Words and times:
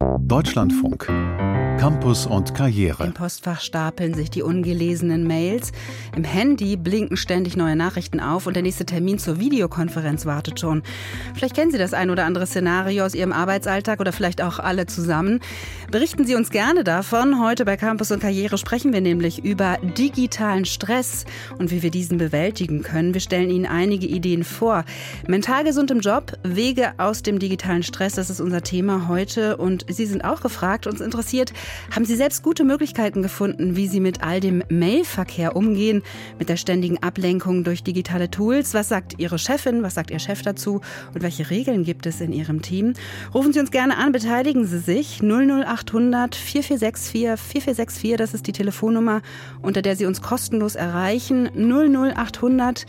Deutschlandfunk. 0.00 1.06
Campus 1.80 2.26
und 2.26 2.54
Karriere. 2.54 3.04
Im 3.04 3.14
Postfach 3.14 3.62
stapeln 3.62 4.12
sich 4.12 4.28
die 4.28 4.42
ungelesenen 4.42 5.26
Mails. 5.26 5.72
Im 6.14 6.24
Handy 6.24 6.76
blinken 6.76 7.16
ständig 7.16 7.56
neue 7.56 7.74
Nachrichten 7.74 8.20
auf 8.20 8.46
und 8.46 8.54
der 8.54 8.62
nächste 8.62 8.84
Termin 8.84 9.18
zur 9.18 9.40
Videokonferenz 9.40 10.26
wartet 10.26 10.60
schon. 10.60 10.82
Vielleicht 11.32 11.54
kennen 11.54 11.70
Sie 11.70 11.78
das 11.78 11.94
ein 11.94 12.10
oder 12.10 12.26
andere 12.26 12.46
Szenario 12.46 13.06
aus 13.06 13.14
Ihrem 13.14 13.32
Arbeitsalltag 13.32 13.98
oder 13.98 14.12
vielleicht 14.12 14.42
auch 14.42 14.58
alle 14.58 14.84
zusammen. 14.84 15.40
Berichten 15.90 16.26
Sie 16.26 16.34
uns 16.34 16.50
gerne 16.50 16.84
davon. 16.84 17.42
Heute 17.42 17.64
bei 17.64 17.78
Campus 17.78 18.10
und 18.10 18.20
Karriere 18.20 18.58
sprechen 18.58 18.92
wir 18.92 19.00
nämlich 19.00 19.42
über 19.42 19.78
digitalen 19.96 20.66
Stress 20.66 21.24
und 21.58 21.70
wie 21.70 21.82
wir 21.82 21.90
diesen 21.90 22.18
bewältigen 22.18 22.82
können. 22.82 23.14
Wir 23.14 23.22
stellen 23.22 23.48
Ihnen 23.48 23.64
einige 23.64 24.06
Ideen 24.06 24.44
vor. 24.44 24.84
Mental 25.26 25.64
gesund 25.64 25.90
im 25.90 26.00
Job, 26.00 26.34
Wege 26.42 26.92
aus 26.98 27.22
dem 27.22 27.38
digitalen 27.38 27.82
Stress, 27.82 28.16
das 28.16 28.28
ist 28.28 28.42
unser 28.42 28.60
Thema 28.60 29.08
heute. 29.08 29.56
Und 29.56 29.86
Sie 29.88 30.04
sind 30.04 30.26
auch 30.26 30.42
gefragt. 30.42 30.86
Uns 30.86 31.00
interessiert, 31.00 31.54
haben 31.94 32.04
Sie 32.04 32.16
selbst 32.16 32.42
gute 32.42 32.64
Möglichkeiten 32.64 33.22
gefunden, 33.22 33.76
wie 33.76 33.86
Sie 33.86 34.00
mit 34.00 34.22
all 34.22 34.40
dem 34.40 34.62
Mailverkehr 34.68 35.56
umgehen, 35.56 36.02
mit 36.38 36.48
der 36.48 36.56
ständigen 36.56 37.02
Ablenkung 37.02 37.64
durch 37.64 37.82
digitale 37.82 38.30
Tools? 38.30 38.74
Was 38.74 38.88
sagt 38.88 39.18
Ihre 39.18 39.38
Chefin, 39.38 39.82
was 39.82 39.94
sagt 39.94 40.10
Ihr 40.10 40.18
Chef 40.18 40.42
dazu 40.42 40.80
und 41.14 41.22
welche 41.22 41.50
Regeln 41.50 41.84
gibt 41.84 42.06
es 42.06 42.20
in 42.20 42.32
Ihrem 42.32 42.62
Team? 42.62 42.94
Rufen 43.34 43.52
Sie 43.52 43.60
uns 43.60 43.70
gerne 43.70 43.96
an, 43.96 44.12
beteiligen 44.12 44.66
Sie 44.66 44.78
sich 44.78 45.20
00800 45.20 46.34
4464 46.34 47.40
4464, 47.40 48.16
das 48.16 48.34
ist 48.34 48.46
die 48.46 48.52
Telefonnummer, 48.52 49.22
unter 49.62 49.82
der 49.82 49.96
Sie 49.96 50.06
uns 50.06 50.22
kostenlos 50.22 50.74
erreichen. 50.74 51.50
00800 51.56 52.86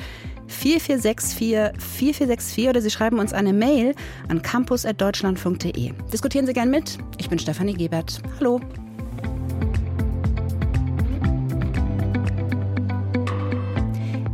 4464 0.52 1.38
4464 1.80 2.70
oder 2.70 2.82
Sie 2.82 2.92
schreiben 2.92 3.20
uns 3.20 3.34
eine 3.34 3.54
Mail 3.54 3.96
an 4.28 4.42
campus.deutschlandfunk.de. 4.42 5.92
Diskutieren 6.12 6.46
Sie 6.46 6.54
gern 6.54 6.70
mit. 6.70 6.98
Ich 7.18 7.30
bin 7.30 7.40
Stefanie 7.40 7.74
Gebert. 7.74 8.22
Hallo. 8.40 8.60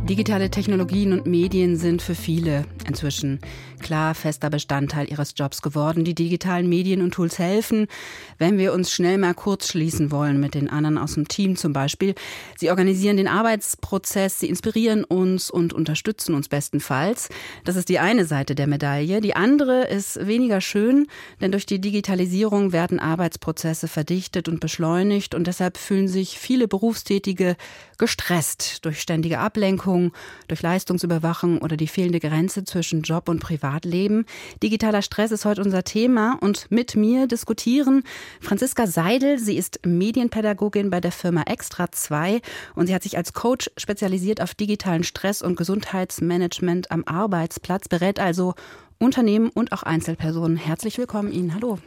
Digitale 0.08 0.50
Technologien 0.50 1.12
und 1.12 1.26
Medien 1.26 1.76
sind 1.76 2.00
für 2.00 2.14
viele 2.14 2.64
inzwischen 2.88 3.38
klar 3.78 4.14
fester 4.14 4.50
Bestandteil 4.50 5.10
ihres 5.10 5.34
Jobs 5.36 5.62
geworden. 5.62 6.04
Die 6.04 6.14
digitalen 6.14 6.68
Medien 6.68 7.02
und 7.02 7.12
Tools 7.12 7.38
helfen, 7.38 7.86
wenn 8.38 8.58
wir 8.58 8.72
uns 8.72 8.90
schnell 8.92 9.18
mal 9.18 9.34
kurz 9.34 9.68
schließen 9.68 10.10
wollen 10.10 10.40
mit 10.40 10.54
den 10.54 10.68
anderen 10.68 10.98
aus 10.98 11.14
dem 11.14 11.28
Team 11.28 11.56
zum 11.56 11.72
Beispiel. 11.72 12.14
Sie 12.56 12.70
organisieren 12.70 13.16
den 13.16 13.28
Arbeitsprozess, 13.28 14.40
sie 14.40 14.48
inspirieren 14.48 15.04
uns 15.04 15.50
und 15.50 15.72
unterstützen 15.72 16.34
uns 16.34 16.48
bestenfalls. 16.48 17.28
Das 17.64 17.76
ist 17.76 17.88
die 17.88 17.98
eine 17.98 18.24
Seite 18.24 18.54
der 18.54 18.66
Medaille. 18.66 19.20
Die 19.20 19.36
andere 19.36 19.84
ist 19.84 20.26
weniger 20.26 20.60
schön, 20.60 21.06
denn 21.40 21.52
durch 21.52 21.66
die 21.66 21.80
Digitalisierung 21.80 22.72
werden 22.72 22.98
Arbeitsprozesse 22.98 23.86
verdichtet 23.86 24.48
und 24.48 24.60
beschleunigt 24.60 25.34
und 25.34 25.46
deshalb 25.46 25.76
fühlen 25.76 26.08
sich 26.08 26.38
viele 26.38 26.66
Berufstätige 26.66 27.56
gestresst 27.98 28.84
durch 28.84 29.00
ständige 29.00 29.38
Ablenkung, 29.38 30.12
durch 30.46 30.62
Leistungsüberwachung 30.62 31.58
oder 31.58 31.76
die 31.76 31.88
fehlende 31.88 32.20
Grenze 32.20 32.64
zwischen 32.64 32.77
Job 33.02 33.28
und 33.28 33.40
Privatleben. 33.40 34.24
Digitaler 34.62 35.02
Stress 35.02 35.30
ist 35.30 35.44
heute 35.44 35.62
unser 35.62 35.84
Thema 35.84 36.38
und 36.40 36.70
mit 36.70 36.96
mir 36.96 37.26
diskutieren 37.26 38.02
Franziska 38.40 38.86
Seidel. 38.86 39.38
Sie 39.38 39.56
ist 39.56 39.80
Medienpädagogin 39.84 40.90
bei 40.90 41.00
der 41.00 41.12
Firma 41.12 41.42
Extra 41.42 41.90
2 41.90 42.40
und 42.74 42.86
sie 42.86 42.94
hat 42.94 43.02
sich 43.02 43.16
als 43.16 43.32
Coach 43.32 43.70
spezialisiert 43.76 44.40
auf 44.40 44.54
digitalen 44.54 45.04
Stress 45.04 45.42
und 45.42 45.56
Gesundheitsmanagement 45.56 46.90
am 46.90 47.04
Arbeitsplatz, 47.04 47.88
berät 47.88 48.20
also 48.20 48.54
Unternehmen 48.98 49.50
und 49.50 49.72
auch 49.72 49.82
Einzelpersonen. 49.82 50.56
Herzlich 50.56 50.98
willkommen 50.98 51.32
Ihnen. 51.32 51.54
Hallo. 51.54 51.78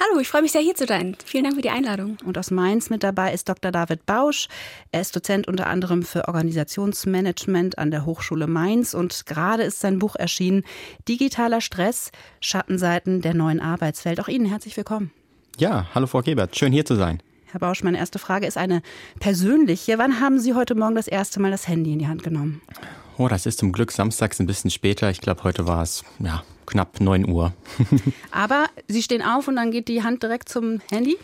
Hallo, 0.00 0.20
ich 0.20 0.28
freue 0.28 0.42
mich 0.42 0.52
sehr, 0.52 0.60
hier 0.60 0.74
zu 0.74 0.86
sein. 0.86 1.16
Vielen 1.24 1.44
Dank 1.44 1.56
für 1.56 1.62
die 1.62 1.70
Einladung. 1.70 2.16
Und 2.24 2.36
aus 2.36 2.50
Mainz 2.50 2.90
mit 2.90 3.02
dabei 3.02 3.32
ist 3.32 3.48
Dr. 3.48 3.70
David 3.70 4.04
Bausch. 4.06 4.48
Er 4.90 5.00
ist 5.00 5.14
Dozent 5.14 5.46
unter 5.46 5.68
anderem 5.68 6.02
für 6.02 6.26
Organisationsmanagement 6.28 7.78
an 7.78 7.90
der 7.90 8.04
Hochschule 8.04 8.46
Mainz 8.46 8.94
und 8.94 9.26
gerade 9.26 9.62
ist 9.62 9.80
sein 9.80 9.98
Buch 9.98 10.16
erschienen, 10.16 10.64
Digitaler 11.08 11.60
Stress, 11.60 12.10
Schattenseiten 12.40 13.20
der 13.20 13.34
neuen 13.34 13.60
Arbeitswelt. 13.60 14.20
Auch 14.20 14.28
Ihnen 14.28 14.46
herzlich 14.46 14.76
willkommen. 14.76 15.12
Ja, 15.58 15.86
hallo 15.94 16.06
Frau 16.06 16.22
Gebert, 16.22 16.56
schön 16.56 16.72
hier 16.72 16.84
zu 16.84 16.96
sein. 16.96 17.22
Herr 17.52 17.60
Bausch, 17.60 17.82
meine 17.82 17.98
erste 17.98 18.18
Frage 18.18 18.46
ist 18.46 18.56
eine 18.56 18.80
persönliche. 19.20 19.98
Wann 19.98 20.20
haben 20.20 20.38
Sie 20.38 20.54
heute 20.54 20.74
Morgen 20.74 20.94
das 20.94 21.06
erste 21.06 21.38
Mal 21.38 21.50
das 21.50 21.68
Handy 21.68 21.92
in 21.92 21.98
die 21.98 22.08
Hand 22.08 22.22
genommen? 22.22 22.62
Oh, 23.18 23.28
das 23.28 23.46
ist 23.46 23.58
zum 23.58 23.72
Glück 23.72 23.92
samstags 23.92 24.40
ein 24.40 24.46
bisschen 24.46 24.70
später. 24.70 25.10
Ich 25.10 25.20
glaube, 25.20 25.44
heute 25.44 25.66
war 25.66 25.82
es 25.82 26.04
ja, 26.18 26.42
knapp 26.66 27.00
9 27.00 27.28
Uhr. 27.28 27.52
Aber 28.30 28.66
Sie 28.88 29.02
stehen 29.02 29.22
auf 29.22 29.48
und 29.48 29.56
dann 29.56 29.70
geht 29.70 29.88
die 29.88 30.02
Hand 30.02 30.22
direkt 30.22 30.48
zum 30.48 30.80
Handy? 30.90 31.16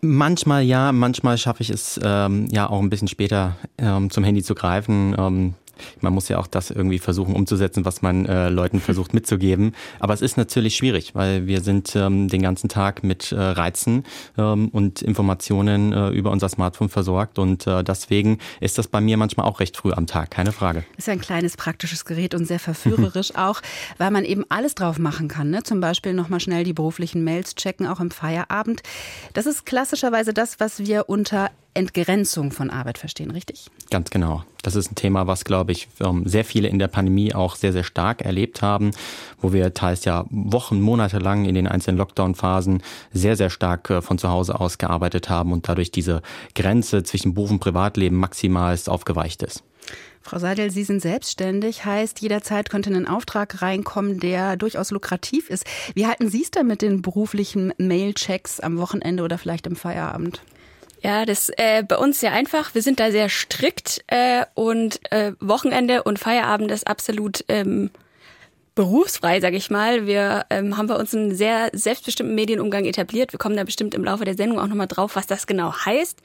Manchmal 0.00 0.62
ja, 0.62 0.92
manchmal 0.92 1.38
schaffe 1.38 1.62
ich 1.62 1.70
es 1.70 1.98
ähm, 2.02 2.48
ja 2.50 2.68
auch 2.68 2.80
ein 2.80 2.90
bisschen 2.90 3.08
später 3.08 3.56
ähm, 3.78 4.10
zum 4.10 4.22
Handy 4.22 4.42
zu 4.42 4.54
greifen. 4.54 5.16
Ähm, 5.18 5.54
man 6.00 6.12
muss 6.12 6.28
ja 6.28 6.38
auch 6.38 6.46
das 6.46 6.70
irgendwie 6.70 6.98
versuchen 6.98 7.34
umzusetzen, 7.34 7.84
was 7.84 8.02
man 8.02 8.26
äh, 8.26 8.48
Leuten 8.48 8.80
versucht 8.80 9.14
mitzugeben. 9.14 9.74
Aber 10.00 10.14
es 10.14 10.22
ist 10.22 10.36
natürlich 10.36 10.76
schwierig, 10.76 11.14
weil 11.14 11.46
wir 11.46 11.60
sind 11.60 11.94
ähm, 11.96 12.28
den 12.28 12.42
ganzen 12.42 12.68
Tag 12.68 13.04
mit 13.04 13.32
äh, 13.32 13.40
Reizen 13.40 14.04
ähm, 14.38 14.68
und 14.68 15.02
Informationen 15.02 15.92
äh, 15.92 16.08
über 16.10 16.30
unser 16.30 16.48
Smartphone 16.48 16.88
versorgt. 16.88 17.38
Und 17.38 17.66
äh, 17.66 17.82
deswegen 17.82 18.38
ist 18.60 18.78
das 18.78 18.88
bei 18.88 19.00
mir 19.00 19.16
manchmal 19.16 19.46
auch 19.46 19.60
recht 19.60 19.76
früh 19.76 19.92
am 19.92 20.06
Tag, 20.06 20.30
keine 20.30 20.52
Frage. 20.52 20.84
Ist 20.96 21.08
ja 21.08 21.12
ein 21.12 21.20
kleines 21.20 21.56
praktisches 21.56 22.04
Gerät 22.04 22.34
und 22.34 22.46
sehr 22.46 22.60
verführerisch 22.60 23.34
auch, 23.36 23.60
weil 23.98 24.10
man 24.10 24.24
eben 24.24 24.44
alles 24.48 24.74
drauf 24.74 24.98
machen 24.98 25.28
kann. 25.28 25.50
Ne? 25.50 25.62
Zum 25.62 25.80
Beispiel 25.80 26.12
nochmal 26.12 26.40
schnell 26.40 26.64
die 26.64 26.72
beruflichen 26.72 27.24
Mails 27.24 27.54
checken, 27.54 27.86
auch 27.86 28.00
im 28.00 28.10
Feierabend. 28.10 28.82
Das 29.32 29.46
ist 29.46 29.66
klassischerweise 29.66 30.32
das, 30.32 30.60
was 30.60 30.80
wir 30.80 31.08
unter 31.08 31.50
Entgrenzung 31.74 32.52
von 32.52 32.70
Arbeit 32.70 32.98
verstehen, 32.98 33.30
richtig? 33.30 33.66
Ganz 33.90 34.10
genau. 34.10 34.44
Das 34.62 34.76
ist 34.76 34.90
ein 34.90 34.94
Thema, 34.94 35.26
was, 35.26 35.44
glaube 35.44 35.72
ich, 35.72 35.88
ähm, 36.00 36.22
sehr 36.26 36.44
viele 36.44 36.68
in 36.68 36.78
der 36.78 36.88
Pandemie 36.88 37.34
auch 37.34 37.56
sehr, 37.56 37.72
sehr 37.72 37.84
stark 37.84 38.22
erlebt 38.22 38.62
haben, 38.62 38.92
wo 39.40 39.52
wir 39.52 39.74
teils 39.74 40.04
ja 40.04 40.24
Wochen, 40.30 40.80
Monate 40.80 41.18
lang 41.18 41.44
in 41.44 41.54
den 41.54 41.66
einzelnen 41.66 41.98
Lockdown-Phasen 41.98 42.82
sehr, 43.12 43.36
sehr 43.36 43.50
stark 43.50 43.90
äh, 43.90 44.02
von 44.02 44.18
zu 44.18 44.30
Hause 44.30 44.58
aus 44.58 44.78
gearbeitet 44.78 45.28
haben 45.28 45.52
und 45.52 45.68
dadurch 45.68 45.90
diese 45.90 46.22
Grenze 46.54 47.02
zwischen 47.02 47.34
Beruf 47.34 47.50
und 47.50 47.60
Privatleben 47.60 48.16
maximal 48.16 48.78
aufgeweicht 48.86 49.42
ist. 49.42 49.62
Frau 50.26 50.38
Seidel, 50.38 50.70
Sie 50.70 50.84
sind 50.84 51.02
selbstständig, 51.02 51.84
heißt, 51.84 52.22
jederzeit 52.22 52.70
könnte 52.70 52.88
ein 52.88 53.06
Auftrag 53.06 53.60
reinkommen, 53.60 54.20
der 54.20 54.56
durchaus 54.56 54.90
lukrativ 54.90 55.50
ist. 55.50 55.66
Wie 55.94 56.06
halten 56.06 56.30
Sie 56.30 56.42
es 56.42 56.50
denn 56.50 56.66
mit 56.66 56.80
den 56.80 57.02
beruflichen 57.02 57.74
Mail-Checks 57.76 58.60
am 58.60 58.78
Wochenende 58.78 59.22
oder 59.22 59.36
vielleicht 59.36 59.66
im 59.66 59.76
Feierabend? 59.76 60.40
Ja, 61.04 61.26
das 61.26 61.50
äh, 61.58 61.82
bei 61.82 61.98
uns 61.98 62.20
sehr 62.20 62.32
einfach. 62.32 62.74
Wir 62.74 62.80
sind 62.80 62.98
da 62.98 63.10
sehr 63.10 63.28
strikt 63.28 64.02
äh, 64.06 64.46
und 64.54 65.00
äh, 65.12 65.32
Wochenende 65.38 66.02
und 66.02 66.18
Feierabend 66.18 66.70
ist 66.70 66.86
absolut 66.86 67.44
ähm, 67.48 67.90
berufsfrei, 68.74 69.38
sage 69.38 69.58
ich 69.58 69.68
mal. 69.68 70.06
Wir 70.06 70.46
ähm, 70.48 70.78
haben 70.78 70.86
bei 70.86 70.96
uns 70.96 71.14
einen 71.14 71.34
sehr 71.34 71.68
selbstbestimmten 71.74 72.34
Medienumgang 72.34 72.86
etabliert. 72.86 73.34
Wir 73.34 73.38
kommen 73.38 73.54
da 73.54 73.64
bestimmt 73.64 73.94
im 73.94 74.02
Laufe 74.02 74.24
der 74.24 74.34
Sendung 74.34 74.58
auch 74.58 74.66
nochmal 74.66 74.86
drauf, 74.86 75.14
was 75.14 75.26
das 75.26 75.46
genau 75.46 75.74
heißt. 75.74 76.22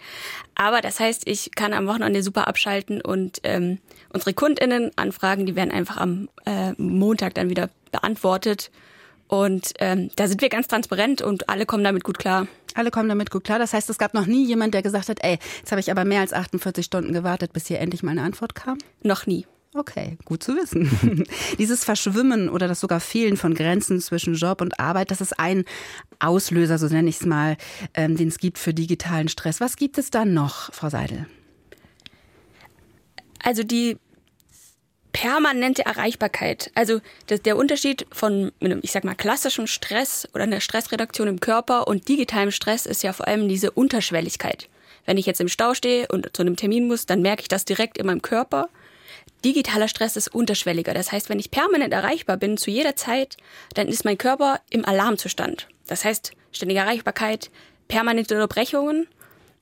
Aber 0.55 0.79
das 0.79 1.01
heißt, 1.01 1.27
ich 1.27 1.51
kann 1.55 1.73
am 1.73 1.85
Wochenende 1.85 2.23
super 2.23 2.47
abschalten 2.47 3.01
und 3.01 3.39
ähm, 3.43 3.79
unsere 4.13 4.33
KundInnen 4.33 4.91
Anfragen, 4.95 5.45
die 5.45 5.57
werden 5.57 5.71
einfach 5.71 5.97
am 5.97 6.29
äh, 6.45 6.71
Montag 6.77 7.33
dann 7.33 7.49
wieder 7.49 7.69
beantwortet. 7.91 8.71
Und 9.27 9.73
ähm, 9.79 10.09
da 10.15 10.29
sind 10.29 10.41
wir 10.41 10.47
ganz 10.47 10.69
transparent 10.69 11.21
und 11.21 11.49
alle 11.49 11.65
kommen 11.65 11.83
damit 11.83 12.05
gut 12.05 12.17
klar. 12.17 12.47
Alle 12.79 12.91
kommen 12.91 13.09
damit 13.09 13.29
gut 13.29 13.43
klar. 13.43 13.59
Das 13.59 13.73
heißt, 13.73 13.89
es 13.89 13.97
gab 13.97 14.13
noch 14.13 14.25
nie 14.25 14.45
jemand, 14.45 14.73
der 14.73 14.81
gesagt 14.81 15.09
hat, 15.09 15.19
ey, 15.21 15.37
jetzt 15.57 15.69
habe 15.69 15.81
ich 15.81 15.91
aber 15.91 16.05
mehr 16.05 16.21
als 16.21 16.31
48 16.31 16.85
Stunden 16.85 17.11
gewartet, 17.11 17.51
bis 17.51 17.67
hier 17.67 17.79
endlich 17.79 18.03
mal 18.03 18.11
eine 18.11 18.23
Antwort 18.23 18.55
kam? 18.55 18.77
Noch 19.03 19.27
nie. 19.27 19.45
Okay, 19.73 20.17
gut 20.23 20.41
zu 20.41 20.55
wissen. 20.55 20.89
Dieses 21.59 21.83
Verschwimmen 21.83 22.47
oder 22.47 22.69
das 22.69 22.79
sogar 22.79 23.01
Fehlen 23.01 23.35
von 23.35 23.53
Grenzen 23.53 23.99
zwischen 23.99 24.35
Job 24.35 24.61
und 24.61 24.79
Arbeit, 24.79 25.11
das 25.11 25.19
ist 25.19 25.37
ein 25.37 25.65
Auslöser, 26.19 26.77
so 26.77 26.87
nenne 26.87 27.09
ich 27.09 27.19
es 27.19 27.25
mal, 27.25 27.57
ähm, 27.95 28.15
den 28.15 28.29
es 28.29 28.37
gibt 28.37 28.57
für 28.57 28.73
digitalen 28.73 29.27
Stress. 29.27 29.59
Was 29.59 29.75
gibt 29.75 29.97
es 29.97 30.09
da 30.09 30.23
noch, 30.23 30.73
Frau 30.73 30.89
Seidel? 30.89 31.25
Also 33.43 33.63
die 33.63 33.97
permanente 35.11 35.85
Erreichbarkeit. 35.85 36.71
Also 36.75 37.01
das, 37.27 37.41
der 37.41 37.57
Unterschied 37.57 38.05
von, 38.11 38.51
ich 38.81 38.91
sag 38.91 39.03
mal, 39.03 39.15
klassischem 39.15 39.67
Stress 39.67 40.27
oder 40.33 40.43
einer 40.43 40.61
Stressredaktion 40.61 41.27
im 41.27 41.39
Körper 41.39 41.87
und 41.87 42.07
digitalem 42.07 42.51
Stress 42.51 42.85
ist 42.85 43.03
ja 43.03 43.13
vor 43.13 43.27
allem 43.27 43.47
diese 43.47 43.71
Unterschwelligkeit. 43.71 44.67
Wenn 45.05 45.17
ich 45.17 45.25
jetzt 45.25 45.41
im 45.41 45.47
Stau 45.47 45.73
stehe 45.73 46.07
und 46.07 46.35
zu 46.35 46.43
einem 46.43 46.55
Termin 46.55 46.87
muss, 46.87 47.05
dann 47.05 47.21
merke 47.21 47.41
ich 47.41 47.47
das 47.47 47.65
direkt 47.65 47.97
in 47.97 48.05
meinem 48.05 48.21
Körper. 48.21 48.69
Digitaler 49.43 49.87
Stress 49.87 50.15
ist 50.17 50.27
unterschwelliger. 50.33 50.93
Das 50.93 51.11
heißt, 51.11 51.29
wenn 51.29 51.39
ich 51.39 51.49
permanent 51.49 51.93
erreichbar 51.93 52.37
bin 52.37 52.57
zu 52.57 52.69
jeder 52.69 52.95
Zeit, 52.95 53.37
dann 53.73 53.87
ist 53.87 54.05
mein 54.05 54.17
Körper 54.17 54.59
im 54.69 54.85
Alarmzustand. 54.85 55.67
Das 55.87 56.05
heißt, 56.05 56.33
ständige 56.51 56.81
Erreichbarkeit, 56.81 57.49
permanente 57.87 58.35
Unterbrechungen. 58.35 59.07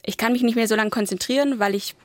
Ich 0.03 0.17
kann 0.17 0.33
mich 0.33 0.41
nicht 0.41 0.55
mehr 0.55 0.67
so 0.67 0.75
lange 0.75 0.89
konzentrieren, 0.89 1.59
weil 1.59 1.75
ich 1.75 1.95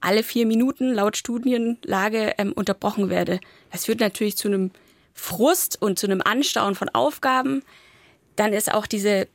alle 0.00 0.22
vier 0.22 0.46
Minuten 0.46 0.92
laut 0.92 1.16
Studienlage 1.16 2.34
ähm, 2.38 2.52
unterbrochen 2.52 3.10
werde. 3.10 3.40
Das 3.72 3.86
führt 3.86 4.00
natürlich 4.00 4.36
zu 4.36 4.48
einem 4.48 4.70
Frust 5.14 5.80
und 5.82 5.98
zu 5.98 6.06
einem 6.06 6.22
Anstauen 6.22 6.74
von 6.74 6.88
Aufgaben. 6.90 7.62
dann 8.36 8.52
ist 8.52 8.72
auch 8.72 8.86
diese 8.86 9.26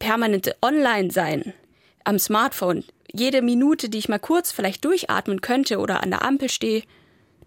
permanente 0.00 0.56
Online-Sein 0.60 1.54
am 2.02 2.18
Smartphone. 2.18 2.84
Jede 3.12 3.42
Minute, 3.42 3.88
die 3.88 3.98
ich 3.98 4.08
mal 4.08 4.18
kurz 4.18 4.50
vielleicht 4.50 4.84
durchatmen 4.84 5.40
könnte 5.40 5.78
oder 5.78 6.02
an 6.02 6.10
der 6.10 6.22
Ampel 6.22 6.48
stehe, 6.48 6.82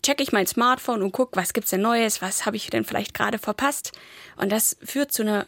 checke 0.02 0.24
ich 0.24 0.32
mein 0.32 0.48
Smartphone 0.48 1.02
und 1.02 1.12
gucke, 1.12 1.36
was 1.36 1.54
gibt's 1.54 1.72
denn 1.72 1.82
Neues, 1.82 2.22
was 2.22 2.46
habe 2.46 2.56
ich 2.56 2.70
denn 2.70 2.86
vielleicht 2.86 3.14
gerade 3.14 3.38
verpasst. 3.38 3.92
Und 4.38 4.52
das 4.52 4.78
führt 4.82 5.12
zu 5.12 5.24
einer, 5.24 5.46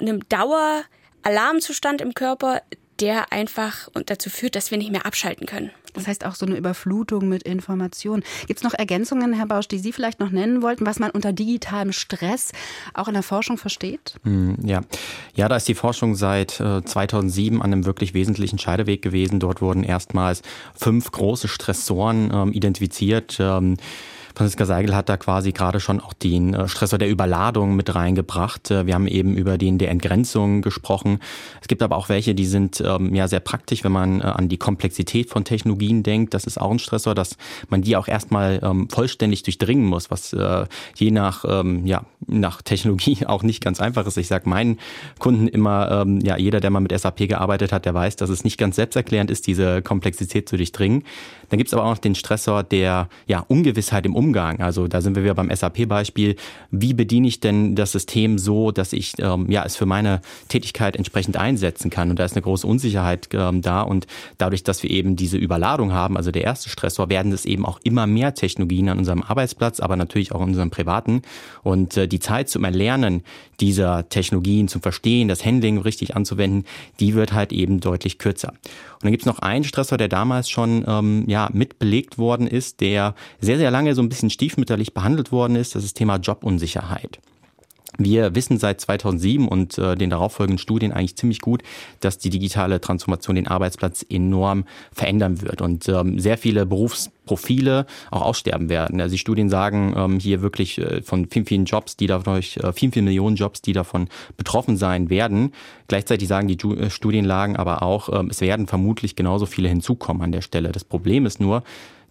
einem 0.00 0.28
Daueralarmzustand 0.28 2.00
im 2.00 2.14
Körper, 2.14 2.62
der 2.98 3.32
einfach 3.32 3.88
und 3.94 4.10
dazu 4.10 4.30
führt, 4.30 4.56
dass 4.56 4.70
wir 4.70 4.78
nicht 4.78 4.90
mehr 4.90 5.06
abschalten 5.06 5.46
können. 5.46 5.70
Das 5.94 6.06
heißt 6.06 6.24
auch 6.24 6.34
so 6.34 6.46
eine 6.46 6.56
Überflutung 6.56 7.28
mit 7.28 7.42
Informationen. 7.42 8.22
Gibt 8.46 8.60
es 8.60 8.64
noch 8.64 8.74
Ergänzungen, 8.74 9.32
Herr 9.32 9.46
Bausch, 9.46 9.68
die 9.68 9.78
Sie 9.78 9.92
vielleicht 9.92 10.20
noch 10.20 10.30
nennen 10.30 10.62
wollten, 10.62 10.86
was 10.86 10.98
man 10.98 11.10
unter 11.10 11.32
digitalem 11.32 11.92
Stress 11.92 12.52
auch 12.94 13.08
in 13.08 13.14
der 13.14 13.22
Forschung 13.22 13.58
versteht? 13.58 14.14
Hm, 14.24 14.56
ja. 14.64 14.80
ja, 15.34 15.48
da 15.48 15.56
ist 15.56 15.68
die 15.68 15.74
Forschung 15.74 16.14
seit 16.14 16.50
2007 16.52 17.62
an 17.62 17.72
einem 17.72 17.84
wirklich 17.86 18.14
wesentlichen 18.14 18.58
Scheideweg 18.58 19.02
gewesen. 19.02 19.40
Dort 19.40 19.60
wurden 19.60 19.82
erstmals 19.82 20.42
fünf 20.74 21.10
große 21.10 21.48
Stressoren 21.48 22.30
ähm, 22.32 22.52
identifiziert. 22.52 23.38
Ähm, 23.40 23.76
Franziska 24.40 24.64
Seigel 24.64 24.96
hat 24.96 25.10
da 25.10 25.18
quasi 25.18 25.52
gerade 25.52 25.80
schon 25.80 26.00
auch 26.00 26.14
den 26.14 26.54
äh, 26.54 26.66
Stressor 26.66 26.98
der 26.98 27.10
Überladung 27.10 27.76
mit 27.76 27.94
reingebracht. 27.94 28.70
Äh, 28.70 28.86
wir 28.86 28.94
haben 28.94 29.06
eben 29.06 29.36
über 29.36 29.58
den 29.58 29.76
der 29.76 29.90
Entgrenzung 29.90 30.62
gesprochen. 30.62 31.18
Es 31.60 31.68
gibt 31.68 31.82
aber 31.82 31.94
auch 31.94 32.08
welche, 32.08 32.34
die 32.34 32.46
sind 32.46 32.80
ähm, 32.80 33.14
ja 33.14 33.28
sehr 33.28 33.40
praktisch, 33.40 33.84
wenn 33.84 33.92
man 33.92 34.22
äh, 34.22 34.24
an 34.24 34.48
die 34.48 34.56
Komplexität 34.56 35.28
von 35.28 35.44
Technologien 35.44 36.02
denkt. 36.02 36.32
Das 36.32 36.44
ist 36.44 36.58
auch 36.58 36.70
ein 36.70 36.78
Stressor, 36.78 37.14
dass 37.14 37.36
man 37.68 37.82
die 37.82 37.96
auch 37.96 38.08
erstmal 38.08 38.60
ähm, 38.62 38.88
vollständig 38.88 39.42
durchdringen 39.42 39.84
muss, 39.84 40.10
was 40.10 40.34
je 40.96 41.10
nach, 41.10 41.44
ähm, 41.46 41.84
ja, 41.84 42.06
nach 42.26 42.62
Technologie 42.62 43.18
auch 43.26 43.42
nicht 43.42 43.62
ganz 43.62 43.78
einfach 43.78 44.06
ist. 44.06 44.16
Ich 44.16 44.28
sage 44.28 44.48
meinen 44.48 44.78
Kunden 45.18 45.48
immer, 45.48 46.06
ja, 46.22 46.38
jeder, 46.38 46.60
der 46.60 46.70
mal 46.70 46.80
mit 46.80 46.98
SAP 46.98 47.28
gearbeitet 47.28 47.72
hat, 47.72 47.84
der 47.84 47.92
weiß, 47.92 48.16
dass 48.16 48.30
es 48.30 48.44
nicht 48.44 48.58
ganz 48.58 48.76
selbsterklärend 48.76 49.30
ist, 49.30 49.46
diese 49.46 49.82
Komplexität 49.82 50.48
zu 50.48 50.56
durchdringen. 50.56 51.02
Dann 51.50 51.58
gibt 51.58 51.68
es 51.68 51.74
aber 51.74 51.84
auch 51.84 51.90
noch 51.90 51.98
den 51.98 52.14
Stressor 52.14 52.62
der 52.62 53.08
ja, 53.26 53.40
Ungewissheit 53.40 54.06
im 54.06 54.14
Umgang. 54.14 54.60
Also 54.60 54.88
da 54.88 55.00
sind 55.00 55.16
wir 55.16 55.22
wieder 55.22 55.34
beim 55.34 55.54
SAP-Beispiel. 55.54 56.36
Wie 56.70 56.94
bediene 56.94 57.28
ich 57.28 57.40
denn 57.40 57.74
das 57.74 57.92
System 57.92 58.38
so, 58.38 58.70
dass 58.70 58.92
ich 58.92 59.14
ähm, 59.18 59.50
ja, 59.50 59.64
es 59.64 59.76
für 59.76 59.86
meine 59.86 60.20
Tätigkeit 60.48 60.96
entsprechend 60.96 61.36
einsetzen 61.36 61.90
kann? 61.90 62.10
Und 62.10 62.18
da 62.18 62.24
ist 62.24 62.32
eine 62.32 62.42
große 62.42 62.66
Unsicherheit 62.66 63.28
ähm, 63.32 63.62
da. 63.62 63.82
Und 63.82 64.06
dadurch, 64.38 64.62
dass 64.62 64.82
wir 64.82 64.90
eben 64.90 65.16
diese 65.16 65.36
Überladung 65.36 65.92
haben, 65.92 66.16
also 66.16 66.30
der 66.30 66.44
erste 66.44 66.70
Stressor, 66.70 67.08
werden 67.08 67.32
es 67.32 67.44
eben 67.44 67.66
auch 67.66 67.80
immer 67.82 68.06
mehr 68.06 68.34
Technologien 68.34 68.88
an 68.88 68.98
unserem 68.98 69.22
Arbeitsplatz, 69.22 69.80
aber 69.80 69.96
natürlich 69.96 70.32
auch 70.32 70.40
in 70.40 70.48
unserem 70.48 70.70
privaten. 70.70 71.22
Und 71.62 71.96
äh, 71.96 72.06
die 72.06 72.20
Zeit 72.20 72.48
zum 72.48 72.64
Erlernen 72.64 73.24
dieser 73.60 74.08
Technologien, 74.08 74.68
zum 74.68 74.82
Verstehen, 74.82 75.28
das 75.28 75.44
Handling 75.44 75.78
richtig 75.78 76.16
anzuwenden, 76.16 76.64
die 76.98 77.14
wird 77.14 77.32
halt 77.32 77.52
eben 77.52 77.80
deutlich 77.80 78.18
kürzer. 78.18 78.50
Und 78.50 79.04
dann 79.04 79.12
gibt 79.12 79.22
es 79.22 79.26
noch 79.26 79.38
einen 79.38 79.64
Stressor, 79.64 79.98
der 79.98 80.08
damals 80.08 80.50
schon 80.50 80.84
ähm, 80.86 81.24
ja, 81.26 81.39
mit 81.52 81.78
belegt 81.78 82.18
worden 82.18 82.46
ist, 82.46 82.80
der 82.80 83.14
sehr, 83.40 83.56
sehr 83.56 83.70
lange 83.70 83.94
so 83.94 84.02
ein 84.02 84.08
bisschen 84.08 84.30
stiefmütterlich 84.30 84.92
behandelt 84.92 85.32
worden 85.32 85.56
ist. 85.56 85.74
Das 85.74 85.84
ist 85.84 85.92
das 85.92 85.98
Thema 85.98 86.16
Jobunsicherheit. 86.16 87.20
Wir 87.98 88.34
wissen 88.34 88.58
seit 88.58 88.80
2007 88.80 89.48
und 89.48 89.76
äh, 89.78 89.96
den 89.96 90.10
darauffolgenden 90.10 90.58
Studien 90.58 90.92
eigentlich 90.92 91.16
ziemlich 91.16 91.40
gut, 91.40 91.62
dass 92.00 92.18
die 92.18 92.30
digitale 92.30 92.80
Transformation 92.80 93.36
den 93.36 93.48
Arbeitsplatz 93.48 94.04
enorm 94.08 94.64
verändern 94.92 95.42
wird 95.42 95.60
und 95.60 95.88
ähm, 95.88 96.18
sehr 96.18 96.38
viele 96.38 96.66
Berufsprofile 96.66 97.86
auch 98.10 98.22
aussterben 98.22 98.68
werden. 98.68 99.00
Also 99.00 99.14
die 99.14 99.18
Studien 99.18 99.48
sagen 99.48 99.94
ähm, 99.96 100.20
hier 100.20 100.40
wirklich 100.40 100.78
äh, 100.78 101.02
von 101.02 101.28
vielen, 101.28 101.46
vielen 101.46 101.64
Jobs, 101.64 101.96
die 101.96 102.06
dadurch, 102.06 102.58
äh, 102.58 102.72
vielen, 102.72 102.92
vielen 102.92 103.06
Millionen 103.06 103.36
Jobs, 103.36 103.60
die 103.60 103.72
davon 103.72 104.08
betroffen 104.36 104.76
sein 104.76 105.10
werden. 105.10 105.52
Gleichzeitig 105.88 106.28
sagen 106.28 106.48
die 106.48 106.56
Ju 106.56 106.74
äh, 106.74 106.90
Studienlagen 106.90 107.56
aber 107.56 107.82
auch, 107.82 108.08
ähm, 108.12 108.28
es 108.30 108.40
werden 108.40 108.66
vermutlich 108.66 109.16
genauso 109.16 109.46
viele 109.46 109.68
hinzukommen 109.68 110.22
an 110.22 110.32
der 110.32 110.42
Stelle. 110.42 110.70
Das 110.70 110.84
Problem 110.84 111.26
ist 111.26 111.40
nur, 111.40 111.64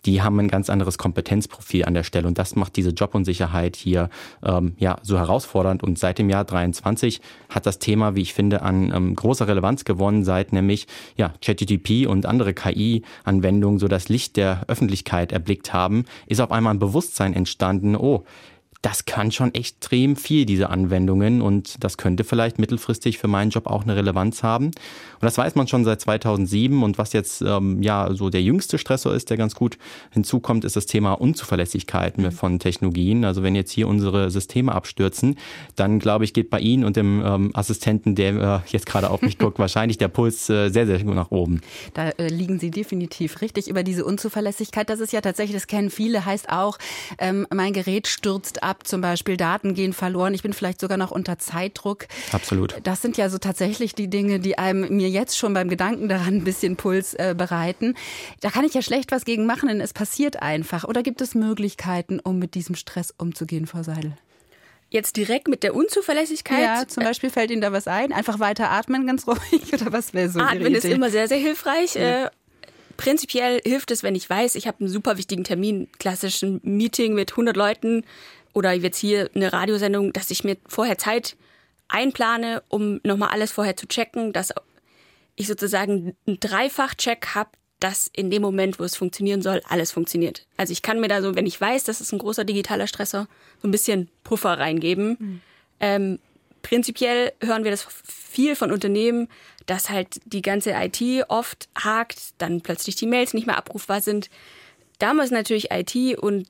die 0.06 0.22
haben 0.22 0.40
ein 0.40 0.48
ganz 0.48 0.70
anderes 0.70 0.98
Kompetenzprofil 0.98 1.86
an 1.86 1.94
der 1.94 2.04
Stelle. 2.04 2.28
Und 2.28 2.38
das 2.38 2.56
macht 2.56 2.76
diese 2.78 2.92
Jobunsicherheit 2.92 3.76
hier 3.76 4.10
ähm, 4.44 4.74
ja 4.78 4.98
so 5.02 5.18
herausfordernd. 5.18 5.84
Und 5.84 6.00
seit 6.00 6.20
dem 6.20 6.30
Jahr 6.30 6.46
23 6.46 7.22
hat 7.50 7.66
das 7.66 7.80
Thema, 7.80 8.16
wie 8.16 8.22
ich 8.22 8.34
finde, 8.34 8.62
an 8.62 8.94
ähm, 8.94 9.16
großer 9.16 9.48
Relevanz 9.48 9.86
gewonnen, 9.86 10.24
seit 10.24 10.54
nämlich 10.54 10.88
ja, 11.16 11.34
ChatGTP 11.42 12.08
und 12.08 12.26
andere 12.26 12.54
KI-Anwendungen 12.54 13.80
so 13.80 13.88
das 13.88 14.10
Licht 14.10 14.38
der 14.38 14.64
Öffentlichkeit 14.68 15.32
erblickt 15.32 15.74
haben, 15.74 16.06
ist 16.28 16.42
auf 16.42 16.52
einmal 16.52 16.74
ein 16.74 16.80
Bewusstsein 16.80 17.34
entstanden, 17.34 17.96
oh, 17.96 18.24
das 18.82 19.04
kann 19.04 19.32
schon 19.32 19.54
extrem 19.54 20.16
viel, 20.16 20.46
diese 20.46 20.70
Anwendungen. 20.70 21.42
Und 21.42 21.84
das 21.84 21.98
könnte 21.98 22.24
vielleicht 22.24 22.60
mittelfristig 22.60 23.18
für 23.18 23.28
meinen 23.28 23.52
Job 23.52 23.68
auch 23.68 23.84
eine 23.84 23.96
Relevanz 23.96 24.42
haben. 24.42 24.68
Und 24.68 25.24
das 25.24 25.38
weiß 25.38 25.56
man 25.56 25.68
schon 25.68 25.84
seit 25.84 26.00
2007. 26.00 26.82
Und 26.82 26.98
was 26.98 27.12
jetzt 27.12 27.42
ähm, 27.42 27.84
ja 27.84 28.14
so 28.14 28.30
der 28.30 28.42
jüngste 28.42 28.78
Stressor 28.78 29.14
ist, 29.14 29.30
der 29.30 29.38
ganz 29.38 29.54
gut 29.54 29.78
hinzukommt, 30.12 30.64
ist 30.64 30.78
das 30.78 30.86
Thema 30.86 31.14
Unzuverlässigkeit 31.14 32.18
mhm. 32.18 32.32
von 32.32 32.60
Technologien. 32.60 33.26
Also 33.26 33.44
wenn 33.44 33.54
jetzt 33.54 33.72
hier 33.72 33.88
unsere 33.88 34.32
Systeme 34.32 34.74
abstürzen, 34.74 35.38
dann 35.76 36.00
glaube 36.00 36.24
ich, 36.24 36.34
geht 36.34 36.50
bei 36.50 36.62
Ihnen 36.62 36.86
und 36.86 36.96
dem 36.96 37.22
ähm, 37.26 37.52
Assistenten, 37.54 38.16
der 38.16 38.64
äh, 38.66 38.72
jetzt 38.72 38.86
gerade 38.86 39.10
auf 39.10 39.22
mich 39.22 39.38
guckt, 39.40 39.60
wahrscheinlich 39.60 39.98
der 39.98 40.08
Puls 40.08 40.50
äh, 40.50 40.70
sehr, 40.70 40.86
sehr 40.86 41.04
gut 41.04 41.16
nach 41.16 41.32
oben. 41.32 41.60
Da 41.94 42.12
äh, 42.12 42.30
liegen 42.30 42.60
Sie 42.60 42.72
definitiv 42.72 43.42
richtig 43.42 43.68
über 43.68 43.84
diese 43.84 44.06
Unzuverlässigkeit. 44.06 44.90
Das 44.90 45.02
ist 45.02 45.12
ja 45.12 45.20
tatsächlich, 45.20 45.56
das 45.56 45.68
kennen 45.68 45.90
viele, 45.90 46.24
heißt 46.24 46.50
auch, 46.50 46.78
ähm, 47.18 47.46
mein 47.54 47.74
Gerät 47.74 48.08
stürzt 48.08 48.64
ab 48.64 48.69
ab, 48.70 48.88
zum 48.88 49.02
Beispiel 49.02 49.36
Daten 49.36 49.74
gehen 49.74 49.94
verloren, 49.94 50.34
ich 50.34 50.44
bin 50.44 50.54
vielleicht 50.54 50.80
sogar 50.80 50.98
noch 50.98 51.12
unter 51.12 51.40
Zeitdruck. 51.40 52.08
Absolut. 52.32 52.76
Das 52.84 53.02
sind 53.02 53.18
ja 53.18 53.30
so 53.30 53.38
tatsächlich 53.40 53.96
die 53.96 54.10
Dinge, 54.10 54.40
die 54.40 54.58
einem 54.58 54.96
mir 54.96 55.10
jetzt 55.10 55.38
schon 55.38 55.54
beim 55.54 55.70
Gedanken 55.70 56.08
daran 56.08 56.36
ein 56.36 56.44
bisschen 56.44 56.76
Puls 56.76 57.14
äh, 57.16 57.36
bereiten. 57.38 57.96
Da 58.42 58.50
kann 58.50 58.66
ich 58.66 58.74
ja 58.74 58.82
schlecht 58.82 59.12
was 59.12 59.26
gegen 59.26 59.46
machen, 59.46 59.68
denn 59.68 59.82
es 59.82 59.94
passiert 59.94 60.42
einfach. 60.42 60.84
Oder 60.84 61.04
gibt 61.04 61.22
es 61.22 61.36
Möglichkeiten, 61.36 62.20
um 62.20 62.40
mit 62.40 62.54
diesem 62.56 62.76
Stress 62.76 63.14
umzugehen, 63.18 63.68
Frau 63.68 63.84
Seidel? 63.84 64.14
Jetzt 64.92 65.18
direkt 65.18 65.48
mit 65.48 65.62
der 65.62 65.76
Unzuverlässigkeit? 65.76 66.64
Ja, 66.64 66.88
zum 66.88 67.04
Beispiel 67.04 67.30
fällt 67.30 67.52
Ihnen 67.52 67.62
da 67.62 67.72
was 67.72 67.88
ein? 67.88 68.12
Einfach 68.12 68.40
weiter 68.40 68.72
atmen, 68.72 69.06
ganz 69.06 69.28
ruhig? 69.28 69.74
Oder 69.74 69.92
was 69.92 70.14
wäre 70.14 70.30
so 70.30 70.40
Atmen 70.40 70.74
ist 70.74 70.86
immer 70.86 71.10
sehr, 71.10 71.28
sehr 71.28 71.38
hilfreich. 71.38 71.96
Ja. 71.96 72.26
Äh, 72.26 72.30
prinzipiell 72.98 73.62
hilft 73.64 73.92
es, 73.92 74.04
wenn 74.04 74.16
ich 74.16 74.30
weiß, 74.30 74.56
ich 74.56 74.68
habe 74.68 74.82
einen 74.82 74.90
super 74.90 75.18
wichtigen 75.18 75.44
Termin, 75.44 75.88
klassischen 76.00 76.60
Meeting 76.64 77.14
mit 77.14 77.32
100 77.32 77.56
Leuten, 77.56 78.04
oder 78.54 78.72
jetzt 78.74 78.98
hier 78.98 79.30
eine 79.36 79.54
Radiosendung, 79.54 80.14
dass 80.14 80.32
ich 80.32 80.44
mir 80.44 80.58
vorher 80.68 80.98
Zeit 80.98 81.36
einplane, 81.88 82.64
um 82.70 83.00
nochmal 83.04 83.30
alles 83.30 83.52
vorher 83.52 83.76
zu 83.76 83.88
checken, 83.88 84.34
dass 84.34 84.54
ich 85.36 85.48
sozusagen 85.48 86.16
einen 86.28 86.40
Dreifach-Check 86.40 87.36
habe, 87.36 87.50
dass 87.80 88.10
in 88.14 88.30
dem 88.30 88.42
Moment, 88.42 88.80
wo 88.80 88.84
es 88.84 88.96
funktionieren 88.96 89.42
soll, 89.42 89.62
alles 89.68 89.92
funktioniert. 89.92 90.46
Also 90.58 90.74
ich 90.74 90.82
kann 90.82 91.00
mir 91.00 91.08
da 91.08 91.22
so, 91.22 91.36
wenn 91.36 91.48
ich 91.48 91.60
weiß, 91.60 91.86
das 91.86 92.02
ist 92.02 92.12
ein 92.12 92.20
großer 92.20 92.44
digitaler 92.44 92.88
Stressor, 92.88 93.28
so 93.62 93.68
ein 93.68 93.72
bisschen 93.72 94.10
Puffer 94.24 94.60
reingeben. 94.60 95.18
Mhm. 95.20 95.42
Ähm, 95.80 96.20
prinzipiell 96.62 97.32
hören 97.42 97.64
wir 97.64 97.72
das 97.72 97.88
viel 98.04 98.56
von 98.56 98.72
Unternehmen, 98.72 99.30
dass 99.66 99.90
halt 99.90 100.20
die 100.26 100.42
ganze 100.42 100.72
IT 100.72 101.02
oft 101.30 101.70
hakt, 101.78 102.20
dann 102.38 102.62
plötzlich 102.62 102.96
die 102.96 103.08
Mails 103.08 103.34
nicht 103.34 103.48
mehr 103.48 103.58
abrufbar 103.58 104.02
sind. 104.02 104.30
Da 104.98 105.14
muss 105.14 105.32
natürlich 105.32 105.72
IT 105.72 106.18
und 106.20 106.48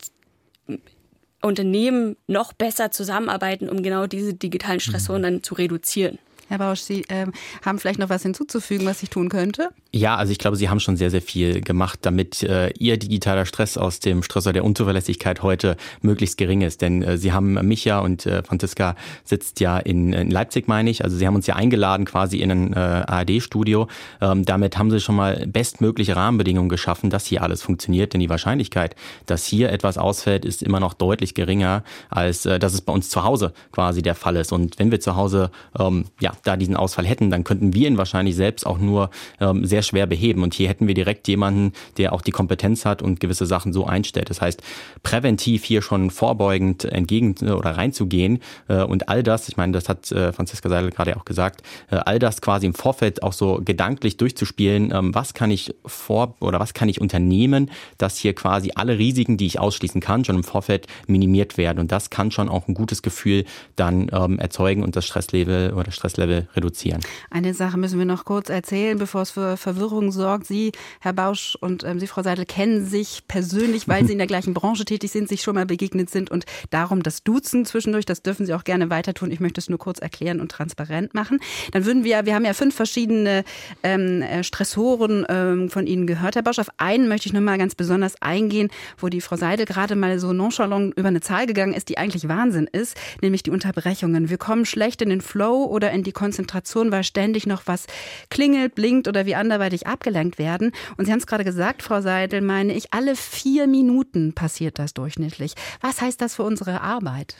Unternehmen 1.41 2.17
noch 2.27 2.53
besser 2.53 2.91
zusammenarbeiten, 2.91 3.69
um 3.69 3.81
genau 3.81 4.08
diese 4.08 4.34
digitalen 4.34 4.79
Stressoren 4.79 5.24
dann 5.24 5.43
zu 5.43 5.55
reduzieren. 5.55 6.19
Herr 6.50 6.58
Bausch, 6.58 6.79
Sie 6.79 7.06
ähm, 7.10 7.32
haben 7.63 7.77
vielleicht 7.77 8.00
noch 8.00 8.10
was 8.10 8.24
hinzuzufügen, 8.24 8.88
was 8.88 9.03
ich 9.03 9.12
tun 9.12 9.29
könnte? 9.29 9.70
Ja, 9.91 10.15
also 10.15 10.32
ich 10.32 10.39
glaube, 10.39 10.58
Sie 10.58 10.68
haben 10.68 10.79
schon 10.79 10.98
sehr, 10.98 11.12
sehr 11.12 11.22
viel 11.22 11.62
gemacht, 11.62 12.00
damit 12.01 12.41
äh, 12.41 12.72
Ihr 12.79 12.98
digitaler 12.98 13.46
Stress 13.46 13.77
aus 13.77 14.00
dem 14.00 14.24
Stressor 14.24 14.51
der 14.51 14.63
Unzuverlässigkeit 14.63 15.44
heute 15.44 15.77
möglichst 16.01 16.39
gering 16.39 16.62
ist. 16.62 16.82
Denn 16.82 17.03
äh, 17.03 17.20
Sie 17.20 17.34
haben 17.34 17.53
mich 17.68 17.86
ja 17.86 18.00
und 18.00 18.25
äh, 18.25 18.41
Franziska 18.41 18.96
sitzt 19.24 19.60
ja 19.60 19.77
in, 19.77 20.12
in 20.12 20.32
Leipzig, 20.32 20.68
meine 20.68 20.89
ich. 20.89 21.03
Also 21.03 21.18
Sie 21.18 21.27
haben 21.27 21.36
uns 21.36 21.46
ja 21.46 21.56
eingeladen 21.56 22.06
quasi 22.06 22.39
in 22.39 22.51
ein 22.51 22.74
äh, 22.74 22.77
ARD-Studio. 22.77 23.88
Ähm, 24.20 24.44
damit 24.44 24.75
haben 24.75 24.89
Sie 24.89 25.00
schon 25.00 25.15
mal 25.15 25.46
bestmögliche 25.46 26.15
Rahmenbedingungen 26.15 26.70
geschaffen, 26.70 27.12
dass 27.12 27.27
hier 27.27 27.44
alles 27.44 27.62
funktioniert. 27.62 28.13
Denn 28.13 28.22
die 28.22 28.29
Wahrscheinlichkeit, 28.29 28.96
dass 29.27 29.46
hier 29.46 29.72
etwas 29.72 30.00
ausfällt, 30.00 30.46
ist 30.46 30.63
immer 30.63 30.79
noch 30.79 30.96
deutlich 30.96 31.36
geringer, 31.36 31.84
als 32.10 32.48
äh, 32.48 32.58
dass 32.58 32.74
es 32.74 32.82
bei 32.82 32.91
uns 32.91 33.10
zu 33.10 33.24
Hause 33.24 33.53
quasi 33.72 34.01
der 34.01 34.15
Fall 34.15 34.36
ist. 34.36 34.51
Und 34.51 34.79
wenn 34.79 34.89
wir 34.89 35.00
zu 35.00 35.15
Hause 35.15 35.51
ähm, 35.77 36.06
ja, 36.20 36.34
da 36.43 36.55
diesen 36.55 36.75
Ausfall 36.75 37.05
hätten, 37.05 37.29
dann 37.29 37.43
könnten 37.43 37.74
wir 37.74 37.88
ihn 37.88 37.98
wahrscheinlich 37.98 38.36
selbst 38.36 38.65
auch 38.65 38.77
nur 38.77 39.10
ähm, 39.39 39.65
sehr 39.65 39.81
schwer 39.81 40.08
beheben. 40.08 40.43
Und 40.43 40.53
hier 40.53 40.69
hätten 40.69 40.88
wir 40.88 40.93
direkt 40.93 41.27
jemanden, 41.27 41.74
der 41.98 42.13
auch 42.13 42.22
die 42.22 42.31
Kompetenz 42.31 42.86
hat 42.86 43.01
und 43.01 43.19
gewisse 43.19 43.46
Sachen 43.46 43.74
so 43.74 43.86
einstellt. 43.86 44.29
Das 44.29 44.41
heißt, 44.41 44.62
präventiv 45.03 45.63
hier 45.63 45.81
schon 45.81 46.10
vorbeugend 46.10 46.86
entgegen 46.86 47.36
oder 47.41 47.72
reinzugehen 47.72 48.39
äh, 48.67 48.84
und 48.84 49.10
all 49.10 49.24
das, 49.24 49.50
ich 49.50 49.58
meine, 49.58 49.74
das 49.74 49.89
hat 49.89 50.12
äh, 50.12 50.31
Franziska 50.34 50.69
Seidel 50.69 50.91
gerade 50.91 51.17
auch 51.17 51.25
gesagt, 51.25 51.62
äh, 51.91 51.96
all 51.96 52.19
das 52.19 52.41
quasi 52.41 52.65
im 52.65 52.74
Vorfeld 52.74 53.24
auch 53.24 53.34
so 53.34 53.62
gedanklich 53.63 54.17
durchzuspielen, 54.17 54.91
ähm, 54.93 55.15
was 55.15 55.34
kann 55.34 55.51
ich 55.51 55.74
vor 55.86 56.36
oder 56.39 56.60
was 56.60 56.74
kann 56.74 56.89
ich 56.89 57.01
unternehmen, 57.01 57.69
dass 57.98 58.17
hier 58.17 58.34
quasi 58.34 58.72
alle 58.75 58.98
Risiken, 58.98 59.38
die 59.38 59.46
ich 59.46 59.60
ausschließen 59.60 60.01
kann, 60.01 60.25
schon 60.25 60.36
im 60.36 60.43
Vorfeld 60.43 60.88
minimiert 61.08 61.58
werden. 61.58 61.79
Und 61.79 61.91
das 61.91 62.10
kann 62.10 62.31
schon 62.31 62.50
auch 62.50 62.67
ein 62.67 62.74
gutes 62.74 63.01
Gefühl 63.01 63.46
dann 63.75 64.10
ähm, 64.12 64.39
erzeugen 64.39 64.84
und 64.84 64.96
das 64.96 65.05
Stresslevel 65.05 65.74
oder 65.74 65.91
Stresslevel 65.91 66.28
reduzieren. 66.29 67.01
Eine 67.29 67.53
Sache 67.53 67.77
müssen 67.77 68.00
wir 68.00 68.05
noch 68.05 68.25
kurz 68.25 68.50
erzählen, 68.50 68.98
bevor 68.98 69.21
es 69.21 69.31
für 69.31 69.57
Verwirrung 69.57 70.12
sorgt. 70.12 70.48
Sie, 70.48 70.71
Herr 71.00 71.13
Bausch 71.13 71.57
und 71.59 71.83
ähm, 71.83 72.00
Sie, 72.00 72.07
Frau 72.07 72.24
Seidel, 72.24 72.45
kennen 72.45 72.86
sich 72.86 73.24
persönlich, 73.27 73.88
weil 73.88 74.05
Sie 74.05 74.13
in 74.13 74.17
der 74.17 74.27
gleichen 74.27 74.53
Branche 74.53 74.86
tätig 74.86 75.12
sind, 75.12 75.29
sich 75.29 75.41
schon 75.41 75.55
mal 75.55 75.65
begegnet 75.65 76.09
sind 76.09 76.31
und 76.31 76.45
darum 76.69 77.03
das 77.03 77.24
Duzen 77.24 77.65
zwischendurch, 77.65 78.05
das 78.05 78.21
dürfen 78.21 78.45
Sie 78.45 78.53
auch 78.53 78.63
gerne 78.63 78.89
weiter 78.89 79.13
tun. 79.13 79.31
Ich 79.31 79.39
möchte 79.39 79.59
es 79.59 79.69
nur 79.69 79.79
kurz 79.79 80.00
erklären 80.00 80.39
und 80.39 80.51
transparent 80.51 81.13
machen. 81.13 81.39
Dann 81.71 81.86
würden 81.86 82.03
wir, 82.03 82.25
wir 82.25 82.36
haben 82.36 82.45
ja 82.45 82.53
fünf 82.53 82.75
verschiedene 82.75 83.43
ähm, 83.83 84.21
äh, 84.21 84.43
Stressoren 84.43 85.25
ähm, 85.29 85.69
von 85.69 85.88
Ihnen 85.88 86.07
gehört, 86.07 86.36
Herr 86.36 86.43
Bausch. 86.43 86.59
Auf 86.59 86.69
einen 86.77 87.07
möchte 87.07 87.27
ich 87.27 87.33
noch 87.33 87.41
mal 87.41 87.57
ganz 87.57 87.75
besonders 87.75 88.21
eingehen, 88.21 88.69
wo 88.98 89.07
die 89.07 89.21
Frau 89.21 89.36
Seidel 89.36 89.65
gerade 89.65 89.95
mal 89.95 90.19
so 90.19 90.33
nonchalant 90.33 90.95
über 90.98 91.07
eine 91.07 91.21
Zahl 91.21 91.45
gegangen 91.45 91.74
ist, 91.74 91.89
die 91.89 91.98
eigentlich 91.98 92.27
Wahnsinn 92.27 92.67
ist, 92.71 92.98
nämlich 93.21 93.43
die 93.43 93.51
Unterbrechungen. 93.51 94.29
Wir 94.29 94.38
kommen 94.38 94.65
schlecht 94.65 95.01
in 95.01 95.09
den 95.09 95.21
Flow 95.21 95.65
oder 95.65 95.91
in 95.91 96.03
die 96.03 96.12
Konzentration, 96.19 96.91
weil 96.91 97.05
ständig 97.05 97.47
noch 97.47 97.61
was 97.65 97.88
klingelt, 98.29 98.75
blinkt 98.75 99.07
oder 99.07 99.25
wir 99.25 99.38
anderweitig 99.38 99.88
abgelenkt 99.88 100.38
werden. 100.38 100.73
Und 100.97 101.05
Sie 101.05 101.11
haben 101.13 101.19
es 101.19 101.27
gerade 101.27 101.45
gesagt, 101.45 101.81
Frau 101.81 102.01
Seidel, 102.01 102.41
meine 102.41 102.73
ich, 102.73 102.93
alle 102.93 103.15
vier 103.15 103.67
Minuten 103.67 104.33
passiert 104.33 104.79
das 104.79 104.93
durchschnittlich. 104.93 105.53
Was 105.79 106.01
heißt 106.01 106.19
das 106.21 106.35
für 106.35 106.43
unsere 106.43 106.81
Arbeit? 106.81 107.35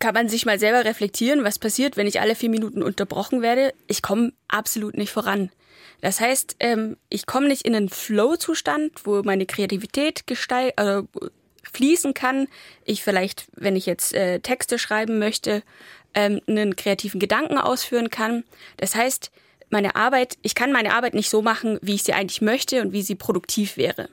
kann 0.00 0.12
man 0.12 0.28
sich 0.28 0.44
mal 0.44 0.58
selber 0.58 0.84
reflektieren, 0.84 1.44
was 1.44 1.58
passiert, 1.58 1.96
wenn 1.96 2.06
ich 2.06 2.20
alle 2.20 2.34
vier 2.34 2.50
Minuten 2.50 2.82
unterbrochen 2.82 3.40
werde. 3.40 3.72
Ich 3.86 4.02
komme 4.02 4.34
absolut 4.48 4.98
nicht 4.98 5.10
voran. 5.10 5.50
Das 6.02 6.20
heißt, 6.20 6.56
ähm, 6.60 6.98
ich 7.08 7.24
komme 7.24 7.48
nicht 7.48 7.62
in 7.62 7.74
einen 7.74 7.88
Flow-Zustand, 7.88 8.92
wo 9.04 9.22
meine 9.22 9.46
Kreativität 9.46 10.26
gesteig 10.26 10.78
äh, 10.78 11.04
fließen 11.72 12.12
kann. 12.12 12.48
Ich 12.84 13.02
vielleicht, 13.02 13.46
wenn 13.54 13.76
ich 13.76 13.86
jetzt 13.86 14.12
äh, 14.12 14.40
Texte 14.40 14.78
schreiben 14.78 15.18
möchte, 15.18 15.62
ähm, 16.14 16.40
einen 16.46 16.76
kreativen 16.76 17.20
Gedanken 17.20 17.58
ausführen 17.58 18.10
kann. 18.10 18.44
Das 18.76 18.94
heißt, 18.94 19.30
meine 19.70 19.96
Arbeit, 19.96 20.38
ich 20.42 20.54
kann 20.54 20.72
meine 20.72 20.94
Arbeit 20.94 21.14
nicht 21.14 21.30
so 21.30 21.42
machen, 21.42 21.78
wie 21.82 21.94
ich 21.94 22.02
sie 22.02 22.12
eigentlich 22.12 22.40
möchte 22.40 22.80
und 22.80 22.92
wie 22.92 23.02
sie 23.02 23.14
produktiv 23.14 23.76
wäre. 23.76 24.08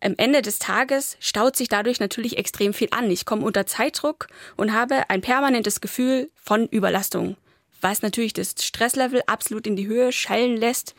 Am 0.00 0.14
Ende 0.16 0.42
des 0.42 0.58
Tages 0.58 1.16
staut 1.20 1.56
sich 1.56 1.68
dadurch 1.68 2.00
natürlich 2.00 2.36
extrem 2.36 2.74
viel 2.74 2.88
an. 2.90 3.10
Ich 3.10 3.24
komme 3.24 3.44
unter 3.44 3.66
Zeitdruck 3.66 4.26
und 4.56 4.72
habe 4.72 5.08
ein 5.10 5.20
permanentes 5.20 5.80
Gefühl 5.80 6.28
von 6.34 6.66
Überlastung, 6.66 7.36
was 7.80 8.02
natürlich 8.02 8.32
das 8.32 8.54
Stresslevel 8.60 9.22
absolut 9.26 9.66
in 9.66 9.76
die 9.76 9.86
Höhe 9.86 10.10
schallen 10.10 10.56
lässt 10.56 10.94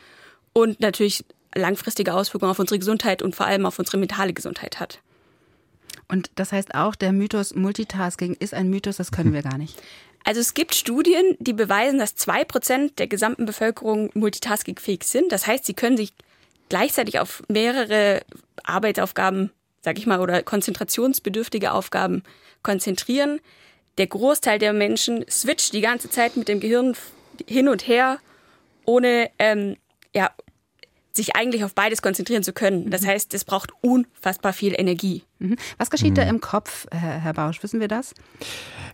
und 0.53 0.79
natürlich 0.79 1.25
langfristige 1.53 2.13
Auswirkungen 2.13 2.51
auf 2.51 2.59
unsere 2.59 2.79
Gesundheit 2.79 3.21
und 3.21 3.35
vor 3.35 3.45
allem 3.45 3.65
auf 3.65 3.77
unsere 3.77 3.97
mentale 3.97 4.33
Gesundheit 4.33 4.79
hat. 4.79 4.99
Und 6.07 6.31
das 6.35 6.51
heißt 6.51 6.75
auch, 6.75 6.95
der 6.95 7.11
Mythos 7.11 7.55
Multitasking 7.55 8.35
ist 8.39 8.53
ein 8.53 8.69
Mythos, 8.69 8.97
das 8.97 9.11
können 9.11 9.33
wir 9.33 9.41
gar 9.41 9.57
nicht. 9.57 9.81
Also 10.23 10.39
es 10.39 10.53
gibt 10.53 10.73
Studien, 10.73 11.35
die 11.39 11.53
beweisen, 11.53 11.99
dass 11.99 12.15
zwei 12.15 12.43
Prozent 12.43 12.99
der 12.99 13.07
gesamten 13.07 13.45
Bevölkerung 13.45 14.09
multitaskingfähig 14.13 15.03
sind. 15.03 15.31
Das 15.31 15.47
heißt, 15.47 15.65
sie 15.65 15.73
können 15.73 15.97
sich 15.97 16.13
gleichzeitig 16.69 17.19
auf 17.19 17.43
mehrere 17.49 18.21
Arbeitsaufgaben, 18.63 19.51
sag 19.81 19.97
ich 19.97 20.05
mal, 20.05 20.21
oder 20.21 20.41
konzentrationsbedürftige 20.41 21.73
Aufgaben 21.73 22.23
konzentrieren. 22.61 23.41
Der 23.97 24.07
Großteil 24.07 24.59
der 24.59 24.73
Menschen 24.73 25.25
switcht 25.29 25.73
die 25.73 25.81
ganze 25.81 26.09
Zeit 26.09 26.37
mit 26.37 26.47
dem 26.47 26.61
Gehirn 26.61 26.95
hin 27.47 27.67
und 27.67 27.87
her, 27.87 28.19
ohne 28.85 29.29
ähm, 29.39 29.75
ja, 30.15 30.31
sich 31.11 31.35
eigentlich 31.35 31.63
auf 31.63 31.75
beides 31.75 32.01
konzentrieren 32.01 32.43
zu 32.43 32.53
können. 32.53 32.89
Das 32.89 33.01
mhm. 33.01 33.07
heißt, 33.07 33.33
es 33.33 33.43
braucht 33.43 33.71
unfassbar 33.81 34.53
viel 34.53 34.73
Energie. 34.77 35.23
Mhm. 35.43 35.57
Was 35.77 35.89
geschieht 35.89 36.11
mhm. 36.11 36.15
da 36.15 36.21
im 36.23 36.39
Kopf, 36.39 36.87
Herr 36.91 37.33
Bausch? 37.33 37.61
Wissen 37.63 37.81
wir 37.81 37.89
das? 37.89 38.13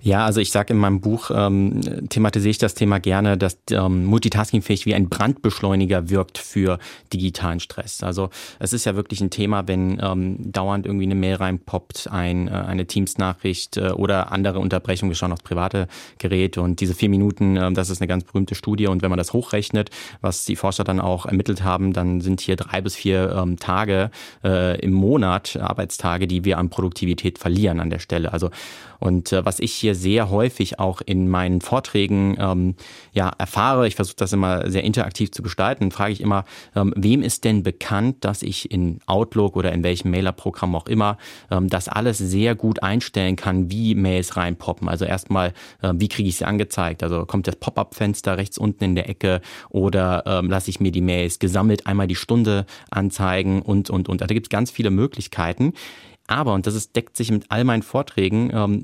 Ja, 0.01 0.25
also 0.25 0.41
ich 0.41 0.51
sage 0.51 0.73
in 0.73 0.79
meinem 0.79 0.99
Buch, 0.99 1.29
ähm, 1.33 2.09
thematisiere 2.09 2.49
ich 2.49 2.57
das 2.57 2.73
Thema 2.73 2.99
gerne, 2.99 3.37
dass 3.37 3.57
ähm, 3.71 4.05
Multitasking-fähig 4.05 4.85
wie 4.85 4.95
ein 4.95 5.09
Brandbeschleuniger 5.09 6.09
wirkt 6.09 6.37
für 6.37 6.79
digitalen 7.13 7.59
Stress. 7.59 8.01
Also 8.01 8.29
es 8.57 8.73
ist 8.73 8.85
ja 8.85 8.95
wirklich 8.95 9.21
ein 9.21 9.29
Thema, 9.29 9.67
wenn 9.67 9.99
ähm, 10.01 10.51
dauernd 10.51 10.87
irgendwie 10.87 11.05
eine 11.05 11.15
Mail 11.15 11.35
reinpoppt, 11.35 12.09
ein, 12.11 12.47
äh, 12.47 12.51
eine 12.51 12.87
Teams-Nachricht 12.87 13.77
äh, 13.77 13.89
oder 13.89 14.31
andere 14.31 14.59
Unterbrechungen, 14.59 15.11
wir 15.11 15.15
schauen 15.15 15.33
aufs 15.33 15.43
private 15.43 15.87
Gerät 16.17 16.57
und 16.57 16.79
diese 16.79 16.95
vier 16.95 17.09
Minuten, 17.09 17.57
äh, 17.57 17.71
das 17.73 17.91
ist 17.91 18.01
eine 18.01 18.07
ganz 18.07 18.23
berühmte 18.23 18.55
Studie 18.55 18.87
und 18.87 19.03
wenn 19.03 19.09
man 19.09 19.17
das 19.17 19.33
hochrechnet, 19.33 19.91
was 20.21 20.45
die 20.45 20.55
Forscher 20.55 20.83
dann 20.83 20.99
auch 20.99 21.27
ermittelt 21.27 21.63
haben, 21.63 21.93
dann 21.93 22.21
sind 22.21 22.41
hier 22.41 22.55
drei 22.55 22.81
bis 22.81 22.95
vier 22.95 23.35
ähm, 23.37 23.59
Tage 23.59 24.09
äh, 24.43 24.79
im 24.79 24.93
Monat, 24.93 25.57
Arbeitstage, 25.57 26.25
die 26.25 26.38
wir 26.45 26.57
an 26.57 26.69
Produktivität 26.69 27.37
verlieren 27.37 27.79
an 27.79 27.89
der 27.89 27.99
Stelle. 27.99 28.33
Also 28.33 28.49
und 28.99 29.31
äh, 29.31 29.45
was 29.45 29.59
ich 29.59 29.73
hier 29.73 29.95
sehr 29.95 30.29
häufig 30.29 30.79
auch 30.79 31.01
in 31.05 31.29
meinen 31.29 31.61
Vorträgen 31.61 32.37
ähm, 32.39 32.75
ja, 33.13 33.31
erfahre, 33.37 33.87
ich 33.87 33.95
versuche 33.95 34.17
das 34.17 34.33
immer 34.33 34.69
sehr 34.69 34.83
interaktiv 34.83 35.31
zu 35.31 35.41
gestalten, 35.41 35.91
frage 35.91 36.13
ich 36.13 36.21
immer, 36.21 36.45
ähm, 36.75 36.93
wem 36.95 37.21
ist 37.21 37.43
denn 37.43 37.63
bekannt, 37.63 38.17
dass 38.25 38.41
ich 38.41 38.71
in 38.71 38.99
Outlook 39.05 39.55
oder 39.55 39.71
in 39.71 39.83
welchem 39.83 40.11
Mailerprogramm 40.11 40.75
auch 40.75 40.87
immer 40.87 41.17
ähm, 41.49 41.69
das 41.69 41.87
alles 41.87 42.17
sehr 42.17 42.55
gut 42.55 42.83
einstellen 42.83 43.35
kann, 43.35 43.71
wie 43.71 43.95
Mails 43.95 44.35
reinpoppen. 44.35 44.89
Also 44.89 45.05
erstmal, 45.05 45.53
äh, 45.81 45.93
wie 45.95 46.09
kriege 46.09 46.29
ich 46.29 46.37
sie 46.37 46.45
angezeigt? 46.45 47.03
Also 47.03 47.25
kommt 47.25 47.47
das 47.47 47.55
Pop-up-Fenster 47.55 48.37
rechts 48.37 48.57
unten 48.57 48.83
in 48.83 48.95
der 48.95 49.09
Ecke 49.09 49.41
oder 49.69 50.23
ähm, 50.25 50.49
lasse 50.49 50.69
ich 50.69 50.79
mir 50.79 50.91
die 50.91 51.01
Mails 51.01 51.39
gesammelt 51.39 51.87
einmal 51.87 52.07
die 52.07 52.15
Stunde 52.15 52.65
anzeigen 52.91 53.61
und, 53.61 53.89
und, 53.89 54.09
und. 54.09 54.21
Also 54.21 54.27
da 54.27 54.33
gibt 54.33 54.47
es 54.47 54.49
ganz 54.49 54.71
viele 54.71 54.89
Möglichkeiten. 54.89 55.73
Aber, 56.29 56.53
und 56.53 56.67
das 56.67 56.75
ist, 56.75 56.95
deckt 56.95 57.17
sich 57.17 57.31
mit 57.31 57.45
all 57.49 57.63
meinen 57.63 57.81
Vorträgen, 57.81 58.51
ähm, 58.53 58.83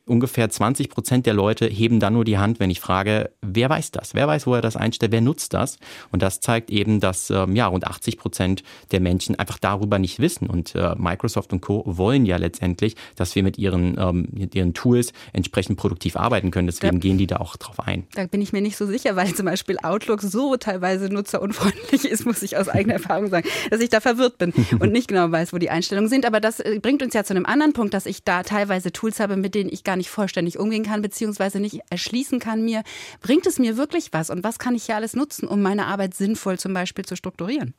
ungefähr 0.11 0.49
20 0.49 0.89
Prozent 0.89 1.25
der 1.25 1.33
Leute 1.33 1.65
heben 1.67 2.01
dann 2.01 2.13
nur 2.13 2.25
die 2.25 2.37
Hand, 2.37 2.59
wenn 2.59 2.69
ich 2.69 2.81
frage, 2.81 3.31
wer 3.41 3.69
weiß 3.69 3.91
das? 3.91 4.13
Wer 4.13 4.27
weiß, 4.27 4.45
wo 4.45 4.53
er 4.53 4.61
das 4.61 4.75
einstellt? 4.75 5.13
Wer 5.13 5.21
nutzt 5.21 5.53
das? 5.53 5.77
Und 6.11 6.21
das 6.21 6.41
zeigt 6.41 6.69
eben, 6.69 6.99
dass 6.99 7.29
ähm, 7.29 7.55
ja, 7.55 7.67
rund 7.67 7.87
80 7.87 8.17
Prozent 8.17 8.63
der 8.91 8.99
Menschen 8.99 9.39
einfach 9.39 9.57
darüber 9.57 9.99
nicht 9.99 10.19
wissen. 10.19 10.47
Und 10.47 10.75
äh, 10.75 10.95
Microsoft 10.97 11.53
und 11.53 11.61
Co. 11.61 11.83
wollen 11.85 12.25
ja 12.25 12.35
letztendlich, 12.35 12.97
dass 13.15 13.33
wir 13.35 13.43
mit 13.43 13.57
ihren, 13.57 13.97
ähm, 13.97 14.27
mit 14.33 14.53
ihren 14.53 14.73
Tools 14.73 15.13
entsprechend 15.31 15.77
produktiv 15.77 16.17
arbeiten 16.17 16.51
können. 16.51 16.67
Deswegen 16.67 16.97
ja. 16.97 16.99
gehen 16.99 17.17
die 17.17 17.27
da 17.27 17.37
auch 17.37 17.55
drauf 17.55 17.79
ein. 17.79 18.05
Da 18.13 18.25
bin 18.25 18.41
ich 18.41 18.51
mir 18.51 18.61
nicht 18.61 18.75
so 18.75 18.85
sicher, 18.85 19.15
weil 19.15 19.33
zum 19.33 19.45
Beispiel 19.45 19.77
Outlook 19.81 20.21
so 20.21 20.57
teilweise 20.57 21.05
nutzerunfreundlich 21.05 22.03
ist, 22.03 22.25
muss 22.25 22.43
ich 22.43 22.57
aus 22.57 22.67
eigener 22.67 22.95
Erfahrung 22.95 23.29
sagen, 23.29 23.47
dass 23.69 23.79
ich 23.79 23.89
da 23.89 24.01
verwirrt 24.01 24.37
bin 24.37 24.53
und 24.79 24.91
nicht 24.91 25.07
genau 25.07 25.31
weiß, 25.31 25.53
wo 25.53 25.57
die 25.57 25.69
Einstellungen 25.69 26.09
sind. 26.09 26.25
Aber 26.25 26.41
das 26.41 26.59
äh, 26.59 26.79
bringt 26.81 27.01
uns 27.01 27.13
ja 27.13 27.23
zu 27.23 27.33
einem 27.33 27.45
anderen 27.45 27.71
Punkt, 27.71 27.93
dass 27.93 28.05
ich 28.05 28.25
da 28.25 28.43
teilweise 28.43 28.91
Tools 28.91 29.21
habe, 29.21 29.37
mit 29.37 29.55
denen 29.55 29.69
ich 29.71 29.85
gar 29.85 29.95
nicht 29.95 30.00
vollständig 30.09 30.59
umgehen 30.59 30.83
kann, 30.83 31.01
beziehungsweise 31.01 31.59
nicht 31.59 31.81
erschließen 31.89 32.39
kann 32.39 32.63
mir, 32.63 32.83
bringt 33.21 33.45
es 33.45 33.59
mir 33.59 33.77
wirklich 33.77 34.13
was 34.13 34.29
und 34.29 34.43
was 34.43 34.59
kann 34.59 34.75
ich 34.75 34.85
hier 34.85 34.95
alles 34.95 35.15
nutzen, 35.15 35.47
um 35.47 35.61
meine 35.61 35.85
Arbeit 35.85 36.13
sinnvoll 36.13 36.57
zum 36.57 36.73
Beispiel 36.73 37.05
zu 37.05 37.15
strukturieren? 37.15 37.73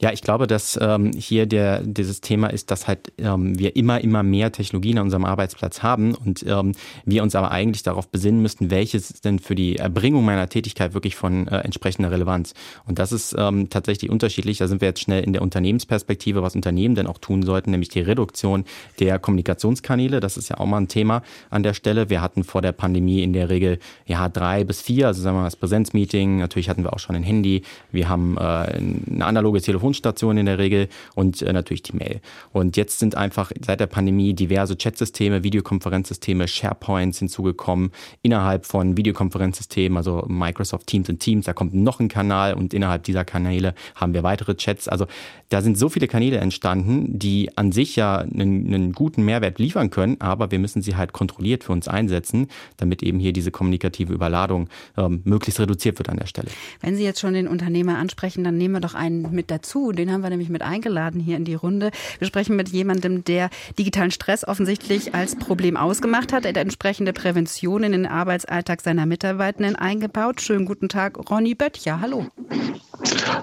Ja, 0.00 0.12
ich 0.12 0.22
glaube, 0.22 0.46
dass 0.46 0.78
ähm, 0.82 1.12
hier 1.12 1.46
der, 1.46 1.80
dieses 1.82 2.20
Thema 2.20 2.48
ist, 2.48 2.70
dass 2.72 2.88
halt 2.88 3.12
ähm, 3.16 3.56
wir 3.58 3.76
immer, 3.76 4.00
immer 4.00 4.24
mehr 4.24 4.50
Technologien 4.50 4.98
an 4.98 5.04
unserem 5.04 5.24
Arbeitsplatz 5.24 5.82
haben 5.82 6.14
und 6.14 6.44
ähm, 6.48 6.72
wir 7.04 7.22
uns 7.22 7.36
aber 7.36 7.52
eigentlich 7.52 7.84
darauf 7.84 8.08
besinnen 8.08 8.42
müssten, 8.42 8.70
welches 8.70 9.12
ist 9.12 9.24
denn 9.24 9.38
für 9.38 9.54
die 9.54 9.76
Erbringung 9.76 10.24
meiner 10.24 10.48
Tätigkeit 10.48 10.94
wirklich 10.94 11.14
von 11.14 11.46
äh, 11.46 11.58
entsprechender 11.58 12.10
Relevanz. 12.10 12.54
Und 12.86 12.98
das 12.98 13.12
ist 13.12 13.36
ähm, 13.38 13.70
tatsächlich 13.70 14.10
unterschiedlich. 14.10 14.58
Da 14.58 14.66
sind 14.66 14.80
wir 14.80 14.88
jetzt 14.88 15.00
schnell 15.00 15.22
in 15.22 15.32
der 15.32 15.42
Unternehmensperspektive, 15.42 16.42
was 16.42 16.56
Unternehmen 16.56 16.96
denn 16.96 17.06
auch 17.06 17.18
tun 17.18 17.44
sollten, 17.44 17.70
nämlich 17.70 17.88
die 17.88 18.00
Reduktion 18.00 18.64
der 18.98 19.20
Kommunikationskanäle. 19.20 20.18
Das 20.18 20.36
ist 20.36 20.48
ja 20.48 20.58
auch 20.58 20.66
mal 20.66 20.78
ein 20.78 20.88
Thema 20.88 21.22
an 21.50 21.62
der 21.62 21.72
Stelle. 21.72 22.10
Wir 22.10 22.20
hatten 22.20 22.42
vor 22.42 22.62
der 22.62 22.72
Pandemie 22.72 23.22
in 23.22 23.32
der 23.32 23.48
Regel 23.48 23.78
ja 24.06 24.28
drei 24.28 24.64
bis 24.64 24.82
vier, 24.82 25.06
also 25.06 25.22
sagen 25.22 25.36
wir 25.36 25.42
mal 25.42 25.46
das 25.46 25.56
Präsenzmeeting. 25.56 26.38
Natürlich 26.38 26.68
hatten 26.68 26.82
wir 26.82 26.92
auch 26.92 26.98
schon 26.98 27.14
ein 27.14 27.22
Handy. 27.22 27.62
Wir 27.92 28.08
haben 28.08 28.36
äh, 28.36 28.40
eine 28.40 29.24
analoge 29.24 29.60
Telefon 29.60 29.83
Telefonstation 29.84 30.38
in 30.38 30.46
der 30.46 30.58
Regel 30.58 30.88
und 31.14 31.42
äh, 31.42 31.52
natürlich 31.52 31.82
die 31.82 31.96
Mail. 31.96 32.20
Und 32.52 32.76
jetzt 32.76 32.98
sind 32.98 33.16
einfach 33.16 33.52
seit 33.64 33.80
der 33.80 33.86
Pandemie 33.86 34.32
diverse 34.32 34.76
Chatsysteme, 34.76 35.44
Videokonferenzsysteme, 35.44 36.48
SharePoints 36.48 37.18
hinzugekommen. 37.18 37.90
Innerhalb 38.22 38.64
von 38.64 38.96
Videokonferenzsystemen, 38.96 39.96
also 39.96 40.24
Microsoft 40.28 40.86
Teams 40.86 41.08
und 41.08 41.20
Teams, 41.20 41.44
da 41.44 41.52
kommt 41.52 41.74
noch 41.74 42.00
ein 42.00 42.08
Kanal 42.08 42.54
und 42.54 42.72
innerhalb 42.72 43.04
dieser 43.04 43.24
Kanäle 43.24 43.74
haben 43.94 44.14
wir 44.14 44.22
weitere 44.22 44.54
Chats. 44.54 44.88
Also 44.88 45.06
da 45.50 45.60
sind 45.60 45.76
so 45.78 45.88
viele 45.88 46.08
Kanäle 46.08 46.38
entstanden, 46.38 47.18
die 47.18 47.50
an 47.56 47.72
sich 47.72 47.96
ja 47.96 48.18
einen, 48.18 48.66
einen 48.66 48.92
guten 48.92 49.24
Mehrwert 49.24 49.58
liefern 49.58 49.90
können, 49.90 50.20
aber 50.20 50.50
wir 50.50 50.58
müssen 50.58 50.82
sie 50.82 50.96
halt 50.96 51.12
kontrolliert 51.12 51.64
für 51.64 51.72
uns 51.72 51.88
einsetzen, 51.88 52.48
damit 52.78 53.02
eben 53.02 53.18
hier 53.18 53.32
diese 53.32 53.50
kommunikative 53.50 54.12
Überladung 54.12 54.68
ähm, 54.96 55.20
möglichst 55.24 55.60
reduziert 55.60 55.98
wird 55.98 56.08
an 56.08 56.16
der 56.16 56.26
Stelle. 56.26 56.48
Wenn 56.80 56.96
Sie 56.96 57.04
jetzt 57.04 57.20
schon 57.20 57.34
den 57.34 57.48
Unternehmer 57.48 57.98
ansprechen, 57.98 58.44
dann 58.44 58.56
nehmen 58.56 58.74
wir 58.74 58.80
doch 58.80 58.94
einen 58.94 59.34
mit 59.34 59.50
dazu. 59.50 59.73
Den 59.74 60.12
haben 60.12 60.22
wir 60.22 60.30
nämlich 60.30 60.50
mit 60.50 60.62
eingeladen 60.62 61.20
hier 61.20 61.36
in 61.36 61.44
die 61.44 61.54
Runde. 61.54 61.90
Wir 62.18 62.28
sprechen 62.28 62.54
mit 62.54 62.68
jemandem, 62.68 63.24
der 63.24 63.50
digitalen 63.76 64.12
Stress 64.12 64.46
offensichtlich 64.46 65.14
als 65.14 65.34
Problem 65.34 65.76
ausgemacht 65.76 66.32
hat. 66.32 66.44
Er 66.44 66.50
hat 66.50 66.56
entsprechende 66.56 67.12
Prävention 67.12 67.82
in 67.82 67.90
den 67.90 68.06
Arbeitsalltag 68.06 68.82
seiner 68.82 69.04
Mitarbeitenden 69.04 69.74
eingebaut. 69.74 70.40
Schönen 70.40 70.64
guten 70.64 70.88
Tag, 70.88 71.28
Ronny 71.28 71.56
Böttcher. 71.56 72.00
Hallo. 72.00 72.26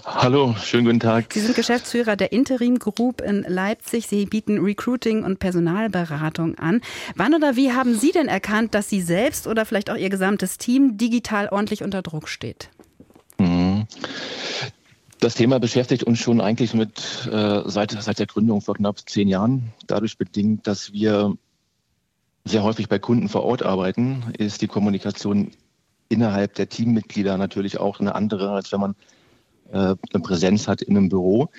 Hallo, 0.05 0.55
schönen 0.63 0.85
guten 0.85 0.99
Tag. 1.01 1.25
Sie 1.33 1.41
sind 1.41 1.55
Geschäftsführer 1.55 2.15
der 2.15 2.31
Interim 2.31 2.79
Group 2.79 3.19
in 3.19 3.43
Leipzig. 3.47 4.07
Sie 4.07 4.25
bieten 4.25 4.59
Recruiting 4.59 5.23
und 5.23 5.39
Personalberatung 5.39 6.57
an. 6.57 6.79
Wann 7.15 7.33
oder 7.33 7.57
wie 7.57 7.73
haben 7.73 7.95
Sie 7.95 8.11
denn 8.11 8.29
erkannt, 8.29 8.73
dass 8.73 8.89
Sie 8.89 9.01
selbst 9.01 9.47
oder 9.47 9.65
vielleicht 9.65 9.89
auch 9.89 9.97
Ihr 9.97 10.09
gesamtes 10.09 10.57
Team 10.57 10.97
digital 10.97 11.49
ordentlich 11.49 11.83
unter 11.83 12.01
Druck 12.01 12.29
steht? 12.29 12.69
Mhm. 13.37 13.87
Das 15.21 15.35
Thema 15.35 15.59
beschäftigt 15.59 16.03
uns 16.03 16.17
schon 16.17 16.41
eigentlich 16.41 16.73
mit 16.73 17.29
äh, 17.31 17.61
seit, 17.65 17.91
seit 17.91 18.17
der 18.17 18.25
Gründung 18.25 18.59
vor 18.61 18.73
knapp 18.73 19.07
zehn 19.07 19.27
Jahren. 19.27 19.71
Dadurch 19.85 20.17
bedingt, 20.17 20.65
dass 20.65 20.93
wir 20.93 21.37
sehr 22.43 22.63
häufig 22.63 22.89
bei 22.89 22.97
Kunden 22.97 23.29
vor 23.29 23.43
Ort 23.43 23.61
arbeiten, 23.61 24.23
ist 24.39 24.63
die 24.63 24.67
Kommunikation 24.67 25.51
innerhalb 26.09 26.55
der 26.55 26.69
Teammitglieder 26.69 27.37
natürlich 27.37 27.79
auch 27.79 27.99
eine 27.99 28.15
andere, 28.15 28.49
als 28.49 28.71
wenn 28.71 28.79
man 28.79 28.95
äh, 29.71 29.95
eine 30.11 30.23
Präsenz 30.23 30.67
hat 30.67 30.81
in 30.81 30.97
einem 30.97 31.09
Büro. 31.09 31.49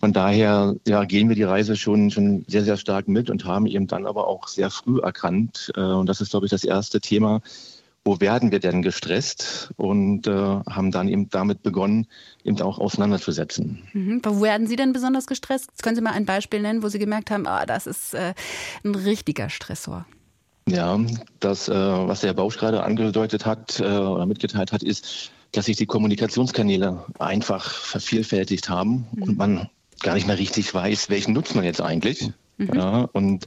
Von 0.00 0.12
daher 0.12 0.74
ja, 0.84 1.04
gehen 1.04 1.28
wir 1.28 1.36
die 1.36 1.44
Reise 1.44 1.76
schon, 1.76 2.10
schon 2.10 2.44
sehr, 2.48 2.64
sehr 2.64 2.76
stark 2.76 3.06
mit 3.06 3.30
und 3.30 3.44
haben 3.44 3.66
eben 3.66 3.86
dann 3.86 4.04
aber 4.04 4.26
auch 4.26 4.48
sehr 4.48 4.68
früh 4.68 4.98
erkannt, 4.98 5.70
äh, 5.76 5.80
und 5.80 6.08
das 6.08 6.20
ist, 6.20 6.30
glaube 6.30 6.46
ich, 6.46 6.50
das 6.50 6.64
erste 6.64 7.00
Thema, 7.00 7.40
wo 8.04 8.20
werden 8.20 8.50
wir 8.50 8.60
denn 8.60 8.82
gestresst 8.82 9.72
und 9.76 10.26
äh, 10.26 10.32
haben 10.32 10.90
dann 10.90 11.08
eben 11.08 11.28
damit 11.28 11.62
begonnen, 11.62 12.06
eben 12.44 12.60
auch 12.62 12.78
auseinanderzusetzen. 12.78 13.82
Mhm. 13.92 14.22
Wo 14.24 14.42
werden 14.42 14.66
Sie 14.66 14.76
denn 14.76 14.92
besonders 14.92 15.26
gestresst? 15.26 15.82
Können 15.82 15.96
Sie 15.96 16.02
mal 16.02 16.12
ein 16.12 16.24
Beispiel 16.24 16.60
nennen, 16.62 16.82
wo 16.82 16.88
Sie 16.88 16.98
gemerkt 16.98 17.30
haben, 17.30 17.46
ah, 17.46 17.66
das 17.66 17.86
ist 17.86 18.14
äh, 18.14 18.34
ein 18.84 18.94
richtiger 18.94 19.50
Stressor? 19.50 20.06
Ja, 20.66 20.98
das, 21.40 21.68
äh, 21.68 21.74
was 21.74 22.20
der 22.20 22.32
Bausch 22.32 22.56
gerade 22.56 22.82
angedeutet 22.82 23.44
hat 23.44 23.80
äh, 23.80 23.84
oder 23.84 24.24
mitgeteilt 24.26 24.72
hat, 24.72 24.82
ist, 24.82 25.30
dass 25.52 25.66
sich 25.66 25.76
die 25.76 25.86
Kommunikationskanäle 25.86 27.04
einfach 27.18 27.70
vervielfältigt 27.70 28.68
haben 28.68 29.08
mhm. 29.12 29.22
und 29.22 29.38
man 29.38 29.70
gar 30.00 30.14
nicht 30.14 30.26
mehr 30.26 30.38
richtig 30.38 30.72
weiß, 30.72 31.10
welchen 31.10 31.34
nutzt 31.34 31.54
man 31.54 31.64
jetzt 31.64 31.82
eigentlich. 31.82 32.30
Mhm. 32.56 32.70
Ja, 32.74 33.08
und 33.12 33.46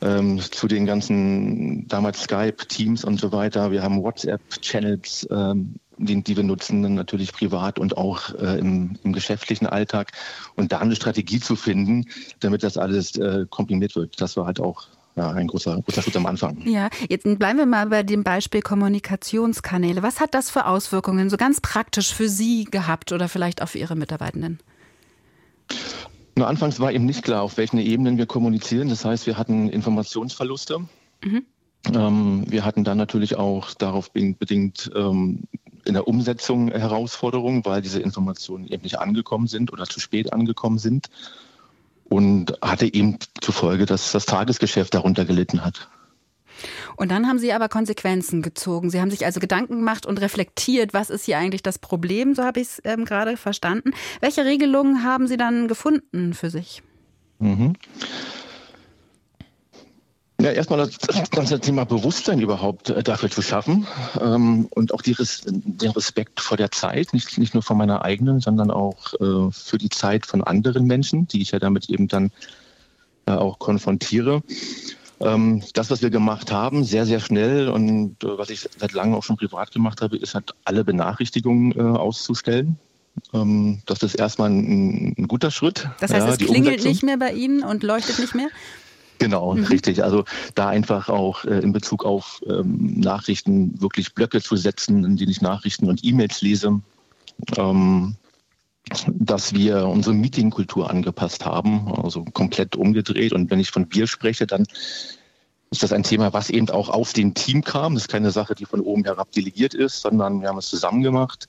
ähm, 0.00 0.40
zu 0.40 0.68
den 0.68 0.86
ganzen 0.86 1.86
damals 1.88 2.22
Skype, 2.22 2.56
Teams 2.68 3.04
und 3.04 3.20
so 3.20 3.32
weiter. 3.32 3.70
Wir 3.70 3.82
haben 3.82 4.02
WhatsApp-Channels, 4.02 5.28
ähm, 5.30 5.74
die, 5.98 6.22
die, 6.22 6.36
wir 6.36 6.44
nutzen, 6.44 6.94
natürlich 6.94 7.32
privat 7.32 7.78
und 7.78 7.96
auch 7.96 8.34
äh, 8.34 8.58
im, 8.58 8.98
im, 9.02 9.12
geschäftlichen 9.12 9.66
Alltag. 9.66 10.12
Und 10.54 10.70
da 10.72 10.78
eine 10.78 10.94
Strategie 10.94 11.40
zu 11.40 11.56
finden, 11.56 12.06
damit 12.40 12.62
das 12.62 12.76
alles 12.76 13.16
äh, 13.16 13.46
komprimiert 13.50 13.96
wird, 13.96 14.20
das 14.20 14.36
war 14.36 14.46
halt 14.46 14.60
auch 14.60 14.86
ja, 15.16 15.30
ein 15.32 15.48
großer, 15.48 15.82
großer 15.82 16.02
Schritt 16.02 16.16
am 16.16 16.26
Anfang. 16.26 16.62
Ja, 16.64 16.88
jetzt 17.08 17.24
bleiben 17.24 17.58
wir 17.58 17.66
mal 17.66 17.86
bei 17.86 18.04
dem 18.04 18.22
Beispiel 18.22 18.62
Kommunikationskanäle. 18.62 20.02
Was 20.02 20.20
hat 20.20 20.32
das 20.32 20.48
für 20.48 20.66
Auswirkungen 20.66 21.28
so 21.28 21.36
ganz 21.36 21.60
praktisch 21.60 22.14
für 22.14 22.28
Sie 22.28 22.64
gehabt 22.64 23.10
oder 23.10 23.28
vielleicht 23.28 23.60
auch 23.60 23.68
für 23.68 23.78
Ihre 23.78 23.96
Mitarbeitenden? 23.96 24.60
Nur 26.38 26.46
anfangs 26.46 26.78
war 26.78 26.92
eben 26.92 27.04
nicht 27.04 27.24
klar, 27.24 27.42
auf 27.42 27.56
welchen 27.56 27.78
Ebenen 27.78 28.16
wir 28.16 28.26
kommunizieren. 28.26 28.88
Das 28.88 29.04
heißt, 29.04 29.26
wir 29.26 29.36
hatten 29.36 29.68
Informationsverluste. 29.68 30.78
Mhm. 31.24 31.42
Ähm, 31.92 32.44
wir 32.48 32.64
hatten 32.64 32.84
dann 32.84 32.96
natürlich 32.96 33.34
auch 33.34 33.74
darauf 33.74 34.12
bedingt 34.12 34.88
ähm, 34.94 35.48
in 35.84 35.94
der 35.94 36.06
Umsetzung 36.06 36.70
Herausforderungen, 36.70 37.64
weil 37.64 37.82
diese 37.82 38.00
Informationen 38.00 38.68
eben 38.68 38.84
nicht 38.84 39.00
angekommen 39.00 39.48
sind 39.48 39.72
oder 39.72 39.86
zu 39.86 39.98
spät 39.98 40.32
angekommen 40.32 40.78
sind 40.78 41.08
und 42.04 42.56
hatte 42.62 42.92
eben 42.92 43.18
zur 43.40 43.54
Folge, 43.54 43.84
dass 43.84 44.12
das 44.12 44.24
Tagesgeschäft 44.24 44.94
darunter 44.94 45.24
gelitten 45.24 45.64
hat. 45.64 45.88
Und 46.96 47.10
dann 47.10 47.26
haben 47.26 47.38
Sie 47.38 47.52
aber 47.52 47.68
Konsequenzen 47.68 48.42
gezogen. 48.42 48.90
Sie 48.90 49.00
haben 49.00 49.10
sich 49.10 49.24
also 49.24 49.40
Gedanken 49.40 49.76
gemacht 49.76 50.06
und 50.06 50.20
reflektiert, 50.20 50.94
was 50.94 51.10
ist 51.10 51.24
hier 51.24 51.38
eigentlich 51.38 51.62
das 51.62 51.78
Problem, 51.78 52.34
so 52.34 52.44
habe 52.44 52.60
ich 52.60 52.68
es 52.68 52.82
ähm, 52.84 53.04
gerade 53.04 53.36
verstanden. 53.36 53.92
Welche 54.20 54.44
Regelungen 54.44 55.04
haben 55.04 55.26
Sie 55.26 55.36
dann 55.36 55.68
gefunden 55.68 56.34
für 56.34 56.50
sich? 56.50 56.82
Mhm. 57.38 57.74
Ja, 60.40 60.52
erstmal 60.52 60.78
das, 60.78 61.30
ganze 61.32 61.58
Thema 61.58 61.84
Bewusstsein 61.84 62.38
überhaupt 62.40 62.90
äh, 62.90 63.02
dafür 63.02 63.28
zu 63.28 63.42
schaffen 63.42 63.88
ähm, 64.20 64.68
und 64.70 64.94
auch 64.94 65.02
die, 65.02 65.16
den 65.46 65.90
Respekt 65.90 66.40
vor 66.40 66.56
der 66.56 66.70
Zeit, 66.70 67.12
nicht, 67.12 67.38
nicht 67.38 67.54
nur 67.54 67.62
vor 67.64 67.74
meiner 67.74 68.04
eigenen, 68.04 68.38
sondern 68.38 68.70
auch 68.70 69.14
äh, 69.14 69.50
für 69.50 69.78
die 69.78 69.88
Zeit 69.88 70.26
von 70.26 70.44
anderen 70.44 70.86
Menschen, 70.86 71.26
die 71.26 71.42
ich 71.42 71.50
ja 71.50 71.58
damit 71.58 71.90
eben 71.90 72.06
dann 72.06 72.30
äh, 73.26 73.32
auch 73.32 73.58
konfrontiere. 73.58 74.44
Ähm, 75.20 75.62
das, 75.74 75.90
was 75.90 76.02
wir 76.02 76.10
gemacht 76.10 76.52
haben, 76.52 76.84
sehr, 76.84 77.04
sehr 77.04 77.20
schnell 77.20 77.68
und 77.68 78.22
äh, 78.22 78.38
was 78.38 78.50
ich 78.50 78.60
seit 78.60 78.92
langem 78.92 79.14
auch 79.14 79.24
schon 79.24 79.36
privat 79.36 79.72
gemacht 79.72 80.00
habe, 80.00 80.16
ist 80.16 80.34
halt 80.34 80.54
alle 80.64 80.84
Benachrichtigungen 80.84 81.72
äh, 81.72 81.80
auszustellen. 81.98 82.78
Ähm, 83.34 83.80
das 83.86 84.02
ist 84.02 84.14
erstmal 84.14 84.50
ein, 84.50 85.14
ein, 85.18 85.28
guter 85.28 85.50
Schritt. 85.50 85.88
Das 86.00 86.12
heißt, 86.12 86.26
ja, 86.26 86.32
es 86.32 86.38
klingelt 86.38 86.66
Umsetzung. 86.66 86.88
nicht 86.88 87.02
mehr 87.02 87.16
bei 87.16 87.32
Ihnen 87.32 87.64
und 87.64 87.82
leuchtet 87.82 88.18
nicht 88.20 88.34
mehr? 88.34 88.48
Genau, 89.18 89.54
mhm. 89.54 89.64
richtig. 89.64 90.04
Also 90.04 90.24
da 90.54 90.68
einfach 90.68 91.08
auch 91.08 91.44
äh, 91.44 91.58
in 91.58 91.72
Bezug 91.72 92.04
auf 92.04 92.40
ähm, 92.46 93.00
Nachrichten 93.00 93.80
wirklich 93.80 94.14
Blöcke 94.14 94.40
zu 94.40 94.56
setzen, 94.56 95.04
in 95.04 95.16
denen 95.16 95.30
ich 95.30 95.40
Nachrichten 95.40 95.88
und 95.88 96.04
E-Mails 96.04 96.40
lese. 96.42 96.80
Ähm, 97.56 98.14
dass 99.08 99.54
wir 99.54 99.86
unsere 99.86 100.14
Meetingkultur 100.14 100.90
angepasst 100.90 101.44
haben, 101.44 101.92
also 101.94 102.24
komplett 102.24 102.76
umgedreht. 102.76 103.32
Und 103.32 103.50
wenn 103.50 103.60
ich 103.60 103.70
von 103.70 103.86
wir 103.90 104.06
spreche, 104.06 104.46
dann 104.46 104.64
ist 105.70 105.82
das 105.82 105.92
ein 105.92 106.02
Thema, 106.02 106.32
was 106.32 106.50
eben 106.50 106.68
auch 106.70 106.88
aus 106.88 107.12
dem 107.12 107.34
Team 107.34 107.62
kam. 107.62 107.94
Das 107.94 108.04
ist 108.04 108.08
keine 108.08 108.30
Sache, 108.30 108.54
die 108.54 108.64
von 108.64 108.80
oben 108.80 109.04
herab 109.04 109.32
delegiert 109.32 109.74
ist, 109.74 110.00
sondern 110.00 110.40
wir 110.40 110.48
haben 110.48 110.58
es 110.58 110.68
zusammen 110.68 111.02
gemacht. 111.02 111.48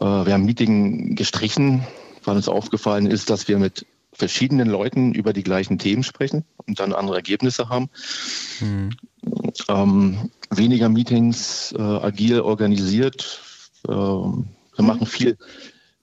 Äh, 0.00 0.04
wir 0.04 0.32
haben 0.32 0.44
Meeting 0.44 1.14
gestrichen, 1.14 1.86
weil 2.24 2.36
uns 2.36 2.48
aufgefallen 2.48 3.06
ist, 3.06 3.30
dass 3.30 3.48
wir 3.48 3.58
mit 3.58 3.86
verschiedenen 4.12 4.68
Leuten 4.68 5.14
über 5.14 5.32
die 5.32 5.44
gleichen 5.44 5.78
Themen 5.78 6.02
sprechen 6.02 6.44
und 6.66 6.80
dann 6.80 6.92
andere 6.92 7.16
Ergebnisse 7.16 7.68
haben. 7.68 7.88
Mhm. 8.60 8.90
Ähm, 9.68 10.30
weniger 10.50 10.88
Meetings 10.88 11.72
äh, 11.76 11.80
agil 11.80 12.40
organisiert. 12.40 13.40
Äh, 13.86 13.92
wir 13.92 14.84
machen 14.84 15.06
viel 15.06 15.36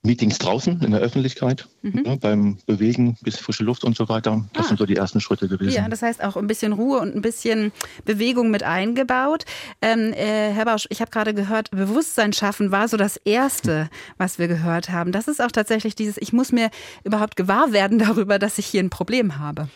Meetings 0.06 0.38
draußen 0.38 0.82
in 0.82 0.92
der 0.92 1.02
Öffentlichkeit, 1.02 1.68
mhm. 1.82 2.04
ja, 2.06 2.16
beim 2.16 2.58
Bewegen, 2.66 3.18
bisschen 3.22 3.44
frische 3.44 3.64
Luft 3.64 3.84
und 3.84 3.98
so 3.98 4.08
weiter. 4.08 4.46
Das 4.54 4.66
ah. 4.66 4.68
sind 4.70 4.78
so 4.78 4.86
die 4.86 4.96
ersten 4.96 5.20
Schritte 5.20 5.48
gewesen. 5.48 5.76
Ja, 5.76 5.90
das 5.90 6.02
heißt 6.02 6.24
auch 6.24 6.38
ein 6.38 6.48
bisschen 6.48 6.74
Ruhe 6.74 7.00
und 7.00 7.16
ein 7.16 7.22
bisschen 7.22 7.72
Bewegung 8.06 8.52
mit 8.52 8.64
eingebaut. 8.64 9.46
Ähm, 9.82 10.14
äh, 10.14 10.52
Herr 10.52 10.66
Bausch, 10.66 10.88
ich 10.90 11.02
habe 11.02 11.12
gerade 11.12 11.34
gehört, 11.34 11.72
Bewusstsein 11.72 12.34
schaffen 12.34 12.72
war 12.72 12.88
so 12.88 12.98
das 12.98 13.18
Erste, 13.18 13.90
was 14.18 14.40
wir 14.40 14.48
gehört 14.48 14.90
haben. 14.90 15.12
Das 15.12 15.28
ist 15.28 15.42
auch 15.42 15.52
tatsächlich 15.52 15.96
dieses, 15.96 16.18
ich 16.18 16.34
muss 16.34 16.52
mir 16.52 16.70
überhaupt 17.04 17.36
gewahr 17.36 17.72
werden 17.72 18.00
darüber, 18.06 18.40
dass 18.40 18.58
ich 18.58 18.68
hier 18.68 18.84
ein 18.84 18.90
Problem 18.90 19.40
habe. 19.40 19.68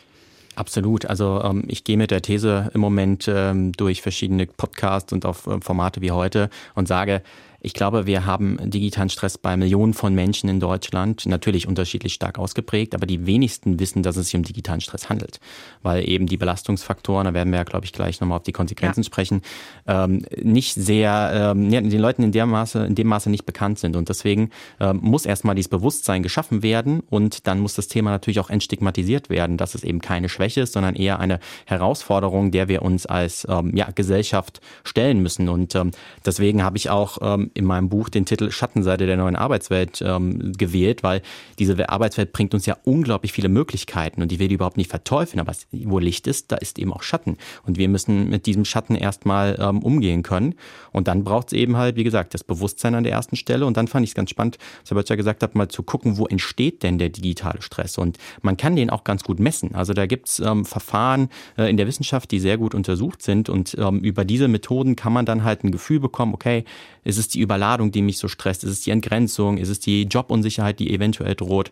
Absolut. 0.55 1.05
Also 1.05 1.41
ähm, 1.43 1.63
ich 1.67 1.85
gehe 1.85 1.95
mit 1.95 2.11
der 2.11 2.21
These 2.21 2.69
im 2.73 2.81
Moment 2.81 3.29
ähm, 3.29 3.71
durch 3.71 4.01
verschiedene 4.01 4.45
Podcasts 4.45 5.13
und 5.13 5.25
auf 5.25 5.47
äh, 5.47 5.61
Formate 5.61 6.01
wie 6.01 6.11
heute 6.11 6.49
und 6.75 6.87
sage, 6.87 7.21
ich 7.61 7.73
glaube, 7.73 8.05
wir 8.05 8.25
haben 8.25 8.57
digitalen 8.61 9.09
Stress 9.09 9.37
bei 9.37 9.57
Millionen 9.57 9.93
von 9.93 10.13
Menschen 10.15 10.49
in 10.49 10.59
Deutschland, 10.59 11.25
natürlich 11.25 11.67
unterschiedlich 11.67 12.13
stark 12.13 12.39
ausgeprägt, 12.39 12.95
aber 12.95 13.05
die 13.05 13.25
wenigsten 13.25 13.79
wissen, 13.79 14.03
dass 14.03 14.15
es 14.15 14.27
sich 14.27 14.35
um 14.35 14.43
digitalen 14.43 14.81
Stress 14.81 15.09
handelt, 15.09 15.39
weil 15.81 16.07
eben 16.07 16.25
die 16.25 16.37
Belastungsfaktoren, 16.37 17.25
da 17.25 17.33
werden 17.33 17.51
wir 17.51 17.57
ja, 17.57 17.63
glaube 17.63 17.85
ich, 17.85 17.93
gleich 17.93 18.21
nochmal 18.21 18.37
auf 18.37 18.43
die 18.43 18.51
Konsequenzen 18.51 19.01
ja. 19.01 19.05
sprechen, 19.05 19.41
ähm, 19.87 20.25
nicht 20.41 20.73
sehr, 20.73 21.53
ähm, 21.55 21.69
ja, 21.69 21.81
den 21.81 21.99
Leuten 21.99 22.23
in, 22.23 22.31
der 22.31 22.45
Maße, 22.45 22.85
in 22.85 22.95
dem 22.95 23.07
Maße 23.07 23.29
nicht 23.29 23.45
bekannt 23.45 23.79
sind. 23.79 23.95
Und 23.95 24.09
deswegen 24.09 24.51
ähm, 24.79 24.99
muss 25.01 25.25
erstmal 25.25 25.55
dieses 25.55 25.69
Bewusstsein 25.69 26.23
geschaffen 26.23 26.63
werden 26.63 27.01
und 27.09 27.47
dann 27.47 27.59
muss 27.59 27.73
das 27.73 27.87
Thema 27.87 28.11
natürlich 28.11 28.39
auch 28.39 28.49
entstigmatisiert 28.49 29.29
werden, 29.29 29.57
dass 29.57 29.75
es 29.75 29.83
eben 29.83 29.99
keine 29.99 30.29
Schwäche 30.29 30.61
ist, 30.61 30.73
sondern 30.73 30.95
eher 30.95 31.19
eine 31.19 31.39
Herausforderung, 31.65 32.51
der 32.51 32.67
wir 32.69 32.81
uns 32.83 33.05
als 33.05 33.45
ähm, 33.49 33.75
ja, 33.75 33.89
Gesellschaft 33.91 34.61
stellen 34.83 35.21
müssen. 35.21 35.49
Und 35.49 35.75
ähm, 35.75 35.91
deswegen 36.25 36.63
habe 36.63 36.77
ich 36.77 36.89
auch 36.89 37.17
ähm, 37.21 37.48
in 37.53 37.65
meinem 37.65 37.89
Buch 37.89 38.09
den 38.09 38.25
Titel 38.25 38.51
Schattenseite 38.51 39.05
der 39.05 39.17
neuen 39.17 39.35
Arbeitswelt 39.35 40.01
ähm, 40.05 40.53
gewählt, 40.57 41.03
weil 41.03 41.21
diese 41.57 41.89
Arbeitswelt 41.89 42.33
bringt 42.33 42.53
uns 42.53 42.65
ja 42.65 42.77
unglaublich 42.83 43.31
viele 43.31 43.49
Möglichkeiten 43.49 44.21
und 44.21 44.31
die 44.31 44.39
will 44.39 44.47
die 44.47 44.55
überhaupt 44.55 44.77
nicht 44.77 44.89
verteufeln, 44.89 45.39
aber 45.39 45.53
wo 45.71 45.99
Licht 45.99 46.27
ist, 46.27 46.51
da 46.51 46.57
ist 46.57 46.79
eben 46.79 46.93
auch 46.93 47.03
Schatten. 47.03 47.37
Und 47.65 47.77
wir 47.77 47.89
müssen 47.89 48.29
mit 48.29 48.45
diesem 48.45 48.65
Schatten 48.65 48.95
erstmal 48.95 49.57
ähm, 49.59 49.79
umgehen 49.79 50.23
können. 50.23 50.55
Und 50.91 51.07
dann 51.07 51.23
braucht 51.23 51.47
es 51.47 51.53
eben 51.53 51.77
halt, 51.77 51.95
wie 51.95 52.03
gesagt, 52.03 52.33
das 52.33 52.43
Bewusstsein 52.43 52.95
an 52.95 53.03
der 53.03 53.13
ersten 53.13 53.35
Stelle. 53.35 53.65
Und 53.65 53.77
dann 53.77 53.87
fand 53.87 54.03
ich 54.03 54.11
es 54.11 54.15
ganz 54.15 54.29
spannend, 54.29 54.57
was 54.81 54.91
Herr 54.91 54.95
Böttcher 54.95 55.17
gesagt 55.17 55.43
hat, 55.43 55.55
mal 55.55 55.67
zu 55.67 55.83
gucken, 55.83 56.17
wo 56.17 56.25
entsteht 56.25 56.83
denn 56.83 56.97
der 56.97 57.09
digitale 57.09 57.61
Stress? 57.61 57.97
Und 57.97 58.17
man 58.41 58.57
kann 58.57 58.75
den 58.75 58.89
auch 58.89 59.03
ganz 59.03 59.23
gut 59.23 59.39
messen. 59.39 59.75
Also 59.75 59.93
da 59.93 60.05
gibt's 60.05 60.39
ähm, 60.39 60.65
Verfahren 60.65 61.29
äh, 61.57 61.69
in 61.69 61.77
der 61.77 61.87
Wissenschaft, 61.87 62.31
die 62.31 62.39
sehr 62.39 62.57
gut 62.57 62.75
untersucht 62.75 63.21
sind. 63.21 63.49
Und 63.49 63.75
ähm, 63.79 63.99
über 63.99 64.25
diese 64.25 64.47
Methoden 64.47 64.95
kann 64.95 65.13
man 65.13 65.25
dann 65.25 65.43
halt 65.43 65.63
ein 65.63 65.71
Gefühl 65.71 65.99
bekommen, 65.99 66.33
okay, 66.33 66.63
ist 67.03 67.17
es 67.17 67.27
die 67.27 67.38
Überladung, 67.39 67.91
die 67.91 68.01
mich 68.01 68.17
so 68.17 68.27
stresst, 68.27 68.63
ist 68.63 68.71
es 68.71 68.81
die 68.81 68.91
Entgrenzung, 68.91 69.57
ist 69.57 69.69
es 69.69 69.79
die 69.79 70.03
Jobunsicherheit, 70.03 70.79
die 70.79 70.93
eventuell 70.93 71.35
droht. 71.35 71.71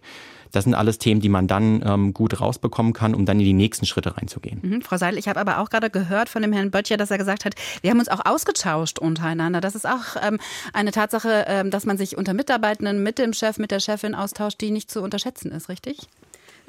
Das 0.51 0.63
sind 0.63 0.73
alles 0.73 0.97
Themen, 0.97 1.21
die 1.21 1.29
man 1.29 1.47
dann 1.47 1.83
ähm, 1.85 2.13
gut 2.13 2.39
rausbekommen 2.39 2.93
kann, 2.93 3.13
um 3.13 3.25
dann 3.25 3.39
in 3.39 3.45
die 3.45 3.53
nächsten 3.53 3.85
Schritte 3.85 4.17
reinzugehen. 4.17 4.59
Mhm, 4.61 4.81
Frau 4.81 4.97
Seidel, 4.97 5.19
ich 5.19 5.27
habe 5.27 5.39
aber 5.39 5.59
auch 5.59 5.69
gerade 5.69 5.89
gehört 5.89 6.29
von 6.29 6.41
dem 6.41 6.53
Herrn 6.53 6.71
Böttcher, 6.71 6.97
dass 6.97 7.11
er 7.11 7.17
gesagt 7.17 7.45
hat, 7.45 7.55
wir 7.81 7.91
haben 7.91 7.99
uns 7.99 8.09
auch 8.09 8.25
ausgetauscht 8.25 8.99
untereinander. 8.99 9.61
Das 9.61 9.75
ist 9.75 9.87
auch 9.87 10.15
ähm, 10.21 10.39
eine 10.73 10.91
Tatsache, 10.91 11.45
ähm, 11.47 11.71
dass 11.71 11.85
man 11.85 11.97
sich 11.97 12.17
unter 12.17 12.33
Mitarbeitenden 12.33 13.03
mit 13.03 13.19
dem 13.19 13.33
Chef, 13.33 13.57
mit 13.57 13.71
der 13.71 13.79
Chefin 13.79 14.15
austauscht, 14.15 14.61
die 14.61 14.71
nicht 14.71 14.89
zu 14.89 15.01
unterschätzen 15.01 15.51
ist, 15.51 15.69
richtig? 15.69 15.99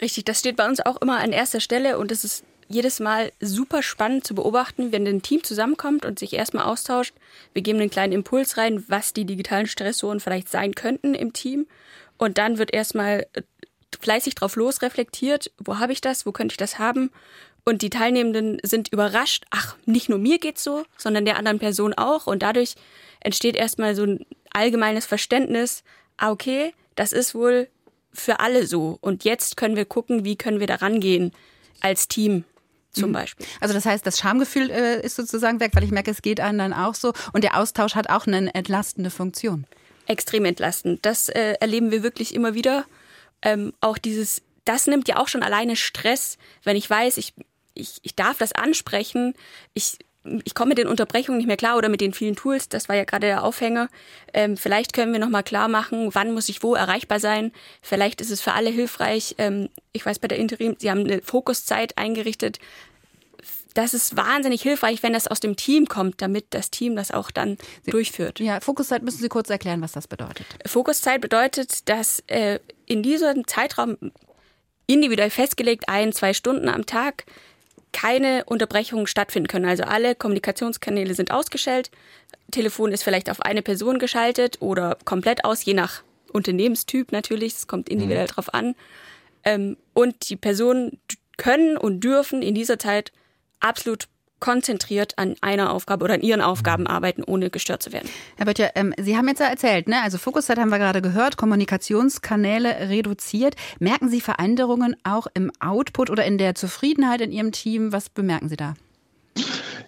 Richtig, 0.00 0.24
das 0.24 0.38
steht 0.38 0.56
bei 0.56 0.68
uns 0.68 0.80
auch 0.80 1.00
immer 1.00 1.18
an 1.18 1.32
erster 1.32 1.60
Stelle 1.60 1.98
und 1.98 2.12
es 2.12 2.24
ist 2.24 2.44
jedes 2.68 3.00
Mal 3.00 3.32
super 3.40 3.82
spannend 3.82 4.26
zu 4.26 4.34
beobachten, 4.34 4.92
wenn 4.92 5.06
ein 5.06 5.22
Team 5.22 5.42
zusammenkommt 5.42 6.04
und 6.04 6.18
sich 6.18 6.34
erstmal 6.34 6.66
austauscht. 6.66 7.14
Wir 7.54 7.62
geben 7.62 7.80
einen 7.80 7.90
kleinen 7.90 8.12
Impuls 8.12 8.56
rein, 8.56 8.84
was 8.88 9.12
die 9.12 9.24
digitalen 9.24 9.66
Stressoren 9.66 10.20
vielleicht 10.20 10.48
sein 10.48 10.74
könnten 10.74 11.14
im 11.14 11.32
Team. 11.32 11.66
Und 12.18 12.38
dann 12.38 12.58
wird 12.58 12.72
erstmal 12.72 13.26
äh, 13.32 13.42
fleißig 14.00 14.34
drauf 14.34 14.56
los 14.56 14.82
reflektiert, 14.82 15.50
wo 15.58 15.78
habe 15.78 15.92
ich 15.92 16.00
das, 16.00 16.26
wo 16.26 16.32
könnte 16.32 16.52
ich 16.52 16.58
das 16.58 16.78
haben. 16.78 17.10
Und 17.64 17.82
die 17.82 17.90
Teilnehmenden 17.90 18.58
sind 18.62 18.92
überrascht, 18.92 19.44
ach, 19.50 19.76
nicht 19.84 20.08
nur 20.08 20.18
mir 20.18 20.38
geht's 20.38 20.64
so, 20.64 20.84
sondern 20.96 21.24
der 21.24 21.36
anderen 21.36 21.58
Person 21.58 21.94
auch. 21.94 22.26
Und 22.26 22.42
dadurch 22.42 22.74
entsteht 23.20 23.56
erstmal 23.56 23.94
so 23.94 24.04
ein 24.04 24.26
allgemeines 24.52 25.06
Verständnis, 25.06 25.84
ah, 26.16 26.30
okay, 26.30 26.72
das 26.96 27.12
ist 27.12 27.34
wohl 27.34 27.68
für 28.12 28.40
alle 28.40 28.66
so. 28.66 28.98
Und 29.00 29.24
jetzt 29.24 29.56
können 29.56 29.76
wir 29.76 29.84
gucken, 29.84 30.24
wie 30.24 30.36
können 30.36 30.60
wir 30.60 30.66
da 30.66 30.76
rangehen 30.76 31.32
als 31.80 32.08
Team 32.08 32.44
zum 32.98 33.10
mhm. 33.10 33.14
Beispiel. 33.14 33.46
Also 33.60 33.74
das 33.74 33.86
heißt, 33.86 34.06
das 34.06 34.18
Schamgefühl 34.18 34.70
äh, 34.70 35.00
ist 35.00 35.16
sozusagen 35.16 35.60
weg, 35.60 35.72
weil 35.74 35.84
ich 35.84 35.90
merke, 35.90 36.10
es 36.10 36.22
geht 36.22 36.40
anderen 36.40 36.72
auch 36.72 36.94
so. 36.94 37.12
Und 37.32 37.44
der 37.44 37.58
Austausch 37.58 37.94
hat 37.94 38.10
auch 38.10 38.26
eine 38.26 38.54
entlastende 38.54 39.10
Funktion. 39.10 39.66
Extrem 40.06 40.44
entlastend. 40.44 41.04
Das 41.04 41.28
äh, 41.28 41.54
erleben 41.60 41.90
wir 41.90 42.02
wirklich 42.02 42.34
immer 42.34 42.54
wieder. 42.54 42.84
Ähm, 43.42 43.72
auch 43.80 43.98
dieses, 43.98 44.42
das 44.64 44.86
nimmt 44.86 45.08
ja 45.08 45.18
auch 45.18 45.28
schon 45.28 45.42
alleine 45.42 45.76
Stress, 45.76 46.38
wenn 46.64 46.76
ich 46.76 46.88
weiß, 46.88 47.18
ich, 47.18 47.34
ich, 47.74 48.00
ich 48.02 48.14
darf 48.14 48.38
das 48.38 48.52
ansprechen. 48.52 49.34
Ich 49.74 49.98
ich 50.44 50.54
komme 50.54 50.70
mit 50.70 50.78
den 50.78 50.88
Unterbrechungen 50.88 51.38
nicht 51.38 51.46
mehr 51.46 51.56
klar 51.56 51.76
oder 51.76 51.88
mit 51.88 52.00
den 52.00 52.12
vielen 52.12 52.36
Tools, 52.36 52.68
das 52.68 52.88
war 52.88 52.96
ja 52.96 53.04
gerade 53.04 53.26
der 53.26 53.44
Aufhänger. 53.44 53.88
Ähm, 54.32 54.56
vielleicht 54.56 54.92
können 54.92 55.12
wir 55.12 55.20
nochmal 55.20 55.42
klar 55.42 55.68
machen, 55.68 56.10
wann 56.12 56.32
muss 56.32 56.48
ich 56.48 56.62
wo 56.62 56.74
erreichbar 56.74 57.20
sein. 57.20 57.52
Vielleicht 57.82 58.20
ist 58.20 58.30
es 58.30 58.40
für 58.40 58.52
alle 58.52 58.70
hilfreich. 58.70 59.36
Ähm, 59.38 59.68
ich 59.92 60.04
weiß 60.04 60.18
bei 60.18 60.28
der 60.28 60.38
Interim, 60.38 60.76
Sie 60.78 60.90
haben 60.90 61.00
eine 61.00 61.22
Fokuszeit 61.22 61.96
eingerichtet. 61.96 62.58
Das 63.74 63.94
ist 63.94 64.16
wahnsinnig 64.16 64.62
hilfreich, 64.62 65.02
wenn 65.02 65.12
das 65.12 65.26
aus 65.26 65.40
dem 65.40 65.56
Team 65.56 65.86
kommt, 65.86 66.20
damit 66.22 66.46
das 66.50 66.70
Team 66.70 66.96
das 66.96 67.10
auch 67.10 67.30
dann 67.30 67.58
Sie, 67.84 67.90
durchführt. 67.90 68.40
Ja, 68.40 68.60
Fokuszeit 68.60 69.02
müssen 69.02 69.18
Sie 69.18 69.28
kurz 69.28 69.50
erklären, 69.50 69.80
was 69.82 69.92
das 69.92 70.08
bedeutet. 70.08 70.46
Fokuszeit 70.66 71.20
bedeutet, 71.20 71.88
dass 71.88 72.22
äh, 72.26 72.58
in 72.86 73.02
diesem 73.02 73.46
Zeitraum 73.46 73.96
individuell 74.86 75.30
festgelegt 75.30 75.88
ein, 75.88 76.12
zwei 76.12 76.32
Stunden 76.32 76.68
am 76.68 76.86
Tag 76.86 77.24
keine 77.92 78.44
Unterbrechungen 78.44 79.06
stattfinden 79.06 79.48
können. 79.48 79.66
Also 79.66 79.84
alle 79.84 80.14
Kommunikationskanäle 80.14 81.14
sind 81.14 81.30
ausgestellt. 81.30 81.90
Telefon 82.50 82.92
ist 82.92 83.02
vielleicht 83.02 83.30
auf 83.30 83.42
eine 83.42 83.62
Person 83.62 83.98
geschaltet 83.98 84.60
oder 84.60 84.96
komplett 85.04 85.44
aus, 85.44 85.64
je 85.64 85.74
nach 85.74 86.02
Unternehmenstyp 86.32 87.12
natürlich. 87.12 87.54
Es 87.54 87.66
kommt 87.66 87.88
individuell 87.88 88.24
mhm. 88.24 88.30
drauf 88.30 88.54
an. 88.54 88.74
Ähm, 89.44 89.76
und 89.94 90.28
die 90.30 90.36
Personen 90.36 90.98
können 91.36 91.76
und 91.76 92.00
dürfen 92.00 92.42
in 92.42 92.54
dieser 92.54 92.78
Zeit 92.78 93.12
absolut 93.60 94.08
konzentriert 94.40 95.18
an 95.18 95.34
einer 95.40 95.72
Aufgabe 95.72 96.04
oder 96.04 96.14
an 96.14 96.20
ihren 96.20 96.40
Aufgaben 96.40 96.84
mhm. 96.84 96.88
arbeiten, 96.88 97.24
ohne 97.24 97.50
gestört 97.50 97.82
zu 97.82 97.92
werden. 97.92 98.08
Herr 98.36 98.46
Böttcher, 98.46 98.70
ähm, 98.76 98.94
Sie 98.98 99.16
haben 99.16 99.28
jetzt 99.28 99.40
ja 99.40 99.46
erzählt, 99.46 99.88
ne? 99.88 100.02
also 100.02 100.18
Fokuszeit 100.18 100.58
haben 100.58 100.70
wir 100.70 100.78
gerade 100.78 101.02
gehört, 101.02 101.36
Kommunikationskanäle 101.36 102.88
reduziert. 102.88 103.56
Merken 103.78 104.08
Sie 104.08 104.20
Veränderungen 104.20 104.96
auch 105.04 105.26
im 105.34 105.50
Output 105.60 106.10
oder 106.10 106.24
in 106.24 106.38
der 106.38 106.54
Zufriedenheit 106.54 107.20
in 107.20 107.32
Ihrem 107.32 107.52
Team? 107.52 107.92
Was 107.92 108.08
bemerken 108.08 108.48
Sie 108.48 108.56
da? 108.56 108.74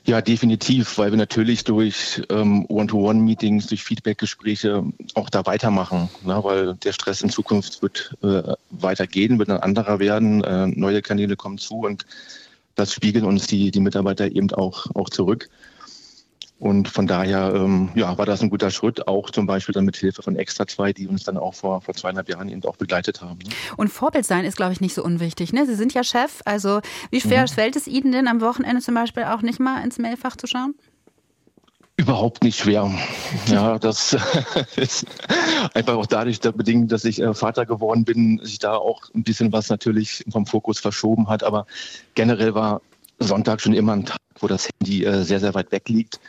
Ja, 0.05 0.21
definitiv, 0.23 0.97
weil 0.99 1.11
wir 1.11 1.19
natürlich 1.19 1.65
durch 1.65 2.23
ähm, 2.31 2.65
One-to-One-Meetings, 2.67 3.67
durch 3.67 3.85
Feedback-Gespräche 3.85 4.85
auch 5.15 5.29
da 5.29 5.45
weitermachen, 5.47 6.09
ne? 6.25 6.43
weil 6.43 6.75
der 6.75 6.93
Stress 6.93 7.23
in 7.23 7.29
Zukunft 7.31 7.83
wird 7.83 8.17
äh, 8.23 8.55
weitergehen, 8.71 9.39
wird 9.39 9.51
ein 9.51 9.59
anderer 9.59 9.99
werden, 9.99 10.43
äh, 10.43 10.67
neue 10.69 11.03
Kanäle 11.03 11.37
kommen 11.37 11.59
zu 11.59 11.81
und 11.81 12.07
das 12.81 12.93
spiegeln 12.93 13.25
uns 13.25 13.47
die, 13.47 13.71
die 13.71 13.81
Mitarbeiter 13.81 14.27
eben 14.27 14.51
auch, 14.53 14.87
auch 14.95 15.11
zurück. 15.11 15.49
Und 16.59 16.89
von 16.89 17.07
daher 17.07 17.55
ähm, 17.55 17.89
ja, 17.95 18.19
war 18.19 18.27
das 18.27 18.43
ein 18.43 18.51
guter 18.51 18.71
Schritt, 18.71 19.09
auch 19.09 19.31
zum 19.31 19.47
Beispiel 19.47 19.73
dann 19.73 19.87
mit 19.87 19.97
Hilfe 19.97 20.23
von 20.23 20.37
Extra 20.37 20.67
2, 20.67 20.93
die 20.93 21.09
uns 21.09 21.25
dann 21.25 21.39
auch 21.39 21.55
vor, 21.55 21.81
vor 21.81 21.95
zweieinhalb 21.95 22.29
Jahren 22.29 22.51
eben 22.51 22.63
auch 22.65 22.77
begleitet 22.77 23.23
haben. 23.23 23.39
Ne? 23.39 23.51
Und 23.79 23.89
Vorbild 23.89 24.27
sein 24.27 24.45
ist, 24.45 24.59
glaube 24.59 24.75
ich, 24.75 24.81
nicht 24.83 24.95
so 24.95 25.03
unwichtig. 25.03 25.55
Ne? 25.55 25.65
Sie 25.65 25.75
sind 25.75 25.95
ja 25.95 26.05
Chef. 26.05 26.43
Also 26.45 26.81
wie 27.11 27.23
schwer 27.23 27.43
mhm. 27.43 27.49
fällt 27.49 27.77
es 27.77 27.87
Ihnen 27.87 28.13
denn 28.13 28.29
am 28.29 28.43
Wochenende 28.43 28.83
zum 28.83 28.95
Beispiel 28.95 29.25
auch 29.25 29.41
nicht 29.41 29.59
mal 29.59 29.83
ins 29.83 29.99
Mailfach 29.99 30.37
zu 30.37 30.47
schauen? 30.47 30.75
Überhaupt 32.01 32.43
nicht 32.43 32.59
schwer. 32.59 32.91
Ja, 33.47 33.79
das 33.79 34.17
ist 34.77 35.07
einfach 35.75 35.95
auch 35.97 36.07
dadurch 36.07 36.41
bedingt, 36.41 36.93
dass 36.93 37.05
ich 37.05 37.21
äh, 37.21 37.35
Vater 37.35 37.67
geworden 37.67 38.05
bin, 38.05 38.41
sich 38.43 38.59
da 38.59 38.75
auch 38.75 39.03
ein 39.15 39.23
bisschen 39.23 39.53
was 39.53 39.69
natürlich 39.69 40.25
vom 40.31 40.47
Fokus 40.47 40.79
verschoben 40.79 41.29
hat. 41.29 41.43
Aber 41.43 41.67
generell 42.15 42.55
war 42.55 42.81
Sonntag 43.19 43.61
schon 43.61 43.75
immer 43.75 43.93
ein 43.93 44.07
Tag, 44.07 44.19
wo 44.39 44.47
das 44.47 44.69
Handy 44.69 45.05
äh, 45.05 45.25
sehr, 45.25 45.41
sehr 45.41 45.53
weit 45.55 45.73
weg 45.73 45.89
liegt. 45.89 46.21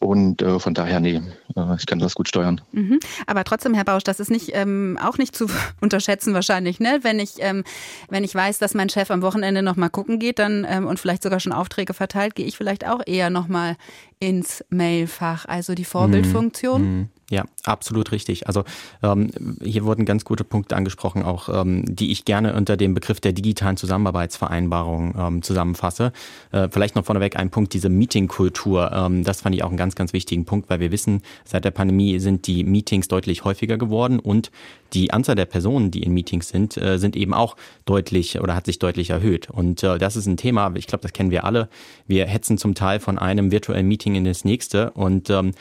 Und 0.00 0.42
äh, 0.42 0.60
von 0.60 0.74
daher, 0.74 1.00
nee, 1.00 1.20
äh, 1.56 1.76
ich 1.78 1.86
kann 1.86 1.98
das 1.98 2.14
gut 2.14 2.28
steuern. 2.28 2.60
Mhm. 2.72 3.00
Aber 3.26 3.44
trotzdem, 3.44 3.74
Herr 3.74 3.84
Bausch, 3.84 4.04
das 4.04 4.20
ist 4.20 4.30
nicht 4.30 4.50
ähm, 4.54 4.98
auch 5.02 5.18
nicht 5.18 5.34
zu 5.34 5.46
unterschätzen 5.80 6.34
wahrscheinlich, 6.34 6.78
ne? 6.78 7.00
Wenn 7.02 7.18
ich, 7.18 7.36
ähm, 7.38 7.64
wenn 8.08 8.22
ich 8.22 8.34
weiß, 8.34 8.58
dass 8.58 8.74
mein 8.74 8.90
Chef 8.90 9.10
am 9.10 9.22
Wochenende 9.22 9.62
nochmal 9.62 9.90
gucken 9.90 10.18
geht, 10.18 10.38
dann 10.38 10.66
ähm, 10.68 10.86
und 10.86 11.00
vielleicht 11.00 11.22
sogar 11.22 11.40
schon 11.40 11.52
Aufträge 11.52 11.94
verteilt, 11.94 12.34
gehe 12.34 12.46
ich 12.46 12.56
vielleicht 12.56 12.86
auch 12.86 13.00
eher 13.06 13.30
nochmal 13.30 13.76
ins 14.20 14.64
Mailfach. 14.68 15.46
Also 15.46 15.74
die 15.74 15.84
Vorbildfunktion. 15.84 16.82
Mhm. 16.82 17.08
Ja, 17.30 17.44
absolut 17.64 18.10
richtig. 18.12 18.46
Also 18.46 18.64
ähm, 19.02 19.30
hier 19.62 19.84
wurden 19.84 20.06
ganz 20.06 20.24
gute 20.24 20.44
Punkte 20.44 20.76
angesprochen, 20.76 21.22
auch 21.22 21.50
ähm, 21.50 21.84
die 21.86 22.10
ich 22.10 22.24
gerne 22.24 22.54
unter 22.54 22.78
dem 22.78 22.94
Begriff 22.94 23.20
der 23.20 23.34
digitalen 23.34 23.76
Zusammenarbeitsvereinbarung 23.76 25.14
ähm, 25.18 25.42
zusammenfasse. 25.42 26.12
Äh, 26.52 26.68
vielleicht 26.70 26.96
noch 26.96 27.04
vorneweg 27.04 27.36
ein 27.36 27.50
Punkt, 27.50 27.74
diese 27.74 27.90
Meetingkultur. 27.90 28.92
Ähm, 28.92 29.24
das 29.24 29.42
fand 29.42 29.54
ich 29.54 29.62
auch 29.62 29.68
einen 29.68 29.76
ganz, 29.76 29.94
ganz 29.94 30.14
wichtigen 30.14 30.46
Punkt, 30.46 30.70
weil 30.70 30.80
wir 30.80 30.90
wissen, 30.90 31.20
seit 31.44 31.66
der 31.66 31.70
Pandemie 31.70 32.18
sind 32.18 32.46
die 32.46 32.64
Meetings 32.64 33.08
deutlich 33.08 33.44
häufiger 33.44 33.76
geworden 33.76 34.20
und 34.20 34.50
die 34.94 35.12
Anzahl 35.12 35.34
der 35.34 35.44
Personen, 35.44 35.90
die 35.90 36.02
in 36.02 36.14
Meetings 36.14 36.48
sind, 36.48 36.78
äh, 36.78 36.98
sind 36.98 37.14
eben 37.14 37.34
auch 37.34 37.56
deutlich 37.84 38.40
oder 38.40 38.54
hat 38.54 38.64
sich 38.64 38.78
deutlich 38.78 39.10
erhöht. 39.10 39.50
Und 39.50 39.82
äh, 39.82 39.98
das 39.98 40.16
ist 40.16 40.24
ein 40.24 40.38
Thema, 40.38 40.72
ich 40.76 40.86
glaube, 40.86 41.02
das 41.02 41.12
kennen 41.12 41.30
wir 41.30 41.44
alle. 41.44 41.68
Wir 42.06 42.24
hetzen 42.24 42.56
zum 42.56 42.74
Teil 42.74 43.00
von 43.00 43.18
einem 43.18 43.50
virtuellen 43.50 43.86
Meeting 43.86 44.14
in 44.14 44.24
das 44.24 44.46
nächste 44.46 44.92
und 44.92 45.28
ähm, 45.28 45.52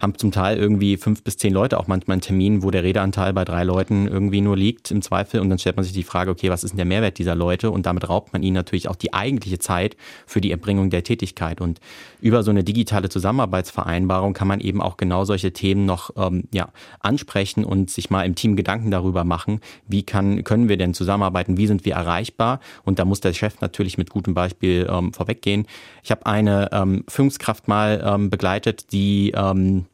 haben 0.00 0.16
zum 0.18 0.32
Teil 0.32 0.58
irgendwie 0.58 0.96
fünf 0.96 1.22
bis 1.22 1.36
zehn 1.36 1.52
Leute 1.52 1.78
auch 1.78 1.86
manchmal 1.86 2.14
einen 2.14 2.20
Termin, 2.20 2.62
wo 2.62 2.70
der 2.70 2.82
Redeanteil 2.82 3.32
bei 3.32 3.44
drei 3.44 3.64
Leuten 3.64 4.06
irgendwie 4.06 4.40
nur 4.40 4.56
liegt 4.56 4.90
im 4.90 5.02
Zweifel. 5.02 5.40
Und 5.40 5.50
dann 5.50 5.58
stellt 5.58 5.76
man 5.76 5.84
sich 5.84 5.92
die 5.92 6.02
Frage, 6.02 6.30
okay, 6.30 6.50
was 6.50 6.64
ist 6.64 6.70
denn 6.70 6.78
der 6.78 6.86
Mehrwert 6.86 7.18
dieser 7.18 7.34
Leute? 7.34 7.70
Und 7.70 7.86
damit 7.86 8.08
raubt 8.08 8.32
man 8.32 8.42
ihnen 8.42 8.54
natürlich 8.54 8.88
auch 8.88 8.96
die 8.96 9.14
eigentliche 9.14 9.58
Zeit 9.58 9.96
für 10.26 10.40
die 10.40 10.50
Erbringung 10.50 10.90
der 10.90 11.04
Tätigkeit. 11.04 11.60
Und 11.60 11.80
über 12.20 12.42
so 12.42 12.50
eine 12.50 12.64
digitale 12.64 13.08
Zusammenarbeitsvereinbarung 13.08 14.32
kann 14.32 14.48
man 14.48 14.60
eben 14.60 14.82
auch 14.82 14.96
genau 14.96 15.24
solche 15.24 15.52
Themen 15.52 15.86
noch 15.86 16.10
ähm, 16.16 16.44
ja, 16.52 16.68
ansprechen 17.00 17.64
und 17.64 17.90
sich 17.90 18.10
mal 18.10 18.24
im 18.24 18.34
Team 18.34 18.56
Gedanken 18.56 18.90
darüber 18.90 19.24
machen, 19.24 19.60
wie 19.86 20.02
kann, 20.02 20.44
können 20.44 20.68
wir 20.68 20.76
denn 20.76 20.94
zusammenarbeiten, 20.94 21.56
wie 21.56 21.66
sind 21.66 21.84
wir 21.84 21.94
erreichbar? 21.94 22.60
Und 22.84 22.98
da 22.98 23.04
muss 23.04 23.20
der 23.20 23.32
Chef 23.32 23.60
natürlich 23.60 23.98
mit 23.98 24.10
gutem 24.10 24.34
Beispiel 24.34 24.86
ähm, 24.90 25.12
vorweggehen. 25.12 25.66
Ich 26.02 26.10
habe 26.10 26.26
eine 26.26 26.70
ähm, 26.72 27.04
Führungskraft 27.08 27.68
mal 27.68 28.02
ähm, 28.04 28.30
begleitet, 28.30 28.92
die 28.92 29.32
ähm, 29.36 29.86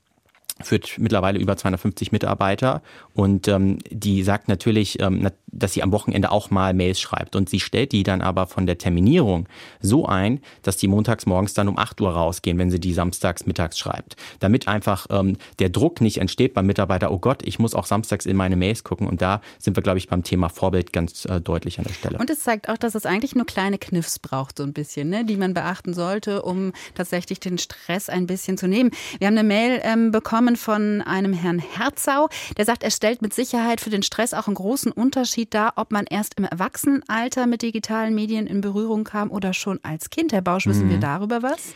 führt 0.62 0.98
mittlerweile 0.98 1.38
über 1.38 1.57
250 1.57 2.12
Mitarbeiter 2.12 2.83
und 3.14 3.48
ähm, 3.48 3.79
die 3.90 4.22
sagt 4.22 4.48
natürlich, 4.48 5.01
ähm, 5.01 5.29
dass 5.46 5.75
sie 5.75 5.83
am 5.83 5.92
Wochenende 5.92 6.31
auch 6.31 6.51
mal 6.51 6.72
Mails 6.72 7.01
schreibt 7.01 7.37
und 7.37 7.48
sie 7.48 7.61
stellt 7.61 7.92
die 7.92 8.03
dann 8.03 8.22
aber 8.22 8.46
von 8.46 8.66
der 8.66 8.79
Terminierung 8.79 9.46
so 9.81 10.07
ein, 10.07 10.40
dass 10.62 10.79
die 10.79 10.88
montags 10.88 11.27
morgens 11.27 11.53
dann 11.53 11.68
um 11.68 11.79
8 11.79 12.01
Uhr 12.01 12.11
rausgehen, 12.11 12.59
wenn 12.59 12.70
sie 12.70 12.81
die 12.81 12.94
samstags 12.94 13.44
mittags 13.46 13.79
schreibt, 13.79 14.16
damit 14.40 14.66
einfach 14.66 15.07
ähm, 15.11 15.37
der 15.59 15.68
Druck 15.68 16.01
nicht 16.01 16.18
entsteht 16.18 16.55
beim 16.55 16.66
Mitarbeiter, 16.66 17.11
oh 17.11 17.18
Gott, 17.18 17.42
ich 17.44 17.59
muss 17.59 17.75
auch 17.75 17.87
samstags 17.87 18.25
in 18.25 18.37
meine 18.37 18.57
Mails 18.57 18.83
gucken 18.83 19.07
und 19.07 19.20
da 19.20 19.42
sind 19.59 19.77
wir, 19.77 19.83
glaube 19.83 19.98
ich, 19.98 20.09
beim 20.09 20.22
Thema 20.22 20.48
Vorbild 20.48 20.92
ganz 20.92 21.27
äh, 21.27 21.40
deutlich 21.40 21.79
an 21.79 21.85
der 21.85 21.94
Stelle. 21.94 22.18
Und 22.18 22.31
es 22.31 22.40
zeigt 22.40 22.68
auch, 22.68 22.79
dass 22.79 22.94
es 22.94 23.05
eigentlich 23.05 23.35
nur 23.35 23.44
kleine 23.44 23.79
Kniffs 23.79 24.18
braucht, 24.18 24.59
so 24.59 24.64
ein 24.64 24.72
bisschen, 24.72 25.11
ne, 25.11 25.25
die 25.25 25.37
man 25.37 25.53
beachten 25.53 25.92
sollte, 25.92 26.42
um 26.42 26.72
tatsächlich 26.94 27.40
den 27.40 27.59
Stress 27.59 28.09
ein 28.09 28.27
bisschen 28.27 28.57
zu 28.57 28.68
nehmen. 28.68 28.90
Wir 29.18 29.27
haben 29.27 29.37
eine 29.37 29.46
Mail 29.46 29.81
ähm, 29.85 30.12
bekommen 30.12 30.57
von 30.57 31.03
einem 31.03 31.35
Herrn 31.35 31.59
Herzau, 31.59 32.29
der 32.57 32.64
sagt, 32.64 32.83
er 32.83 32.90
stellt 33.03 33.21
mit 33.21 33.35
Sicherheit 33.35 33.81
für 33.81 33.91
den 33.91 34.05
Stress 34.05 34.33
auch 34.33 34.47
einen 34.47 34.55
großen 34.55 34.93
Unterschied 34.93 35.55
dar, 35.55 35.73
ob 35.75 35.91
man 35.91 36.05
erst 36.05 36.38
im 36.38 36.45
Erwachsenenalter 36.45 37.49
mit 37.49 37.62
digitalen 37.62 38.15
Medien 38.15 38.47
in 38.47 38.61
Berührung 38.61 39.03
kam 39.03 39.33
oder 39.33 39.55
schon 39.55 39.81
als 39.83 40.09
Kind. 40.09 40.33
Herr 40.33 40.41
Bausch, 40.41 40.69
wissen 40.69 40.87
mhm. 40.87 40.91
wir 40.91 40.99
darüber 40.99 41.43
was? 41.43 41.75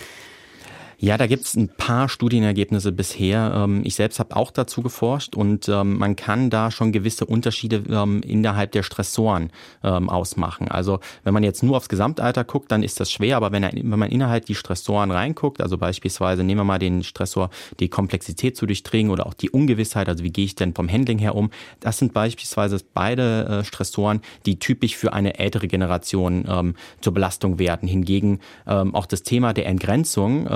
Ja, 0.99 1.19
da 1.19 1.27
gibt 1.27 1.45
es 1.45 1.55
ein 1.55 1.69
paar 1.69 2.09
Studienergebnisse 2.09 2.91
bisher. 2.91 3.53
Ähm, 3.55 3.83
ich 3.85 3.95
selbst 3.97 4.19
habe 4.19 4.35
auch 4.35 4.51
dazu 4.51 4.81
geforscht 4.81 5.37
und 5.37 5.69
ähm, 5.69 5.99
man 5.99 6.17
kann 6.17 6.49
da 6.49 6.71
schon 6.71 6.91
gewisse 6.91 7.27
Unterschiede 7.27 7.83
ähm, 7.91 8.23
innerhalb 8.23 8.73
der 8.73 8.83
Stressoren 8.83 9.51
ausmachen. 9.83 10.69
Also 10.69 11.01
wenn 11.23 11.33
man 11.33 11.43
jetzt 11.43 11.63
nur 11.63 11.77
aufs 11.77 11.89
Gesamtalter 11.89 12.45
guckt, 12.45 12.73
dann 12.73 12.83
ist 12.83 12.99
das 12.99 13.11
schwer, 13.11 13.37
aber 13.37 13.53
wenn, 13.53 13.63
man 13.85 14.11
innerhalb 14.11 14.47
die 14.47 14.55
Stressoren 14.55 15.11
reinguckt, 15.11 15.61
also 15.61 15.79
beispielsweise 15.79 16.43
nehmen 16.43 16.61
wir 16.61 16.65
mal 16.65 16.79
den 16.79 17.05
Stressor, 17.05 17.51
die 17.79 17.89
Komplexität 17.89 18.57
zu 18.57 18.67
durchdringen 18.67 19.13
oder 19.13 19.27
auch 19.27 19.35
die 19.35 19.51
Ungewissheit, 19.51 20.09
also 20.09 20.25
wie 20.25 20.31
gehe 20.31 20.45
ich 20.45 20.55
denn 20.55 20.75
vom 20.75 20.91
Handling 20.91 21.19
her 21.19 21.35
um, 21.35 21.51
das 21.81 21.99
sind 21.99 22.15
beispielsweise 22.15 22.79
beide 22.95 23.47
äh, 23.47 23.65
Stressoren, 23.65 24.21
die 24.45 24.59
typisch 24.59 24.97
für 24.97 25.13
eine 25.13 25.39
ältere 25.39 25.69
Generation 25.69 26.75
zur 27.01 27.15
Belastung 27.15 27.59
werden. 27.59 27.89
Hingegen 27.89 28.41
auch 28.67 29.07
das 29.07 29.23
Thema 29.23 29.53
der 29.53 29.67
Entgrenzung 29.67 30.49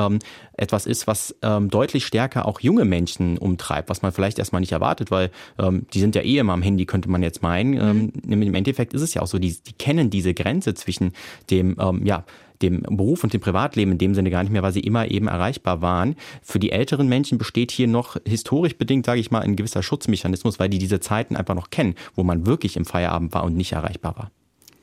etwas 0.52 0.86
ist, 0.86 1.06
was 1.06 1.34
ähm, 1.42 1.70
deutlich 1.70 2.06
stärker 2.06 2.46
auch 2.46 2.60
junge 2.60 2.84
Menschen 2.84 3.38
umtreibt, 3.38 3.88
was 3.88 4.02
man 4.02 4.12
vielleicht 4.12 4.38
erstmal 4.38 4.60
nicht 4.60 4.72
erwartet, 4.72 5.10
weil 5.10 5.30
ähm, 5.58 5.86
die 5.92 6.00
sind 6.00 6.14
ja 6.14 6.22
eh 6.22 6.38
immer 6.38 6.52
am 6.52 6.62
Handy, 6.62 6.86
könnte 6.86 7.10
man 7.10 7.22
jetzt 7.22 7.42
meinen. 7.42 7.70
Mhm. 7.70 8.12
Ähm, 8.28 8.42
Im 8.42 8.54
Endeffekt 8.54 8.94
ist 8.94 9.02
es 9.02 9.14
ja 9.14 9.22
auch 9.22 9.26
so, 9.26 9.38
die, 9.38 9.56
die 9.66 9.72
kennen 9.72 10.10
diese 10.10 10.34
Grenze 10.34 10.74
zwischen 10.74 11.12
dem, 11.50 11.76
ähm, 11.80 12.04
ja, 12.04 12.24
dem 12.62 12.82
Beruf 12.82 13.24
und 13.24 13.32
dem 13.32 13.40
Privatleben 13.40 13.92
in 13.92 13.98
dem 13.98 14.14
Sinne 14.14 14.30
gar 14.30 14.42
nicht 14.42 14.52
mehr, 14.52 14.62
weil 14.62 14.72
sie 14.72 14.80
immer 14.80 15.10
eben 15.10 15.28
erreichbar 15.28 15.80
waren. 15.80 16.16
Für 16.42 16.58
die 16.58 16.72
älteren 16.72 17.08
Menschen 17.08 17.38
besteht 17.38 17.70
hier 17.70 17.88
noch 17.88 18.16
historisch 18.26 18.76
bedingt, 18.76 19.06
sage 19.06 19.20
ich 19.20 19.30
mal, 19.30 19.40
ein 19.40 19.56
gewisser 19.56 19.82
Schutzmechanismus, 19.82 20.58
weil 20.58 20.68
die 20.68 20.78
diese 20.78 21.00
Zeiten 21.00 21.36
einfach 21.36 21.54
noch 21.54 21.70
kennen, 21.70 21.94
wo 22.14 22.22
man 22.22 22.46
wirklich 22.46 22.76
im 22.76 22.84
Feierabend 22.84 23.32
war 23.32 23.44
und 23.44 23.56
nicht 23.56 23.72
erreichbar 23.72 24.16
war 24.18 24.30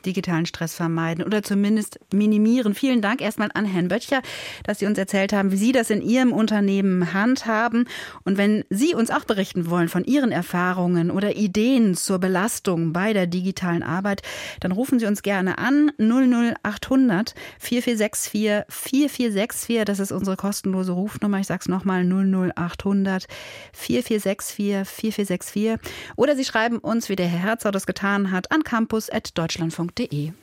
digitalen 0.05 0.45
Stress 0.45 0.75
vermeiden 0.75 1.23
oder 1.23 1.43
zumindest 1.43 1.99
minimieren. 2.13 2.73
Vielen 2.73 3.01
Dank 3.01 3.21
erstmal 3.21 3.49
an 3.53 3.65
Herrn 3.65 3.88
Böttcher, 3.88 4.21
dass 4.63 4.79
Sie 4.79 4.86
uns 4.86 4.97
erzählt 4.97 5.33
haben, 5.33 5.51
wie 5.51 5.57
Sie 5.57 5.71
das 5.71 5.89
in 5.89 6.01
Ihrem 6.01 6.31
Unternehmen 6.31 7.13
handhaben. 7.13 7.86
Und 8.23 8.38
wenn 8.38 8.63
Sie 8.69 8.93
uns 8.93 9.12
auch 9.12 9.25
berichten 9.25 9.69
wollen 9.69 9.89
von 9.89 10.03
Ihren 10.05 10.31
Erfahrungen 10.31 11.12
oder 11.12 11.36
Ideen 11.36 11.95
zur 11.95 12.19
Belastung 12.19 12.93
bei 12.93 13.13
der 13.13 13.27
digitalen 13.27 13.83
Arbeit, 13.83 14.21
dann 14.60 14.71
rufen 14.71 14.99
Sie 14.99 15.05
uns 15.05 15.21
gerne 15.21 15.57
an 15.57 15.91
00800 15.97 17.33
4464 17.60 18.65
4464. 18.69 19.86
Das 19.86 19.99
ist 19.99 20.12
unsere 20.12 20.38
kostenlose 20.38 20.91
Rufnummer. 20.91 21.39
Ich 21.39 21.47
sage 21.47 21.62
es 21.62 21.67
nochmal 21.67 22.03
00800 22.03 23.27
4464 23.73 24.88
4464. 24.88 25.77
Oder 26.15 26.36
Sie 26.36 26.45
schreiben 26.45 26.77
uns, 26.77 27.10
wie 27.10 27.15
der 27.15 27.27
Herr 27.27 27.47
Herzog 27.47 27.71
das 27.71 27.86
getan 27.86 28.31
hat, 28.31 28.51
an 28.51 28.63
campus.deutschlandfunk 28.63 29.87
www.ftf.de. 29.88 30.34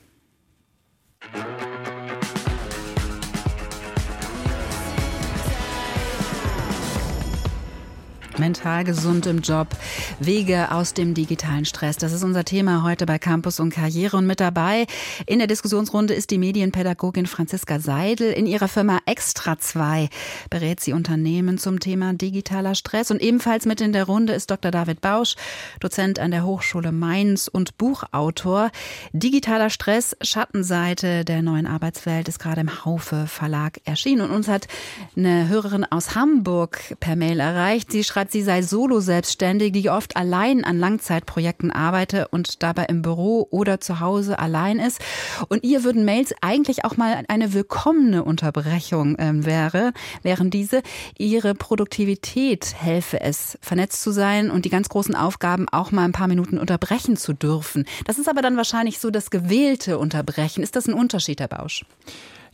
Mental 8.38 8.84
gesund 8.84 9.26
im 9.26 9.40
Job, 9.40 9.68
Wege 10.18 10.70
aus 10.70 10.94
dem 10.94 11.14
digitalen 11.14 11.64
Stress. 11.64 11.96
Das 11.96 12.12
ist 12.12 12.24
unser 12.24 12.44
Thema 12.44 12.82
heute 12.82 13.06
bei 13.06 13.18
Campus 13.18 13.60
und 13.60 13.70
Karriere. 13.70 14.16
Und 14.16 14.26
mit 14.26 14.40
dabei 14.40 14.86
in 15.26 15.38
der 15.38 15.46
Diskussionsrunde 15.46 16.14
ist 16.14 16.30
die 16.30 16.38
Medienpädagogin 16.38 17.26
Franziska 17.26 17.78
Seidel. 17.78 18.32
In 18.32 18.46
ihrer 18.46 18.68
Firma 18.68 18.98
Extra 19.06 19.58
2 19.58 20.08
berät 20.50 20.80
sie 20.80 20.92
Unternehmen 20.92 21.58
zum 21.58 21.80
Thema 21.80 22.12
digitaler 22.12 22.74
Stress. 22.74 23.10
Und 23.10 23.22
ebenfalls 23.22 23.66
mit 23.66 23.80
in 23.80 23.92
der 23.92 24.04
Runde 24.04 24.32
ist 24.32 24.50
Dr. 24.50 24.70
David 24.70 25.00
Bausch, 25.00 25.36
Dozent 25.80 26.18
an 26.18 26.30
der 26.30 26.44
Hochschule 26.44 26.92
Mainz 26.92 27.48
und 27.48 27.78
Buchautor. 27.78 28.70
Digitaler 29.12 29.70
Stress, 29.70 30.16
Schattenseite 30.20 31.24
der 31.24 31.42
neuen 31.42 31.66
Arbeitswelt 31.66 32.28
ist 32.28 32.38
gerade 32.38 32.60
im 32.60 32.84
Haufe 32.84 33.26
Verlag 33.26 33.80
erschienen. 33.84 34.22
Und 34.22 34.30
uns 34.30 34.48
hat 34.48 34.66
eine 35.16 35.48
Hörerin 35.48 35.84
aus 35.84 36.14
Hamburg 36.14 36.96
per 37.00 37.16
Mail 37.16 37.40
erreicht. 37.40 37.92
Sie 37.92 38.04
schreibt, 38.04 38.23
sie 38.30 38.42
sei 38.42 38.62
solo 38.62 39.00
selbstständig, 39.00 39.72
die 39.72 39.90
oft 39.90 40.16
allein 40.16 40.64
an 40.64 40.78
Langzeitprojekten 40.78 41.70
arbeite 41.70 42.28
und 42.28 42.62
dabei 42.62 42.84
im 42.84 43.02
Büro 43.02 43.46
oder 43.50 43.80
zu 43.80 44.00
Hause 44.00 44.38
allein 44.38 44.78
ist. 44.78 45.00
Und 45.48 45.64
ihr 45.64 45.84
würden 45.84 46.04
Mails 46.04 46.34
eigentlich 46.40 46.84
auch 46.84 46.96
mal 46.96 47.24
eine 47.28 47.52
willkommene 47.52 48.24
Unterbrechung 48.24 49.16
äh, 49.18 49.44
wäre, 49.44 49.92
während 50.22 50.54
diese 50.54 50.82
ihre 51.18 51.54
Produktivität 51.54 52.74
helfe 52.76 53.20
es, 53.20 53.58
vernetzt 53.60 54.02
zu 54.02 54.10
sein 54.10 54.50
und 54.50 54.64
die 54.64 54.70
ganz 54.70 54.88
großen 54.88 55.14
Aufgaben 55.14 55.68
auch 55.68 55.92
mal 55.92 56.04
ein 56.04 56.12
paar 56.12 56.28
Minuten 56.28 56.58
unterbrechen 56.58 57.16
zu 57.16 57.32
dürfen. 57.32 57.84
Das 58.04 58.18
ist 58.18 58.28
aber 58.28 58.42
dann 58.42 58.56
wahrscheinlich 58.56 58.98
so 58.98 59.10
das 59.10 59.30
gewählte 59.30 59.98
Unterbrechen. 59.98 60.62
Ist 60.62 60.76
das 60.76 60.86
ein 60.86 60.94
Unterschied, 60.94 61.40
Herr 61.40 61.48
Bausch? 61.48 61.84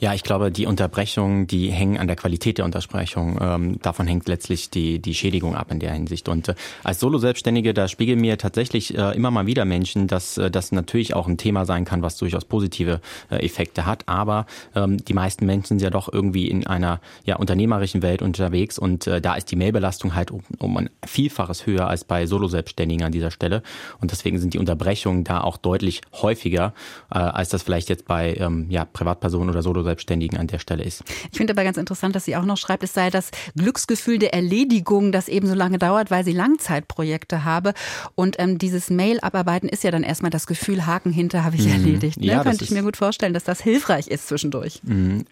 Ja, 0.01 0.15
ich 0.15 0.23
glaube, 0.23 0.51
die 0.51 0.65
Unterbrechungen, 0.65 1.47
die 1.47 1.71
hängen 1.71 1.99
an 1.99 2.07
der 2.07 2.17
Qualität 2.17 2.57
der 2.57 2.65
Unterbrechung. 2.65 3.39
Ähm, 3.39 3.83
davon 3.83 4.07
hängt 4.07 4.29
letztlich 4.29 4.71
die, 4.71 4.99
die 4.99 5.15
Schädigung 5.15 5.55
ab 5.55 5.71
in 5.71 5.79
der 5.79 5.93
Hinsicht. 5.93 6.31
Und 6.31 6.49
äh, 6.49 6.55
als 6.83 7.01
Solo-Selbstständige, 7.01 7.75
da 7.75 7.87
spiegeln 7.87 8.19
mir 8.19 8.39
tatsächlich 8.39 8.97
äh, 8.97 9.15
immer 9.15 9.31
mal 9.31 9.45
wieder 9.45 9.67
Menschen, 9.67 10.07
dass 10.07 10.39
äh, 10.39 10.51
das 10.51 10.73
natürlich 10.73 11.13
auch 11.13 11.29
ein 11.29 11.37
Thema 11.37 11.67
sein 11.67 11.85
kann, 11.85 12.01
was 12.01 12.17
durchaus 12.17 12.47
positive 12.47 13.03
äh, 13.31 13.45
Effekte 13.45 13.85
hat. 13.85 14.09
Aber 14.09 14.47
ähm, 14.75 15.05
die 15.05 15.13
meisten 15.13 15.45
Menschen 15.45 15.67
sind 15.67 15.83
ja 15.83 15.91
doch 15.91 16.11
irgendwie 16.11 16.49
in 16.49 16.67
einer 16.67 17.03
ja, 17.27 17.37
unternehmerischen 17.37 18.01
Welt 18.01 18.23
unterwegs 18.23 18.79
und 18.79 19.07
äh, 19.07 19.21
da 19.21 19.35
ist 19.35 19.51
die 19.51 19.57
Mailbelastung 19.57 20.15
halt 20.15 20.31
um, 20.31 20.41
um 20.61 20.79
ein 20.79 20.89
Vielfaches 21.05 21.67
höher 21.67 21.89
als 21.89 22.05
bei 22.05 22.25
Solo-Selbstständigen 22.25 23.05
an 23.05 23.13
dieser 23.13 23.31
Stelle. 23.31 23.63
Und 24.01 24.13
deswegen 24.13 24.39
sind 24.39 24.55
die 24.55 24.59
Unterbrechungen 24.59 25.25
da 25.25 25.43
auch 25.43 25.59
deutlich 25.59 26.01
häufiger, 26.23 26.73
äh, 27.13 27.19
als 27.19 27.51
das 27.51 27.63
vielleicht 27.63 27.91
jetzt 27.91 28.07
bei 28.07 28.35
ähm, 28.37 28.65
ja, 28.71 28.87
Privatpersonen 28.87 29.51
oder 29.51 29.61
Solo 29.61 29.90
Selbstständigen 29.91 30.39
an 30.39 30.47
der 30.47 30.61
Stelle 30.61 30.85
ist. 30.85 31.03
Ich 31.33 31.37
finde 31.37 31.53
aber 31.53 31.65
ganz 31.65 31.77
interessant, 31.77 32.15
dass 32.15 32.25
sie 32.25 32.37
auch 32.37 32.45
noch 32.45 32.57
schreibt, 32.57 32.85
es 32.85 32.95
sei 32.95 33.11
das 33.11 33.31
Glücksgefühl 33.57 34.19
der 34.19 34.33
Erledigung, 34.33 35.11
das 35.11 35.29
eben 35.29 35.49
so 35.49 35.55
lange 35.55 35.79
dauert, 35.79 36.11
weil 36.13 36.25
sie 36.25 36.33
Langzeitprojekte 36.33 37.45
habe. 37.45 37.75
Und 38.15 38.37
ähm, 38.39 38.59
dieses 38.59 38.89
Mail-Abarbeiten 38.89 39.69
ist 39.69 39.83
ja 39.83 39.91
dann 39.91 40.05
erstmal 40.05 40.31
das 40.31 40.47
Gefühl, 40.47 40.87
Haken 40.87 41.13
hinter 41.13 41.45
habe 41.45 41.57
ich 41.57 41.67
mhm. 41.67 41.73
erledigt. 41.73 42.21
Ne? 42.21 42.27
Ja, 42.27 42.43
Könnte 42.45 42.63
ich 42.63 42.71
mir 42.71 42.83
gut 42.83 42.97
vorstellen, 42.97 43.35
dass 43.35 43.45
das 43.45 43.61
hilfreich 43.61 44.07
ist 44.07 44.29
zwischendurch. 44.29 44.81
Mhm. 44.85 45.25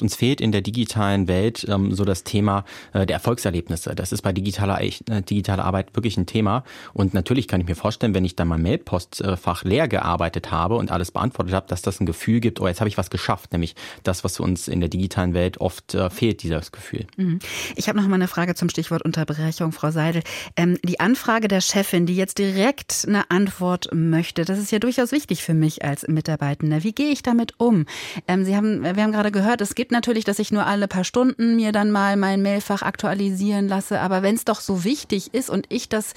Uns 0.00 0.16
fehlt 0.16 0.40
in 0.40 0.50
der 0.50 0.62
digitalen 0.62 1.28
Welt 1.28 1.64
ähm, 1.68 1.94
so 1.94 2.04
das 2.04 2.24
Thema 2.24 2.64
äh, 2.92 3.06
der 3.06 3.14
Erfolgserlebnisse. 3.14 3.94
Das 3.94 4.10
ist 4.10 4.22
bei 4.22 4.32
digitaler, 4.32 4.80
äh, 4.82 4.90
digitaler 5.22 5.64
Arbeit 5.64 5.94
wirklich 5.94 6.16
ein 6.16 6.26
Thema. 6.26 6.64
Und 6.92 7.14
natürlich 7.14 7.46
kann 7.46 7.60
ich 7.60 7.68
mir 7.68 7.76
vorstellen, 7.76 8.14
wenn 8.14 8.24
ich 8.24 8.34
dann 8.34 8.48
mein 8.48 8.62
Mailpostfach 8.62 9.64
leer 9.64 9.86
gearbeitet 9.86 10.50
habe 10.50 10.76
und 10.76 10.90
alles 10.90 11.12
beantwortet 11.12 11.54
habe, 11.54 11.66
dass 11.68 11.82
das 11.82 12.00
ein 12.00 12.06
Gefühl 12.06 12.40
gibt, 12.40 12.60
oh, 12.60 12.66
jetzt 12.66 12.80
habe 12.80 12.88
ich 12.88 12.98
was 12.98 13.10
geschafft, 13.10 13.52
nämlich 13.52 13.74
das, 14.02 14.24
was 14.24 14.40
uns 14.40 14.68
in 14.68 14.80
der 14.80 14.88
digitalen 14.88 15.34
Welt 15.34 15.60
oft 15.60 15.94
äh, 15.94 16.10
fehlt, 16.10 16.42
dieses 16.42 16.72
Gefühl. 16.72 17.06
Mhm. 17.16 17.38
Ich 17.76 17.88
habe 17.88 17.98
noch 17.98 18.06
mal 18.06 18.14
eine 18.14 18.28
Frage 18.28 18.54
zum 18.54 18.68
Stichwort 18.68 19.02
Unterbrechung, 19.02 19.72
Frau 19.72 19.90
Seidel. 19.90 20.22
Ähm, 20.56 20.78
die 20.84 21.00
Anfrage 21.00 21.48
der 21.48 21.60
Chefin, 21.60 22.06
die 22.06 22.16
jetzt 22.16 22.38
direkt 22.38 23.04
eine 23.06 23.30
Antwort 23.30 23.88
möchte, 23.92 24.44
das 24.44 24.58
ist 24.58 24.72
ja 24.72 24.78
durchaus 24.78 25.12
wichtig 25.12 25.42
für 25.42 25.54
mich 25.54 25.84
als 25.84 26.06
Mitarbeitender. 26.08 26.82
Wie 26.82 26.92
gehe 26.92 27.10
ich 27.10 27.22
damit 27.22 27.54
um? 27.58 27.86
Ähm, 28.28 28.44
Sie 28.44 28.56
haben, 28.56 28.82
wir 28.82 29.02
haben 29.02 29.12
gerade 29.12 29.30
gehört, 29.30 29.60
es 29.60 29.74
gibt 29.74 29.92
natürlich, 29.92 30.24
dass 30.24 30.38
ich 30.38 30.52
nur 30.52 30.66
alle 30.66 30.88
paar 30.88 31.04
Stunden 31.04 31.56
mir 31.56 31.72
dann 31.72 31.90
mal 31.90 32.16
mein 32.16 32.42
Mailfach 32.42 32.82
aktualisieren 32.82 33.68
lasse. 33.68 34.00
Aber 34.00 34.22
wenn 34.22 34.34
es 34.34 34.44
doch 34.44 34.60
so 34.60 34.84
wichtig 34.84 35.34
ist 35.34 35.50
und 35.50 35.66
ich 35.68 35.88
das, 35.88 36.14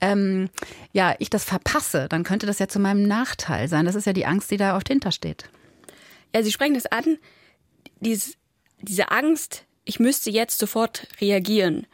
ähm, 0.00 0.48
ja, 0.92 1.14
ich 1.18 1.30
das 1.30 1.44
verpasse, 1.44 2.06
dann 2.08 2.24
könnte 2.24 2.46
das 2.46 2.58
ja 2.58 2.68
zu 2.68 2.78
meinem 2.78 3.06
Nachteil 3.06 3.68
sein. 3.68 3.84
Das 3.84 3.94
ist 3.94 4.06
ja 4.06 4.12
die 4.12 4.26
Angst, 4.26 4.50
die 4.50 4.56
da 4.56 4.76
auf 4.76 4.84
dahinter 4.84 5.12
steht. 5.12 5.50
Ja, 6.34 6.42
Sie 6.42 6.52
sprechen 6.52 6.74
das 6.74 6.86
an. 6.86 7.18
Dies, 8.00 8.36
diese 8.80 9.10
Angst, 9.10 9.64
ich 9.84 9.98
müsste 9.98 10.30
jetzt 10.30 10.58
sofort 10.58 11.08
reagieren, 11.20 11.86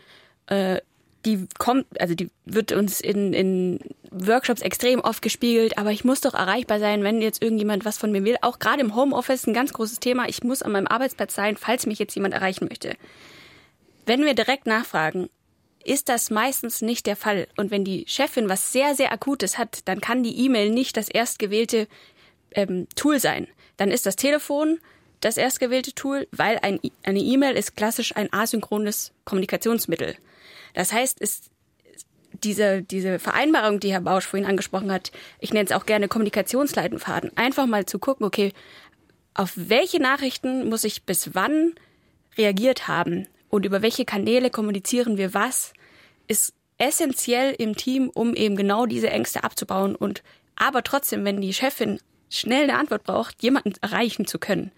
äh, 0.46 0.80
die 1.24 1.46
kommt, 1.58 1.86
also 2.00 2.14
die 2.14 2.30
wird 2.44 2.72
uns 2.72 3.00
in, 3.00 3.32
in 3.32 3.80
Workshops 4.10 4.60
extrem 4.60 5.00
oft 5.00 5.22
gespiegelt, 5.22 5.78
aber 5.78 5.90
ich 5.90 6.04
muss 6.04 6.20
doch 6.20 6.34
erreichbar 6.34 6.78
sein, 6.78 7.02
wenn 7.02 7.22
jetzt 7.22 7.42
irgendjemand 7.42 7.84
was 7.84 7.98
von 7.98 8.12
mir 8.12 8.24
will. 8.24 8.36
Auch 8.42 8.58
gerade 8.58 8.82
im 8.82 8.94
Homeoffice 8.94 9.46
ein 9.46 9.54
ganz 9.54 9.72
großes 9.72 10.00
Thema. 10.00 10.28
Ich 10.28 10.42
muss 10.42 10.62
an 10.62 10.72
meinem 10.72 10.86
Arbeitsplatz 10.86 11.34
sein, 11.34 11.56
falls 11.56 11.86
mich 11.86 11.98
jetzt 11.98 12.14
jemand 12.14 12.34
erreichen 12.34 12.66
möchte. 12.68 12.96
Wenn 14.06 14.24
wir 14.24 14.34
direkt 14.34 14.66
nachfragen, 14.66 15.30
ist 15.82 16.08
das 16.08 16.30
meistens 16.30 16.82
nicht 16.82 17.06
der 17.06 17.16
Fall. 17.16 17.46
Und 17.56 17.70
wenn 17.70 17.84
die 17.84 18.04
Chefin 18.06 18.48
was 18.48 18.72
sehr, 18.72 18.94
sehr 18.94 19.12
Akutes 19.12 19.58
hat, 19.58 19.80
dann 19.86 20.00
kann 20.00 20.22
die 20.22 20.44
E-Mail 20.44 20.70
nicht 20.70 20.96
das 20.96 21.08
erstgewählte 21.08 21.88
ähm, 22.52 22.86
Tool 22.96 23.18
sein. 23.18 23.48
Dann 23.76 23.90
ist 23.90 24.06
das 24.06 24.16
Telefon 24.16 24.78
das 25.20 25.36
erstgewählte 25.36 25.94
Tool, 25.94 26.28
weil 26.32 26.58
ein, 26.62 26.80
eine 27.02 27.20
E-Mail 27.20 27.56
ist 27.56 27.76
klassisch 27.76 28.14
ein 28.14 28.32
asynchrones 28.32 29.12
Kommunikationsmittel. 29.24 30.16
Das 30.74 30.92
heißt, 30.92 31.20
es, 31.20 31.50
diese, 32.42 32.82
diese 32.82 33.18
Vereinbarung, 33.18 33.80
die 33.80 33.92
Herr 33.92 34.02
Bausch 34.02 34.26
vorhin 34.26 34.48
angesprochen 34.48 34.92
hat, 34.92 35.12
ich 35.40 35.52
nenne 35.52 35.66
es 35.66 35.72
auch 35.72 35.86
gerne 35.86 36.08
Kommunikationsleitenfaden, 36.08 37.36
einfach 37.36 37.66
mal 37.66 37.86
zu 37.86 37.98
gucken, 37.98 38.26
okay, 38.26 38.52
auf 39.34 39.52
welche 39.56 40.00
Nachrichten 40.00 40.68
muss 40.68 40.84
ich 40.84 41.04
bis 41.04 41.34
wann 41.34 41.74
reagiert 42.36 42.86
haben 42.86 43.26
und 43.48 43.64
über 43.64 43.82
welche 43.82 44.04
Kanäle 44.04 44.50
kommunizieren 44.50 45.16
wir 45.16 45.32
was, 45.32 45.72
ist 46.28 46.54
essentiell 46.78 47.54
im 47.56 47.76
Team, 47.76 48.10
um 48.12 48.34
eben 48.34 48.56
genau 48.56 48.86
diese 48.86 49.10
Ängste 49.10 49.44
abzubauen 49.44 49.94
und 49.94 50.22
aber 50.56 50.82
trotzdem, 50.82 51.24
wenn 51.24 51.40
die 51.40 51.54
Chefin 51.54 51.98
schnell 52.38 52.64
eine 52.64 52.78
Antwort 52.78 53.04
braucht, 53.04 53.42
jemanden 53.42 53.72
erreichen 53.80 54.26
zu 54.26 54.38
können. 54.38 54.72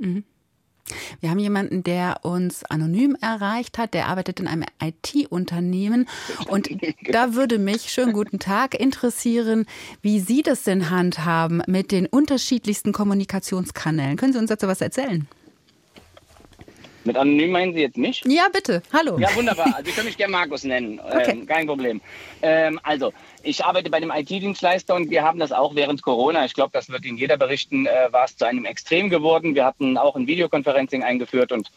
Mhm. 0.00 0.24
Wir 1.20 1.30
haben 1.30 1.38
jemanden, 1.38 1.82
der 1.82 2.20
uns 2.22 2.64
anonym 2.64 3.16
erreicht 3.20 3.78
hat, 3.78 3.94
der 3.94 4.06
arbeitet 4.06 4.40
in 4.40 4.48
einem 4.48 4.64
IT-Unternehmen. 4.82 6.08
Und 6.48 6.70
da 7.10 7.34
würde 7.34 7.58
mich, 7.58 7.90
schönen 7.90 8.12
guten 8.12 8.38
Tag, 8.38 8.74
interessieren, 8.74 9.66
wie 10.00 10.20
Sie 10.20 10.42
das 10.42 10.62
denn 10.62 10.90
handhaben 10.90 11.62
mit 11.66 11.92
den 11.92 12.06
unterschiedlichsten 12.06 12.92
Kommunikationskanälen. 12.92 14.16
Können 14.16 14.32
Sie 14.32 14.38
uns 14.38 14.48
dazu 14.48 14.66
was 14.66 14.80
erzählen? 14.80 15.28
Mit 17.08 17.16
anonym 17.16 17.52
meinen 17.52 17.72
Sie 17.72 17.80
jetzt 17.80 17.96
mich? 17.96 18.22
Ja, 18.26 18.48
bitte. 18.52 18.82
Hallo. 18.92 19.18
Ja, 19.18 19.34
wunderbar. 19.34 19.64
Also, 19.74 19.86
Sie 19.86 19.92
können 19.92 20.08
mich 20.08 20.18
gerne 20.18 20.30
Markus 20.32 20.62
nennen. 20.62 21.00
Okay. 21.08 21.30
Ähm, 21.30 21.46
kein 21.46 21.66
Problem. 21.66 22.02
Ähm, 22.42 22.78
also, 22.82 23.14
ich 23.42 23.64
arbeite 23.64 23.88
bei 23.88 23.96
einem 23.96 24.12
IT-Dienstleister 24.14 24.94
und 24.94 25.10
wir 25.10 25.22
haben 25.22 25.38
das 25.38 25.52
auch 25.52 25.74
während 25.74 26.02
Corona. 26.02 26.44
Ich 26.44 26.52
glaube, 26.52 26.70
das 26.74 26.90
wird 26.90 27.06
Ihnen 27.06 27.16
jeder 27.16 27.38
berichten, 27.38 27.86
äh, 27.86 28.12
war 28.12 28.26
es 28.26 28.36
zu 28.36 28.44
einem 28.44 28.66
Extrem 28.66 29.08
geworden. 29.08 29.54
Wir 29.54 29.64
hatten 29.64 29.96
auch 29.96 30.16
ein 30.16 30.26
Videoconferencing 30.26 31.02
eingeführt 31.02 31.50
und 31.50 31.70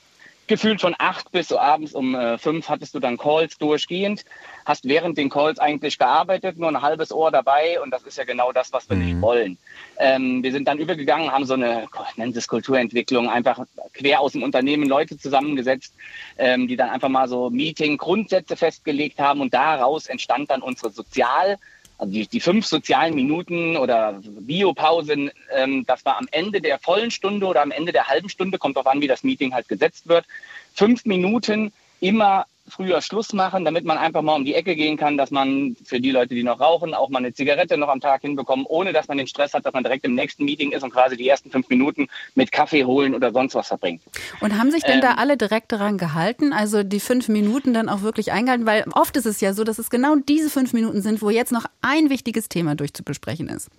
gefühlt 0.51 0.81
von 0.81 0.93
acht 0.97 1.31
bis 1.31 1.47
so 1.47 1.57
abends 1.57 1.93
um 1.93 2.13
äh, 2.13 2.37
fünf 2.37 2.67
hattest 2.67 2.93
du 2.93 2.99
dann 2.99 3.17
Calls 3.17 3.57
durchgehend, 3.57 4.25
hast 4.65 4.83
während 4.83 5.17
den 5.17 5.29
Calls 5.29 5.59
eigentlich 5.59 5.97
gearbeitet, 5.97 6.59
nur 6.59 6.67
ein 6.67 6.81
halbes 6.81 7.13
Ohr 7.13 7.31
dabei 7.31 7.79
und 7.79 7.89
das 7.91 8.03
ist 8.03 8.17
ja 8.17 8.25
genau 8.25 8.51
das, 8.51 8.73
was 8.73 8.89
wir 8.89 8.97
mhm. 8.97 9.05
nicht 9.05 9.21
wollen. 9.21 9.57
Ähm, 9.97 10.43
wir 10.43 10.51
sind 10.51 10.67
dann 10.67 10.77
übergegangen, 10.77 11.31
haben 11.31 11.45
so 11.45 11.53
eine, 11.53 11.87
nennt 12.17 12.35
es 12.35 12.49
Kulturentwicklung, 12.49 13.29
einfach 13.29 13.65
quer 13.93 14.19
aus 14.19 14.33
dem 14.33 14.43
Unternehmen 14.43 14.89
Leute 14.89 15.17
zusammengesetzt, 15.17 15.95
ähm, 16.37 16.67
die 16.67 16.75
dann 16.75 16.89
einfach 16.89 17.07
mal 17.07 17.29
so 17.29 17.49
Meeting-Grundsätze 17.49 18.57
festgelegt 18.57 19.19
haben 19.19 19.39
und 19.39 19.53
daraus 19.53 20.07
entstand 20.07 20.51
dann 20.51 20.61
unsere 20.61 20.91
Sozial- 20.91 21.57
also 22.01 22.13
die, 22.13 22.27
die 22.27 22.39
fünf 22.39 22.65
sozialen 22.65 23.13
Minuten 23.13 23.77
oder 23.77 24.19
Biopausen, 24.23 25.29
ähm, 25.53 25.85
das 25.85 26.03
war 26.03 26.17
am 26.17 26.27
Ende 26.31 26.59
der 26.59 26.79
vollen 26.79 27.11
Stunde 27.11 27.45
oder 27.45 27.61
am 27.61 27.69
Ende 27.69 27.91
der 27.91 28.07
halben 28.07 28.27
Stunde, 28.27 28.57
kommt 28.57 28.75
darauf 28.75 28.91
an, 28.91 29.01
wie 29.01 29.07
das 29.07 29.23
Meeting 29.23 29.53
halt 29.53 29.67
gesetzt 29.67 30.07
wird. 30.07 30.25
Fünf 30.73 31.05
Minuten 31.05 31.71
immer 31.99 32.47
früher 32.67 33.02
Schluss 33.02 33.34
machen, 33.34 33.65
damit 33.65 33.86
man 33.86 33.97
einfach 33.97 34.21
mal 34.21 34.36
um 34.36 34.45
die 34.45 34.54
Ecke 34.54 34.76
gehen 34.76 34.97
kann, 34.97 35.17
dass 35.17 35.32
man 35.32 35.76
für 35.84 36.00
die 36.00 36.12
Leute, 36.12 36.36
die 36.36 36.43
noch 36.43 36.60
rauchen, 36.60 36.93
auch 36.93 37.10
mal 37.10 37.19
eine 37.19 37.34
Zigarette 37.34 37.78
noch 37.78 37.89
am 37.89 38.00
Tag 38.00 38.21
hinbekommen, 38.21 38.65
ohne 38.65 38.93
dass 38.93 39.08
man 39.08 39.17
den 39.17 39.28
Stress 39.28 39.54
hat, 39.54 39.65
dass 39.65 39.74
man 39.74 39.84
direkt 39.84 40.06
im 40.06 40.15
nächsten 40.15 40.45
Meeting 40.45 40.71
ist 40.71 40.84
und 40.84 40.91
quasi 40.91 41.17
die 41.17 41.28
ersten 41.28 41.52
fünf 41.52 41.69
Minuten 41.69 42.08
mit 42.36 42.52
Kaffee 42.52 42.86
holen 42.86 43.13
oder 43.13 43.32
sonst 43.32 43.56
was 43.56 43.67
verbringt. 43.67 44.02
Und 44.39 44.58
haben 44.58 44.71
sich 44.71 44.84
denn 44.84 44.95
ähm, 44.95 45.02
da 45.02 45.13
alle 45.15 45.38
direkt 45.38 45.71
daran 45.71 45.97
gehalten, 45.97 46.54
also 46.54 46.84
die 46.84 47.00
fünf 47.00 47.28
Minuten 47.28 47.74
dann 47.74 47.89
auch 47.89 48.02
wirklich 48.02 48.32
eingehalten? 48.32 48.65
Weil 48.65 48.86
oft 48.93 49.17
ist 49.17 49.26
es 49.26 49.41
ja 49.41 49.54
so, 49.54 49.63
dass 49.63 49.80
es 49.80 49.89
genau 49.89 50.15
diese 50.15 50.50
fünf 50.50 50.74
Minuten 50.74 51.02
sind, 51.02 51.21
wo 51.21 51.30
jetzt 51.30 51.52
noch 51.52 51.65
ein 51.82 52.10
wichtiges 52.10 52.50
Thema 52.50 52.76
durchzubesprechen 52.76 53.50
ist. 53.50 53.69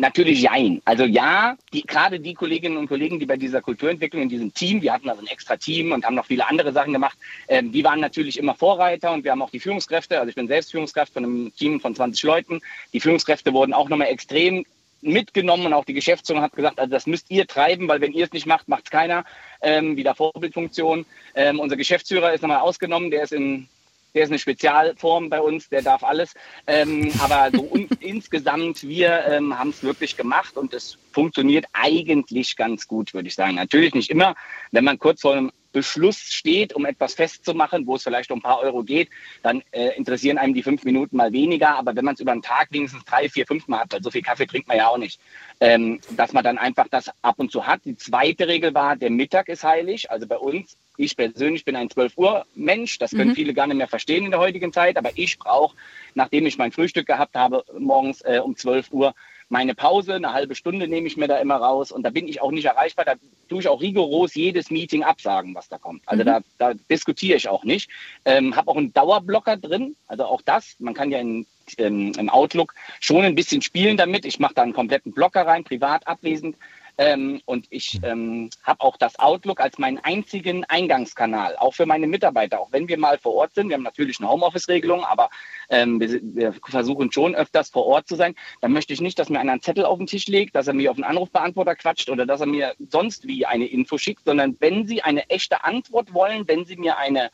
Natürlich 0.00 0.40
jein. 0.40 0.80
Also 0.84 1.04
ja, 1.04 1.56
die, 1.72 1.82
gerade 1.82 2.18
die 2.18 2.34
Kolleginnen 2.34 2.76
und 2.76 2.88
Kollegen, 2.88 3.18
die 3.20 3.26
bei 3.26 3.36
dieser 3.36 3.60
Kulturentwicklung 3.60 4.22
in 4.22 4.28
diesem 4.28 4.54
Team, 4.54 4.80
wir 4.80 4.92
hatten 4.92 5.08
also 5.08 5.20
ein 5.20 5.26
extra 5.26 5.56
Team 5.56 5.92
und 5.92 6.04
haben 6.04 6.14
noch 6.14 6.26
viele 6.26 6.46
andere 6.48 6.72
Sachen 6.72 6.92
gemacht, 6.92 7.18
ähm, 7.48 7.72
die 7.72 7.84
waren 7.84 8.00
natürlich 8.00 8.38
immer 8.38 8.54
Vorreiter 8.54 9.12
und 9.12 9.24
wir 9.24 9.32
haben 9.32 9.42
auch 9.42 9.50
die 9.50 9.60
Führungskräfte, 9.60 10.18
also 10.18 10.30
ich 10.30 10.34
bin 10.34 10.48
selbst 10.48 10.70
Führungskraft 10.70 11.12
von 11.12 11.24
einem 11.24 11.54
Team 11.54 11.80
von 11.80 11.94
20 11.94 12.22
Leuten. 12.22 12.60
Die 12.92 13.00
Führungskräfte 13.00 13.52
wurden 13.52 13.74
auch 13.74 13.88
nochmal 13.88 14.08
extrem 14.08 14.64
mitgenommen 15.02 15.66
und 15.66 15.74
auch 15.74 15.84
die 15.84 15.94
Geschäftsführung 15.94 16.42
hat 16.42 16.52
gesagt, 16.52 16.78
also 16.78 16.90
das 16.90 17.06
müsst 17.06 17.30
ihr 17.30 17.46
treiben, 17.46 17.88
weil 17.88 18.00
wenn 18.00 18.12
ihr 18.12 18.24
es 18.24 18.32
nicht 18.32 18.46
macht, 18.46 18.68
macht 18.68 18.84
es 18.84 18.90
keiner. 18.90 19.24
Ähm, 19.60 19.96
wieder 19.96 20.14
Vorbildfunktion. 20.14 21.04
Ähm, 21.34 21.60
unser 21.60 21.76
Geschäftsführer 21.76 22.32
ist 22.32 22.42
nochmal 22.42 22.60
ausgenommen, 22.60 23.10
der 23.10 23.24
ist 23.24 23.32
in 23.32 23.68
der 24.14 24.24
ist 24.24 24.30
eine 24.30 24.38
Spezialform 24.38 25.30
bei 25.30 25.40
uns, 25.40 25.68
der 25.68 25.82
darf 25.82 26.04
alles. 26.04 26.34
Ähm, 26.66 27.12
aber 27.20 27.50
so 27.52 27.70
insgesamt, 28.00 28.82
wir 28.82 29.24
ähm, 29.26 29.58
haben 29.58 29.70
es 29.70 29.82
wirklich 29.82 30.16
gemacht 30.16 30.56
und 30.56 30.74
es 30.74 30.98
funktioniert 31.12 31.66
eigentlich 31.72 32.56
ganz 32.56 32.86
gut, 32.86 33.14
würde 33.14 33.28
ich 33.28 33.34
sagen. 33.34 33.56
Natürlich 33.56 33.94
nicht 33.94 34.10
immer, 34.10 34.34
wenn 34.70 34.84
man 34.84 34.98
kurz 34.98 35.20
vor 35.20 35.34
einem 35.34 35.52
Beschluss 35.72 36.18
steht, 36.18 36.74
um 36.74 36.84
etwas 36.84 37.14
festzumachen, 37.14 37.86
wo 37.86 37.96
es 37.96 38.02
vielleicht 38.02 38.30
um 38.30 38.38
ein 38.38 38.42
paar 38.42 38.60
Euro 38.60 38.82
geht, 38.82 39.08
dann 39.42 39.62
äh, 39.72 39.96
interessieren 39.96 40.38
einem 40.38 40.54
die 40.54 40.62
fünf 40.62 40.84
Minuten 40.84 41.16
mal 41.16 41.32
weniger. 41.32 41.76
Aber 41.76 41.96
wenn 41.96 42.04
man 42.04 42.14
es 42.14 42.20
über 42.20 42.32
einen 42.32 42.42
Tag 42.42 42.68
wenigstens 42.70 43.04
drei, 43.04 43.28
vier, 43.28 43.46
fünf 43.46 43.66
Mal 43.68 43.80
hat, 43.80 43.92
weil 43.92 44.02
so 44.02 44.10
viel 44.10 44.22
Kaffee 44.22 44.46
trinkt 44.46 44.68
man 44.68 44.76
ja 44.76 44.88
auch 44.88 44.98
nicht, 44.98 45.18
ähm, 45.60 46.00
dass 46.10 46.32
man 46.32 46.44
dann 46.44 46.58
einfach 46.58 46.88
das 46.90 47.10
ab 47.22 47.36
und 47.38 47.50
zu 47.50 47.66
hat. 47.66 47.80
Die 47.84 47.96
zweite 47.96 48.48
Regel 48.48 48.74
war, 48.74 48.96
der 48.96 49.10
Mittag 49.10 49.48
ist 49.48 49.64
heilig. 49.64 50.10
Also 50.10 50.26
bei 50.26 50.36
uns 50.36 50.76
ich 50.98 51.16
persönlich 51.16 51.64
bin 51.64 51.74
ein 51.74 51.88
12 51.88 52.18
Uhr 52.18 52.46
Mensch. 52.54 52.98
Das 52.98 53.12
können 53.12 53.30
mhm. 53.30 53.34
viele 53.34 53.54
gar 53.54 53.66
nicht 53.66 53.76
mehr 53.76 53.88
verstehen 53.88 54.24
in 54.24 54.30
der 54.30 54.40
heutigen 54.40 54.72
Zeit. 54.72 54.96
Aber 54.98 55.10
ich 55.14 55.38
brauche, 55.38 55.76
nachdem 56.14 56.46
ich 56.46 56.58
mein 56.58 56.72
Frühstück 56.72 57.06
gehabt 57.06 57.34
habe, 57.34 57.64
morgens 57.78 58.20
äh, 58.22 58.40
um 58.44 58.56
12 58.56 58.92
Uhr 58.92 59.14
meine 59.52 59.74
Pause. 59.74 60.14
Eine 60.14 60.32
halbe 60.32 60.54
Stunde 60.54 60.88
nehme 60.88 61.06
ich 61.06 61.16
mir 61.16 61.28
da 61.28 61.36
immer 61.36 61.56
raus. 61.56 61.92
Und 61.92 62.02
da 62.02 62.10
bin 62.10 62.26
ich 62.26 62.40
auch 62.40 62.50
nicht 62.50 62.64
erreichbar. 62.64 63.04
Da 63.04 63.14
tue 63.48 63.60
ich 63.60 63.68
auch 63.68 63.80
rigoros 63.80 64.34
jedes 64.34 64.70
Meeting 64.70 65.04
absagen, 65.04 65.54
was 65.54 65.68
da 65.68 65.78
kommt. 65.78 66.02
Also 66.06 66.24
mhm. 66.24 66.26
da, 66.26 66.40
da 66.58 66.74
diskutiere 66.90 67.36
ich 67.36 67.48
auch 67.48 67.62
nicht. 67.62 67.90
Ähm, 68.24 68.56
habe 68.56 68.70
auch 68.70 68.76
einen 68.76 68.92
Dauerblocker 68.92 69.58
drin. 69.58 69.94
Also 70.08 70.24
auch 70.24 70.40
das. 70.42 70.74
Man 70.78 70.94
kann 70.94 71.10
ja 71.10 71.18
in 71.18 71.46
ähm, 71.78 72.12
im 72.18 72.28
Outlook 72.28 72.74
schon 72.98 73.24
ein 73.24 73.34
bisschen 73.34 73.62
spielen 73.62 73.96
damit. 73.96 74.24
Ich 74.24 74.40
mache 74.40 74.54
da 74.54 74.62
einen 74.62 74.72
kompletten 74.72 75.12
Blocker 75.12 75.46
rein, 75.46 75.64
privat 75.64 76.06
abwesend. 76.06 76.56
Ähm, 76.98 77.40
und 77.46 77.66
ich 77.70 77.92
hm. 77.92 78.04
ähm, 78.04 78.50
habe 78.62 78.80
auch 78.82 78.96
das 78.96 79.18
Outlook 79.18 79.60
als 79.60 79.78
meinen 79.78 79.98
einzigen 79.98 80.64
Eingangskanal, 80.64 81.56
auch 81.56 81.74
für 81.74 81.86
meine 81.86 82.06
Mitarbeiter. 82.06 82.60
Auch 82.60 82.70
wenn 82.72 82.88
wir 82.88 82.98
mal 82.98 83.18
vor 83.18 83.34
Ort 83.34 83.54
sind, 83.54 83.68
wir 83.68 83.76
haben 83.76 83.82
natürlich 83.82 84.20
eine 84.20 84.28
Homeoffice-Regelung, 84.28 85.04
aber 85.04 85.30
ähm, 85.70 86.00
wir, 86.00 86.20
wir, 86.22 86.52
versuchen 86.52 87.10
schon 87.10 87.34
öfters 87.34 87.70
vor 87.70 87.86
Ort 87.86 88.08
zu 88.08 88.16
sein. 88.16 88.34
Dann 88.60 88.72
möchte 88.72 88.92
ich 88.92 89.00
nicht, 89.00 89.18
dass 89.18 89.30
mir 89.30 89.40
einer 89.40 89.52
einen 89.52 89.62
Zettel 89.62 89.84
auf 89.84 89.98
den 89.98 90.06
Tisch 90.06 90.26
legt, 90.26 90.54
dass 90.54 90.66
er 90.66 90.74
mir 90.74 90.90
auf 90.90 90.96
einen 90.96 91.04
Anrufbeantworter 91.04 91.76
quatscht 91.76 92.10
oder 92.10 92.26
dass 92.26 92.40
er 92.40 92.46
mir 92.46 92.74
sonst 92.90 93.26
wie 93.26 93.46
eine 93.46 93.66
Info 93.66 93.98
schickt, 93.98 94.24
sondern 94.24 94.56
wenn 94.60 94.86
Sie 94.86 95.02
eine 95.02 95.28
echte 95.30 95.64
Antwort 95.64 96.12
wollen, 96.12 96.46
wenn 96.46 96.64
Sie 96.64 96.76
mir 96.76 96.98
eine 96.98 97.30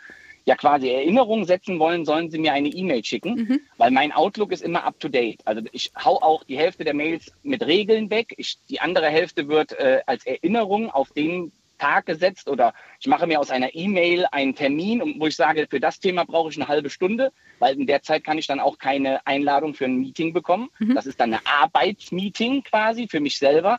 ja 0.48 0.56
quasi 0.56 0.88
Erinnerungen 0.88 1.44
setzen 1.44 1.78
wollen, 1.78 2.06
sollen 2.06 2.30
sie 2.30 2.38
mir 2.38 2.54
eine 2.54 2.68
E-Mail 2.68 3.04
schicken, 3.04 3.34
mhm. 3.34 3.60
weil 3.76 3.90
mein 3.90 4.12
Outlook 4.12 4.50
ist 4.50 4.62
immer 4.62 4.82
up 4.82 4.98
to 4.98 5.08
date. 5.08 5.40
Also 5.44 5.60
ich 5.72 5.92
hau 6.02 6.22
auch 6.22 6.42
die 6.42 6.56
Hälfte 6.56 6.84
der 6.84 6.94
Mails 6.94 7.30
mit 7.42 7.64
Regeln 7.66 8.08
weg. 8.10 8.34
Ich, 8.38 8.56
die 8.70 8.80
andere 8.80 9.08
Hälfte 9.08 9.46
wird 9.48 9.72
äh, 9.72 10.00
als 10.06 10.24
Erinnerung 10.24 10.90
auf 10.90 11.10
den 11.10 11.52
Tag 11.78 12.06
gesetzt 12.06 12.48
oder 12.48 12.72
ich 12.98 13.06
mache 13.06 13.26
mir 13.26 13.38
aus 13.38 13.50
einer 13.50 13.74
E-Mail 13.74 14.26
einen 14.32 14.54
Termin, 14.54 15.16
wo 15.18 15.26
ich 15.26 15.36
sage, 15.36 15.66
für 15.68 15.80
das 15.80 16.00
Thema 16.00 16.24
brauche 16.24 16.50
ich 16.50 16.56
eine 16.56 16.66
halbe 16.66 16.88
Stunde, 16.88 17.30
weil 17.58 17.78
in 17.78 17.86
der 17.86 18.02
Zeit 18.02 18.24
kann 18.24 18.38
ich 18.38 18.46
dann 18.46 18.58
auch 18.58 18.78
keine 18.78 19.24
Einladung 19.26 19.74
für 19.74 19.84
ein 19.84 19.98
Meeting 19.98 20.32
bekommen. 20.32 20.70
Mhm. 20.78 20.94
Das 20.94 21.04
ist 21.04 21.20
dann 21.20 21.34
eine 21.34 21.42
Arbeitsmeeting 21.44 22.62
quasi 22.62 23.06
für 23.06 23.20
mich 23.20 23.38
selber 23.38 23.78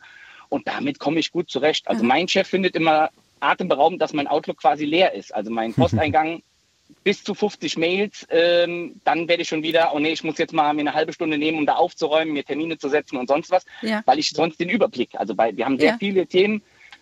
und 0.50 0.68
damit 0.68 1.00
komme 1.00 1.20
ich 1.20 1.32
gut 1.32 1.50
zurecht. 1.50 1.88
Also 1.88 2.04
mhm. 2.04 2.10
mein 2.10 2.28
Chef 2.28 2.48
findet 2.48 2.76
immer 2.76 3.10
atemberaubend, 3.40 4.02
dass 4.02 4.14
mein 4.14 4.28
Outlook 4.28 4.58
quasi 4.58 4.86
leer 4.86 5.16
ist. 5.16 5.34
Also 5.34 5.50
mein 5.50 5.74
Posteingang 5.76 6.44
bis 7.04 7.24
zu 7.24 7.34
50 7.34 7.78
Mails, 7.78 8.28
ähm, 8.30 9.00
dann 9.04 9.28
werde 9.28 9.42
ich 9.42 9.50
schon 9.50 9.64
wieder, 9.64 9.92
oh 9.94 10.00
nee, 10.00 10.12
ich 10.12 10.24
muss 10.24 10.38
jetzt 10.38 10.54
mal 10.54 10.74
mir 10.74 10.82
eine 10.82 10.94
halbe 10.94 11.14
Stunde 11.14 11.38
nehmen, 11.38 11.58
um 11.58 11.66
da 11.66 11.76
aufzuräumen, 11.76 12.34
mir 12.34 12.44
Termine 12.44 12.78
zu 12.78 12.90
setzen 12.90 13.18
und 13.18 13.28
sonst 13.28 13.52
was, 13.52 13.66
ja. 13.82 14.02
weil 14.06 14.20
ich 14.20 14.30
sonst 14.30 14.60
den 14.60 14.70
Überblick, 14.70 15.16
also 15.16 15.36
bei, 15.36 15.56
wir 15.56 15.66
haben 15.66 15.80
sehr 15.80 15.92
ja. 15.92 15.98
viele 15.98 16.28
Themen, 16.28 16.62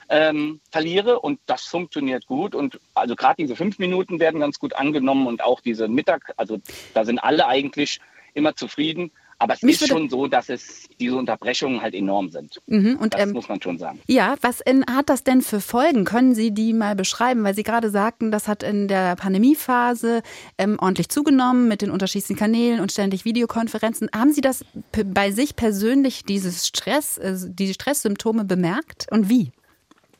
ähm, 0.09 0.61
verliere 0.71 1.19
und 1.19 1.39
das 1.47 1.63
funktioniert 1.63 2.27
gut 2.27 2.55
und 2.55 2.79
also 2.93 3.15
gerade 3.15 3.35
diese 3.39 3.55
fünf 3.55 3.77
Minuten 3.77 4.19
werden 4.19 4.39
ganz 4.39 4.57
gut 4.59 4.73
angenommen 4.75 5.27
und 5.27 5.43
auch 5.43 5.59
diese 5.59 5.87
Mittag, 5.87 6.33
also 6.37 6.59
da 6.93 7.03
sind 7.03 7.19
alle 7.19 7.47
eigentlich 7.47 7.99
immer 8.33 8.55
zufrieden. 8.55 9.11
Aber 9.39 9.53
es 9.53 9.61
Mich 9.61 9.81
ist 9.81 9.87
schon 9.87 10.09
so, 10.09 10.27
dass 10.27 10.49
es 10.49 10.89
diese 10.99 11.15
Unterbrechungen 11.15 11.81
halt 11.81 11.93
enorm 11.93 12.29
sind. 12.29 12.59
Mhm, 12.65 12.97
und, 12.99 13.13
das 13.13 13.21
ähm, 13.21 13.31
muss 13.31 13.47
man 13.47 13.61
schon 13.61 13.77
sagen. 13.77 13.99
Ja, 14.07 14.35
was 14.41 14.61
in, 14.61 14.83
hat 14.89 15.09
das 15.09 15.23
denn 15.23 15.41
für 15.41 15.61
Folgen? 15.61 16.05
Können 16.05 16.33
Sie 16.33 16.51
die 16.51 16.73
mal 16.73 16.95
beschreiben? 16.95 17.43
Weil 17.43 17.53
Sie 17.53 17.63
gerade 17.63 17.91
sagten, 17.91 18.31
das 18.31 18.47
hat 18.47 18.63
in 18.63 18.87
der 18.87 19.15
Pandemiephase 19.15 20.23
ähm, 20.57 20.77
ordentlich 20.79 21.09
zugenommen 21.09 21.67
mit 21.67 21.83
den 21.83 21.91
unterschiedlichen 21.91 22.35
Kanälen 22.35 22.79
und 22.79 22.91
ständig 22.91 23.25
Videokonferenzen. 23.25 24.09
Haben 24.13 24.33
Sie 24.33 24.41
das 24.41 24.65
bei 25.05 25.31
sich 25.31 25.55
persönlich, 25.55 26.23
dieses 26.23 26.65
Stress, 26.65 27.19
äh, 27.19 27.35
diese 27.47 27.75
Stresssymptome 27.75 28.43
bemerkt 28.43 29.05
und 29.11 29.29
wie? 29.29 29.51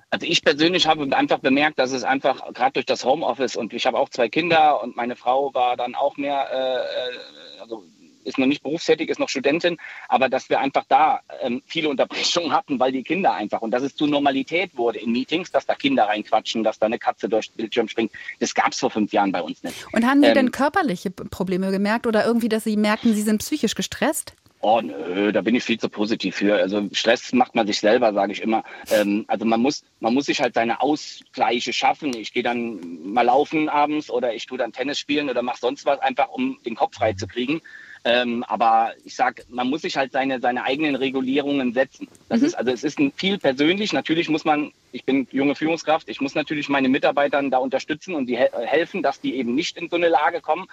Also 0.10 0.26
ich 0.26 0.44
persönlich 0.44 0.88
habe 0.88 1.08
einfach 1.18 1.40
bemerkt, 1.40 1.80
dass 1.80 1.92
es 1.92 2.04
einfach 2.04 2.54
gerade 2.54 2.74
durch 2.74 2.86
das 2.86 3.04
Homeoffice 3.04 3.56
und 3.56 3.74
ich 3.74 3.86
habe 3.86 3.98
auch 3.98 4.10
zwei 4.10 4.30
Kinder 4.30 4.82
und 4.82 4.96
meine 4.96 5.16
Frau 5.16 5.54
war 5.54 5.76
dann 5.76 5.96
auch 5.96 6.16
mehr, 6.18 6.48
äh, 6.50 7.58
äh 7.58 7.62
also 7.62 7.84
ist 8.28 8.38
noch 8.38 8.46
nicht 8.46 8.64
berufstätig, 8.64 9.10
ist 9.10 9.20
noch 9.20 9.30
Studentin, 9.30 9.78
aber 10.08 10.30
dass 10.30 10.50
wir 10.50 10.60
einfach 10.60 10.86
da 10.88 11.22
ähm, 11.42 11.62
viele 11.66 11.90
Unterbrechungen 11.90 12.52
hatten, 12.52 12.80
weil 12.80 12.92
die 12.92 13.04
Kinder 13.04 13.34
einfach 13.34 13.62
und 13.62 13.72
dass 13.72 13.84
es 13.84 13.96
zur 13.96 14.08
Normalität 14.08 14.78
wurde 14.78 15.00
in 15.00 15.12
Meetings, 15.12 15.52
dass 15.52 15.66
da 15.66 15.76
Kinder 15.76 16.06
reinquatschen, 16.06 16.64
dass 16.64 16.80
da 16.80 16.86
eine 16.86 17.00
Katze 17.00 17.30
durchs 17.30 17.50
Bildschirm 17.50 17.88
springt. 17.88 18.12
Das 18.40 18.54
gab 18.54 18.74
es 18.74 18.80
vor 18.80 18.92
fünf 18.92 19.14
Jahren 19.14 19.32
bei 19.32 19.42
uns 19.42 19.64
nicht. 19.64 19.88
Und 19.94 20.06
haben 20.06 20.22
Sie 20.22 20.28
ähm, 20.28 20.36
denn 20.36 20.52
körperliche 20.52 21.10
Probleme 21.10 21.72
gemerkt 21.72 22.08
oder 22.08 22.26
irgendwie, 22.26 22.50
dass 22.50 22.64
Sie 22.64 22.78
merken, 22.78 23.14
Sie 23.14 23.22
sind 23.22 23.40
psychisch 23.40 23.76
gestresst? 23.76 24.34
Oh 24.60 24.82
nö, 24.82 25.32
da 25.32 25.42
bin 25.42 25.54
ich 25.54 25.64
viel 25.64 25.80
zu 25.80 25.88
positiv 25.88 26.38
für. 26.38 26.56
Also 26.56 26.90
Stress 26.92 27.32
macht 27.32 27.54
man 27.54 27.68
sich 27.68 27.80
selber, 27.80 28.12
sage 28.14 28.32
ich 28.32 28.42
immer. 28.42 28.64
Ähm, 28.90 29.24
also 29.28 29.46
man 29.46 29.62
muss, 29.62 29.84
man 30.00 30.16
muss 30.16 30.26
sich 30.26 30.42
halt 30.42 30.56
seine 30.56 30.82
Ausgleiche 30.82 31.74
schaffen. 31.74 32.16
Ich 32.16 32.34
gehe 32.34 32.42
dann 32.42 32.80
mal 33.04 33.22
laufen 33.22 33.70
abends 33.70 34.10
oder 34.10 34.34
ich 34.34 34.48
tue 34.48 34.58
dann 34.58 34.74
Tennis 34.74 34.98
spielen 34.98 35.30
oder 35.30 35.44
mache 35.44 35.60
sonst 35.60 35.86
was, 35.86 36.00
einfach 36.00 36.30
um 36.30 36.58
den 36.66 36.76
Kopf 36.76 36.96
frei 36.96 37.14
zu 37.14 37.28
kriegen. 37.28 37.62
Ähm, 38.08 38.46
aber 38.48 38.94
ich 39.04 39.18
sag, 39.18 39.44
man 39.50 39.70
muss 39.70 39.82
sich 39.82 39.98
halt 39.98 40.14
seine, 40.14 40.40
seine 40.40 40.64
eigenen 40.64 40.96
Regulierungen 40.96 41.74
setzen. 41.74 42.08
Das 42.30 42.40
mhm. 42.40 42.46
ist, 42.46 42.54
also 42.56 42.72
es 42.72 42.86
ist 42.86 43.00
ein 43.00 43.12
viel 43.12 43.38
persönlich. 43.38 43.92
Natürlich 43.92 44.30
muss 44.30 44.46
man, 44.46 44.72
ich 44.94 45.04
bin 45.04 45.28
junge 45.34 45.56
Führungskraft, 45.56 46.08
ich 46.08 46.22
muss 46.22 46.34
natürlich 46.34 46.70
meine 46.70 46.88
Mitarbeitern 46.88 47.52
da 47.52 47.58
unterstützen 47.58 48.16
und 48.16 48.28
die 48.28 48.38
he 48.38 48.46
helfen, 48.54 49.04
dass 49.04 49.20
die 49.20 49.36
eben 49.36 49.56
nicht 49.56 49.76
in 49.76 49.90
so 49.90 49.98
eine 49.98 50.08
Lage 50.08 50.40
kommen. 50.40 50.68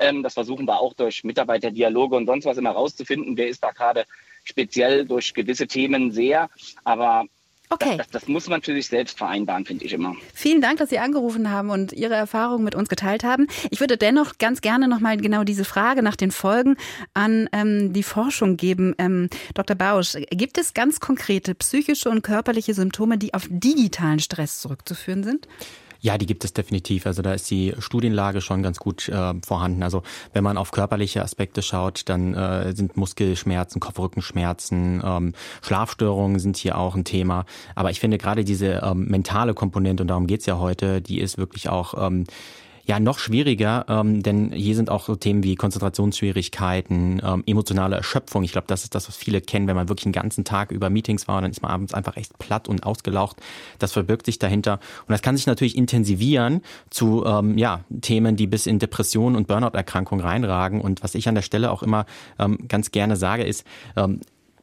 Ähm, 0.00 0.24
das 0.24 0.34
versuchen 0.34 0.66
wir 0.66 0.80
auch 0.80 0.94
durch 0.94 1.22
Mitarbeiterdialoge 1.22 2.16
und 2.16 2.26
sonst 2.26 2.44
was 2.44 2.58
immer 2.58 2.72
rauszufinden. 2.72 3.36
Wer 3.36 3.46
ist 3.46 3.62
da 3.62 3.70
gerade 3.70 4.04
speziell 4.42 5.06
durch 5.06 5.32
gewisse 5.32 5.68
Themen 5.68 6.10
sehr. 6.10 6.50
Aber 6.82 7.26
Okay. 7.72 7.96
Das, 7.96 8.08
das, 8.08 8.22
das, 8.22 8.28
muss 8.28 8.48
man 8.48 8.62
für 8.62 8.74
sich 8.74 8.88
selbst 8.88 9.16
vereinbaren, 9.16 9.64
finde 9.64 9.84
ich 9.84 9.92
immer. 9.92 10.16
Vielen 10.34 10.60
Dank, 10.60 10.78
dass 10.78 10.90
Sie 10.90 10.98
angerufen 10.98 11.50
haben 11.50 11.70
und 11.70 11.92
Ihre 11.92 12.14
Erfahrungen 12.14 12.64
mit 12.64 12.74
uns 12.74 12.88
geteilt 12.88 13.22
haben. 13.22 13.46
Ich 13.70 13.78
würde 13.78 13.96
dennoch 13.96 14.38
ganz 14.38 14.60
gerne 14.60 14.88
nochmal 14.88 15.16
genau 15.18 15.44
diese 15.44 15.64
Frage 15.64 16.02
nach 16.02 16.16
den 16.16 16.32
Folgen 16.32 16.76
an 17.14 17.48
ähm, 17.52 17.92
die 17.92 18.02
Forschung 18.02 18.56
geben. 18.56 18.96
Ähm, 18.98 19.30
Dr. 19.54 19.76
Bausch, 19.76 20.14
gibt 20.30 20.58
es 20.58 20.74
ganz 20.74 20.98
konkrete 20.98 21.54
psychische 21.54 22.10
und 22.10 22.22
körperliche 22.22 22.74
Symptome, 22.74 23.18
die 23.18 23.34
auf 23.34 23.46
digitalen 23.48 24.18
Stress 24.18 24.60
zurückzuführen 24.60 25.22
sind? 25.22 25.46
Ja, 26.00 26.16
die 26.16 26.26
gibt 26.26 26.44
es 26.44 26.52
definitiv. 26.52 27.06
Also 27.06 27.20
da 27.20 27.34
ist 27.34 27.50
die 27.50 27.74
Studienlage 27.78 28.40
schon 28.40 28.62
ganz 28.62 28.78
gut 28.78 29.08
äh, 29.08 29.34
vorhanden. 29.46 29.82
Also 29.82 30.02
wenn 30.32 30.42
man 30.42 30.56
auf 30.56 30.70
körperliche 30.70 31.22
Aspekte 31.22 31.62
schaut, 31.62 32.08
dann 32.08 32.34
äh, 32.34 32.74
sind 32.74 32.96
Muskelschmerzen, 32.96 33.80
Kopfrückenschmerzen, 33.80 35.02
ähm, 35.04 35.34
Schlafstörungen 35.60 36.38
sind 36.38 36.56
hier 36.56 36.78
auch 36.78 36.94
ein 36.94 37.04
Thema. 37.04 37.44
Aber 37.74 37.90
ich 37.90 38.00
finde 38.00 38.16
gerade 38.16 38.44
diese 38.44 38.80
ähm, 38.82 39.08
mentale 39.08 39.52
Komponente, 39.52 40.02
und 40.02 40.08
darum 40.08 40.26
geht's 40.26 40.46
ja 40.46 40.58
heute, 40.58 41.02
die 41.02 41.20
ist 41.20 41.36
wirklich 41.36 41.68
auch 41.68 41.94
ähm, 42.06 42.24
ja, 42.90 42.98
noch 42.98 43.20
schwieriger, 43.20 43.84
ähm, 43.88 44.20
denn 44.20 44.50
hier 44.50 44.74
sind 44.74 44.90
auch 44.90 45.04
so 45.04 45.14
Themen 45.14 45.44
wie 45.44 45.54
Konzentrationsschwierigkeiten, 45.54 47.22
ähm, 47.24 47.44
emotionale 47.46 47.94
Erschöpfung. 47.94 48.42
Ich 48.42 48.50
glaube, 48.50 48.66
das 48.66 48.82
ist 48.82 48.96
das, 48.96 49.06
was 49.06 49.16
viele 49.16 49.40
kennen, 49.40 49.68
wenn 49.68 49.76
man 49.76 49.88
wirklich 49.88 50.06
einen 50.06 50.12
ganzen 50.12 50.44
Tag 50.44 50.72
über 50.72 50.90
Meetings 50.90 51.28
war, 51.28 51.40
dann 51.40 51.52
ist 51.52 51.62
man 51.62 51.70
abends 51.70 51.94
einfach 51.94 52.16
echt 52.16 52.36
platt 52.40 52.66
und 52.66 52.82
ausgelaucht. 52.82 53.36
Das 53.78 53.92
verbirgt 53.92 54.26
sich 54.26 54.40
dahinter. 54.40 54.80
Und 55.06 55.12
das 55.12 55.22
kann 55.22 55.36
sich 55.36 55.46
natürlich 55.46 55.76
intensivieren 55.76 56.62
zu 56.90 57.24
ähm, 57.24 57.56
ja, 57.58 57.84
Themen, 58.00 58.34
die 58.34 58.48
bis 58.48 58.66
in 58.66 58.80
Depressionen 58.80 59.36
und 59.36 59.46
Burnout-Erkrankungen 59.46 60.26
reinragen. 60.26 60.80
Und 60.80 61.04
was 61.04 61.14
ich 61.14 61.28
an 61.28 61.36
der 61.36 61.42
Stelle 61.42 61.70
auch 61.70 61.84
immer 61.84 62.06
ähm, 62.40 62.58
ganz 62.66 62.90
gerne 62.90 63.14
sage, 63.14 63.44
ist, 63.44 63.64
ähm, 63.94 64.18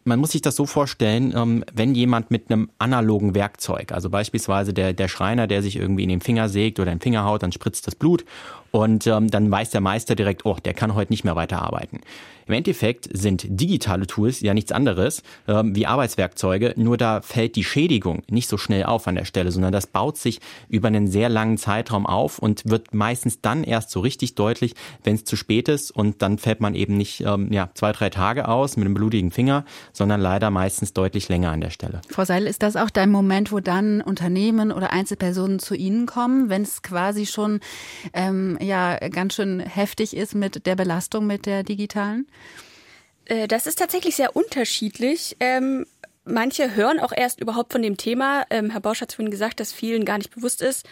man 0.07 0.19
muss 0.19 0.31
sich 0.31 0.41
das 0.41 0.55
so 0.55 0.65
vorstellen, 0.65 1.33
ähm, 1.35 1.63
wenn 1.73 1.93
jemand 1.93 2.31
mit 2.31 2.49
einem 2.49 2.69
analogen 2.79 3.35
Werkzeug, 3.35 3.91
also 3.91 4.09
beispielsweise 4.09 4.73
der, 4.73 4.93
der 4.93 5.09
Schreiner, 5.09 5.47
der 5.47 5.61
sich 5.61 5.75
irgendwie 5.75 6.03
in 6.03 6.09
den 6.09 6.21
Finger 6.21 6.47
sägt 6.49 6.79
oder 6.79 6.91
in 6.91 6.97
den 6.97 7.03
Finger 7.03 7.25
haut, 7.25 7.43
dann 7.43 7.51
spritzt 7.51 7.85
das 7.87 7.95
Blut 7.95 8.23
und 8.71 9.07
ähm, 9.07 9.29
dann 9.29 9.49
weiß 9.49 9.69
der 9.71 9.81
Meister 9.81 10.15
direkt, 10.15 10.45
oh, 10.45 10.57
der 10.63 10.73
kann 10.73 10.95
heute 10.95 11.11
nicht 11.11 11.23
mehr 11.23 11.35
weiterarbeiten. 11.35 12.01
Im 12.47 12.53
Endeffekt 12.53 13.09
sind 13.11 13.45
digitale 13.47 14.07
Tools 14.07 14.39
ja 14.39 14.53
nichts 14.53 14.71
anderes 14.71 15.21
ähm, 15.47 15.75
wie 15.75 15.85
Arbeitswerkzeuge, 15.85 16.73
nur 16.77 16.97
da 16.97 17.21
fällt 17.21 17.57
die 17.57 17.63
Schädigung 17.63 18.23
nicht 18.29 18.47
so 18.47 18.57
schnell 18.57 18.85
auf 18.85 19.07
an 19.07 19.15
der 19.15 19.25
Stelle, 19.25 19.51
sondern 19.51 19.73
das 19.73 19.85
baut 19.85 20.17
sich 20.17 20.39
über 20.69 20.87
einen 20.87 21.07
sehr 21.07 21.27
langen 21.27 21.57
Zeitraum 21.57 22.05
auf 22.05 22.39
und 22.39 22.63
wird 22.65 22.93
meistens 22.93 23.41
dann 23.41 23.65
erst 23.65 23.91
so 23.91 23.99
richtig 23.99 24.35
deutlich, 24.35 24.75
wenn 25.03 25.15
es 25.15 25.25
zu 25.25 25.35
spät 25.35 25.67
ist 25.67 25.91
und 25.91 26.21
dann 26.21 26.37
fällt 26.37 26.61
man 26.61 26.73
eben 26.73 26.95
nicht 26.95 27.21
ähm, 27.21 27.51
ja, 27.51 27.69
zwei, 27.73 27.91
drei 27.91 28.09
Tage 28.09 28.47
aus 28.47 28.77
mit 28.77 28.85
einem 28.85 28.93
blutigen 28.93 29.31
Finger, 29.31 29.65
sondern 29.91 30.21
leider 30.21 30.49
meistens 30.49 30.93
deutlich 30.93 31.27
länger 31.27 31.51
an 31.51 31.59
der 31.59 31.69
Stelle. 31.69 32.01
Frau 32.09 32.23
Seil, 32.23 32.47
ist 32.47 32.63
das 32.63 32.77
auch 32.77 32.89
dein 32.89 33.11
Moment, 33.11 33.51
wo 33.51 33.59
dann 33.59 33.99
Unternehmen 34.01 34.71
oder 34.71 34.93
Einzelpersonen 34.93 35.59
zu 35.59 35.75
Ihnen 35.75 36.05
kommen, 36.05 36.49
wenn 36.49 36.61
es 36.61 36.81
quasi 36.81 37.25
schon 37.25 37.59
ähm, 38.13 38.56
ja 38.61 38.97
ganz 39.09 39.35
schön 39.35 39.59
heftig 39.59 40.15
ist 40.15 40.35
mit 40.35 40.65
der 40.65 40.75
Belastung 40.75 41.27
mit 41.27 41.45
der 41.45 41.63
digitalen? 41.63 42.27
Äh, 43.25 43.47
das 43.47 43.67
ist 43.67 43.79
tatsächlich 43.79 44.15
sehr 44.15 44.35
unterschiedlich. 44.35 45.37
Ähm, 45.39 45.85
manche 46.25 46.75
hören 46.75 46.99
auch 46.99 47.11
erst 47.15 47.39
überhaupt 47.39 47.71
von 47.71 47.81
dem 47.81 47.97
Thema. 47.97 48.45
Ähm, 48.49 48.69
Herr 48.69 48.81
Bausch 48.81 49.01
hat 49.01 49.13
vorhin 49.13 49.31
gesagt, 49.31 49.59
dass 49.59 49.73
vielen 49.73 50.05
gar 50.05 50.17
nicht 50.17 50.33
bewusst 50.33 50.61
ist, 50.61 50.85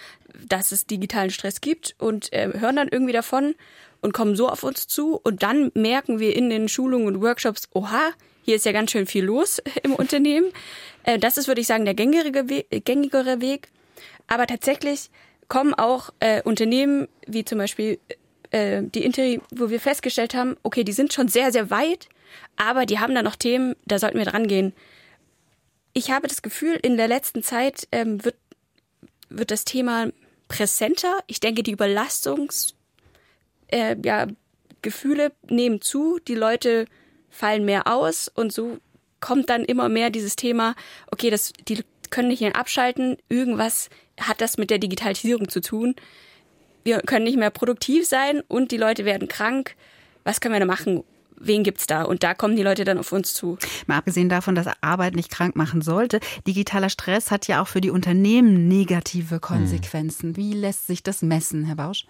dass 0.48 0.72
es 0.72 0.86
digitalen 0.86 1.30
Stress 1.30 1.62
gibt 1.62 1.96
und 2.00 2.32
äh, 2.34 2.52
hören 2.60 2.76
dann 2.76 2.90
irgendwie 2.90 3.14
davon 3.14 3.56
und 4.02 4.14
kommen 4.14 4.36
so 4.36 4.50
auf 4.50 4.64
uns 4.64 4.88
zu. 4.88 5.20
Und 5.24 5.44
dann 5.44 5.72
merken 5.74 6.20
wir 6.20 6.36
in 6.36 6.50
den 6.50 6.68
Schulungen 6.68 7.08
und 7.08 7.22
Workshops, 7.22 7.70
oha, 7.74 8.12
hier 8.44 8.56
ist 8.56 8.66
ja 8.66 8.72
ganz 8.72 8.92
schön 8.92 9.08
viel 9.08 9.26
los 9.26 9.62
im 9.84 9.96
Unternehmen. 9.96 10.52
Äh, 11.04 11.20
das 11.20 11.38
ist, 11.38 11.48
würde 11.48 11.62
ich 11.62 11.68
sagen, 11.68 11.86
der 11.86 11.96
gängigere 11.96 12.50
Weg, 12.50 12.86
gängigere 12.86 13.42
Weg. 13.42 13.70
Aber 14.28 14.48
tatsächlich 14.48 15.10
kommen 15.48 15.74
auch 15.74 16.12
äh, 16.20 16.42
Unternehmen 16.44 17.08
wie 17.28 17.46
zum 17.46 17.58
Beispiel 17.58 18.00
äh, 18.52 18.84
die 18.84 19.04
Interi, 19.04 19.42
wo 19.52 19.70
wir 19.70 19.80
festgestellt 19.80 20.34
haben, 20.34 20.58
okay, 20.64 20.84
die 20.84 20.94
sind 20.94 21.14
schon 21.14 21.28
sehr, 21.28 21.52
sehr 21.52 21.70
weit, 21.70 22.10
aber 22.56 22.86
die 22.86 23.00
haben 23.00 23.16
da 23.16 23.22
noch 23.22 23.36
Themen, 23.36 23.76
da 23.86 24.00
sollten 24.00 24.18
wir 24.18 24.26
dran 24.26 24.48
gehen. 24.48 24.74
Ich 25.94 26.12
habe 26.12 26.28
das 26.28 26.42
Gefühl, 26.42 26.78
in 26.82 26.98
der 26.98 27.08
letzten 27.08 27.44
Zeit 27.44 27.88
ähm, 27.92 28.24
wird, 28.24 28.36
wird 29.30 29.52
das 29.52 29.66
Thema 29.66 30.12
präsenter. 30.48 31.20
Ich 31.28 31.40
denke, 31.40 31.64
die 31.64 31.72
Überlastungs, 31.72 32.76
äh, 33.68 33.96
ja, 34.04 34.28
Gefühle 34.82 35.32
nehmen 35.50 35.82
zu, 35.82 36.20
die 36.28 36.36
Leute 36.36 36.86
fallen 37.30 37.66
mehr 37.66 37.88
aus 37.88 38.28
und 38.28 38.54
so 38.54 38.78
kommt 39.20 39.50
dann 39.50 39.66
immer 39.66 39.90
mehr 39.90 40.12
dieses 40.12 40.36
Thema, 40.36 40.76
okay, 41.12 41.30
das, 41.30 41.52
die 41.68 41.84
können 42.12 42.28
nicht 42.28 42.42
mehr 42.42 42.56
abschalten, 42.56 43.18
irgendwas 43.28 43.90
hat 44.20 44.42
das 44.42 44.58
mit 44.58 44.70
der 44.70 44.80
Digitalisierung 44.80 45.50
zu 45.50 45.62
tun. 45.62 45.96
Wir 46.84 47.00
können 47.00 47.26
nicht 47.26 47.38
mehr 47.38 47.50
produktiv 47.50 48.08
sein 48.08 48.42
und 48.48 48.72
die 48.72 48.78
Leute 48.78 49.06
werden 49.06 49.28
krank. 49.28 49.76
Was 50.24 50.42
können 50.42 50.54
wir 50.54 50.60
da 50.60 50.66
machen? 50.66 51.04
wen 51.40 51.64
gibt's 51.64 51.88
da? 51.88 52.04
Und 52.04 52.24
da 52.24 52.34
kommen 52.34 52.56
die 52.56 52.64
Leute 52.64 52.84
dann 52.84 52.98
auf 52.98 53.12
uns 53.12 53.34
zu. 53.34 53.58
Mal 53.88 53.98
abgesehen 53.98 54.30
davon, 54.30 54.56
dass 54.56 54.68
Arbeit 54.82 55.16
nicht 55.16 55.32
krank 55.32 55.56
machen 55.56 55.82
sollte, 55.82 56.20
digitaler 56.48 56.90
Stress 56.90 57.32
hat 57.32 57.48
ja 57.48 57.62
auch 57.62 57.68
für 57.68 57.82
die 57.82 57.90
Unternehmen 57.90 58.68
negative 58.68 59.40
Konsequenzen. 59.40 60.30
Hm. 60.30 60.38
Wie 60.38 60.54
lässt 60.54 60.88
sich 60.88 61.04
das 61.04 61.22
messen, 61.22 61.66
Herr 61.66 61.76
Bausch? 61.76 62.06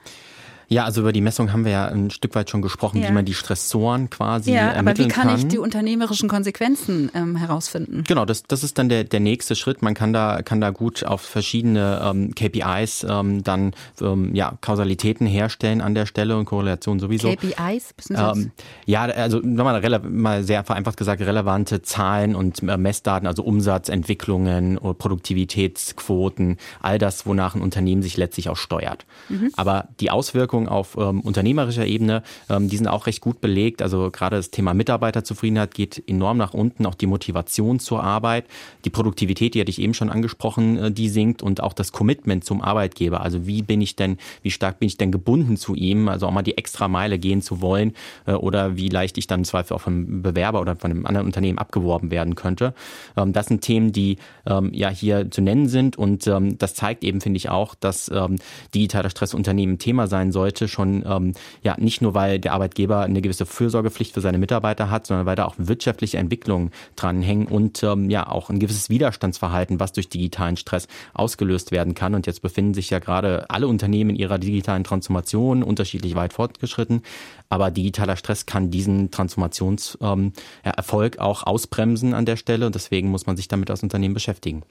Ja, 0.67 0.85
also 0.85 1.01
über 1.01 1.11
die 1.11 1.21
Messung 1.21 1.51
haben 1.51 1.65
wir 1.65 1.71
ja 1.71 1.87
ein 1.87 2.09
Stück 2.09 2.35
weit 2.35 2.49
schon 2.49 2.61
gesprochen, 2.61 3.01
ja. 3.01 3.09
wie 3.09 3.13
man 3.13 3.25
die 3.25 3.33
Stressoren 3.33 4.09
quasi 4.09 4.53
ja, 4.53 4.71
ermitteln 4.71 5.09
kann. 5.09 5.27
aber 5.27 5.37
wie 5.37 5.41
kann, 5.41 5.47
ich 5.47 5.53
die 5.53 5.57
unternehmerischen 5.57 6.29
Konsequenzen 6.29 7.11
ähm, 7.13 7.35
herausfinden? 7.35 8.03
Genau, 8.07 8.25
das, 8.25 8.43
das 8.43 8.63
ist 8.63 8.77
dann 8.77 8.89
der, 8.89 9.03
der 9.03 9.19
nächste 9.19 9.55
Schritt. 9.55 9.81
Man 9.81 9.93
kann 9.93 10.13
da, 10.13 10.41
kann 10.41 10.61
da 10.61 10.71
gut 10.71 11.03
auf 11.03 11.21
verschiedene 11.21 12.01
ähm, 12.03 12.33
KPIs 12.35 13.05
ähm, 13.09 13.43
dann 13.43 13.73
ähm, 14.01 14.33
ja, 14.33 14.57
Kausalitäten 14.61 15.27
herstellen 15.27 15.81
an 15.81 15.95
der 15.95 16.05
Stelle 16.05 16.37
und 16.37 16.45
Korrelation 16.45 16.99
sowieso. 16.99 17.33
KPIs? 17.35 17.93
Ähm, 18.11 18.51
ja, 18.85 19.03
also 19.03 19.39
nochmal 19.39 19.99
mal 20.09 20.43
sehr 20.43 20.63
vereinfacht 20.63 20.97
gesagt, 20.97 21.21
relevante 21.21 21.81
Zahlen 21.81 22.35
und 22.35 22.63
äh, 22.63 22.77
Messdaten, 22.77 23.27
also 23.27 23.43
Umsatzentwicklungen, 23.43 24.79
Produktivitätsquoten, 24.97 26.57
all 26.81 26.97
das, 26.97 27.25
wonach 27.25 27.55
ein 27.55 27.61
Unternehmen 27.61 28.01
sich 28.01 28.17
letztlich 28.17 28.49
auch 28.49 28.57
steuert. 28.57 29.05
Mhm. 29.29 29.51
Aber 29.55 29.89
die 29.99 30.11
Auswirkungen 30.11 30.54
Auswirkungen 30.55 30.67
auf 30.67 30.97
ähm, 30.97 31.21
unternehmerischer 31.21 31.85
Ebene, 31.85 32.23
ähm, 32.49 32.69
die 32.69 32.77
sind 32.77 32.87
auch 32.87 33.07
recht 33.07 33.21
gut 33.21 33.41
belegt. 33.41 33.81
Also 33.81 34.09
gerade 34.11 34.37
das 34.37 34.51
Thema 34.51 34.73
Mitarbeiterzufriedenheit 34.73 35.73
geht 35.73 36.01
enorm 36.07 36.37
nach 36.37 36.53
unten, 36.53 36.85
auch 36.85 36.95
die 36.95 37.07
Motivation 37.07 37.79
zur 37.79 38.03
Arbeit, 38.03 38.45
die 38.85 38.89
Produktivität, 38.89 39.53
die 39.53 39.59
hatte 39.61 39.69
ich 39.69 39.81
eben 39.81 39.93
schon 39.93 40.09
angesprochen, 40.09 40.77
äh, 40.77 40.91
die 40.91 41.09
sinkt 41.09 41.43
und 41.43 41.61
auch 41.61 41.73
das 41.73 41.91
Commitment 41.91 42.43
zum 42.45 42.61
Arbeitgeber. 42.61 43.21
Also 43.21 43.45
wie 43.47 43.61
bin 43.61 43.81
ich 43.81 43.95
denn, 43.95 44.17
wie 44.41 44.51
stark 44.51 44.79
bin 44.79 44.87
ich 44.87 44.97
denn 44.97 45.11
gebunden 45.11 45.57
zu 45.57 45.75
ihm, 45.75 46.07
also 46.07 46.27
auch 46.27 46.31
mal 46.31 46.43
die 46.43 46.57
extra 46.57 46.87
Meile 46.87 47.19
gehen 47.19 47.41
zu 47.41 47.61
wollen 47.61 47.93
äh, 48.25 48.33
oder 48.33 48.77
wie 48.77 48.89
leicht 48.89 49.17
ich 49.17 49.27
dann 49.27 49.41
im 49.41 49.45
Zweifel 49.45 49.73
auch 49.75 49.85
einem 49.87 50.21
Bewerber 50.21 50.61
oder 50.61 50.75
von 50.75 50.91
einem 50.91 51.05
anderen 51.05 51.27
Unternehmen 51.27 51.57
abgeworben 51.57 52.11
werden 52.11 52.35
könnte. 52.35 52.73
Ähm, 53.17 53.33
das 53.33 53.47
sind 53.47 53.61
Themen, 53.61 53.91
die 53.91 54.17
ähm, 54.45 54.71
ja 54.73 54.89
hier 54.89 55.29
zu 55.29 55.41
nennen 55.41 55.67
sind 55.67 55.97
und 55.97 56.27
ähm, 56.27 56.57
das 56.57 56.73
zeigt 56.75 57.03
eben, 57.03 57.21
finde 57.21 57.37
ich 57.37 57.49
auch, 57.49 57.75
dass 57.75 58.09
ähm, 58.09 58.37
digitaler 58.73 59.09
Stress 59.09 59.33
Unternehmen 59.33 59.77
Thema 59.79 60.07
sein 60.07 60.31
soll 60.31 60.44
sollte, 60.45 60.67
schon 60.67 61.03
ähm, 61.07 61.33
ja 61.63 61.75
nicht 61.79 62.01
nur, 62.01 62.13
weil 62.13 62.39
der 62.39 62.53
Arbeitgeber 62.53 63.01
eine 63.01 63.21
gewisse 63.21 63.47
Fürsorgepflicht 63.47 64.13
für 64.13 64.21
seine 64.21 64.37
Mitarbeiter 64.37 64.91
hat, 64.91 65.07
sondern 65.07 65.25
weil 65.25 65.35
da 65.35 65.45
auch 65.45 65.55
wirtschaftliche 65.57 66.17
Entwicklungen 66.17 66.71
dranhängen 66.95 67.47
und 67.47 67.81
ähm, 67.81 68.11
ja 68.11 68.27
auch 68.27 68.51
ein 68.51 68.59
gewisses 68.59 68.89
Widerstandsverhalten, 68.89 69.79
was 69.79 69.91
durch 69.91 70.07
digitalen 70.07 70.55
Stress 70.55 70.87
ausgelöst 71.15 71.71
werden 71.71 71.95
kann. 71.95 72.13
Und 72.13 72.27
jetzt 72.27 72.43
befinden 72.43 72.75
sich 72.75 72.91
ja 72.91 72.99
gerade 72.99 73.49
alle 73.49 73.67
Unternehmen 73.67 74.11
in 74.11 74.15
ihrer 74.17 74.37
digitalen 74.37 74.83
Transformation 74.83 75.63
unterschiedlich 75.63 76.13
weit 76.13 76.33
fortgeschritten. 76.33 77.01
Aber 77.49 77.71
digitaler 77.71 78.15
Stress 78.15 78.45
kann 78.45 78.69
diesen 78.69 79.09
Transformationserfolg 79.09 81.15
ähm, 81.15 81.19
auch 81.19 81.43
ausbremsen 81.43 82.13
an 82.13 82.25
der 82.25 82.35
Stelle. 82.35 82.67
Und 82.67 82.75
deswegen 82.75 83.09
muss 83.09 83.25
man 83.25 83.35
sich 83.35 83.47
damit 83.47 83.71
als 83.71 83.81
Unternehmen 83.81 84.13
beschäftigen. 84.13 84.61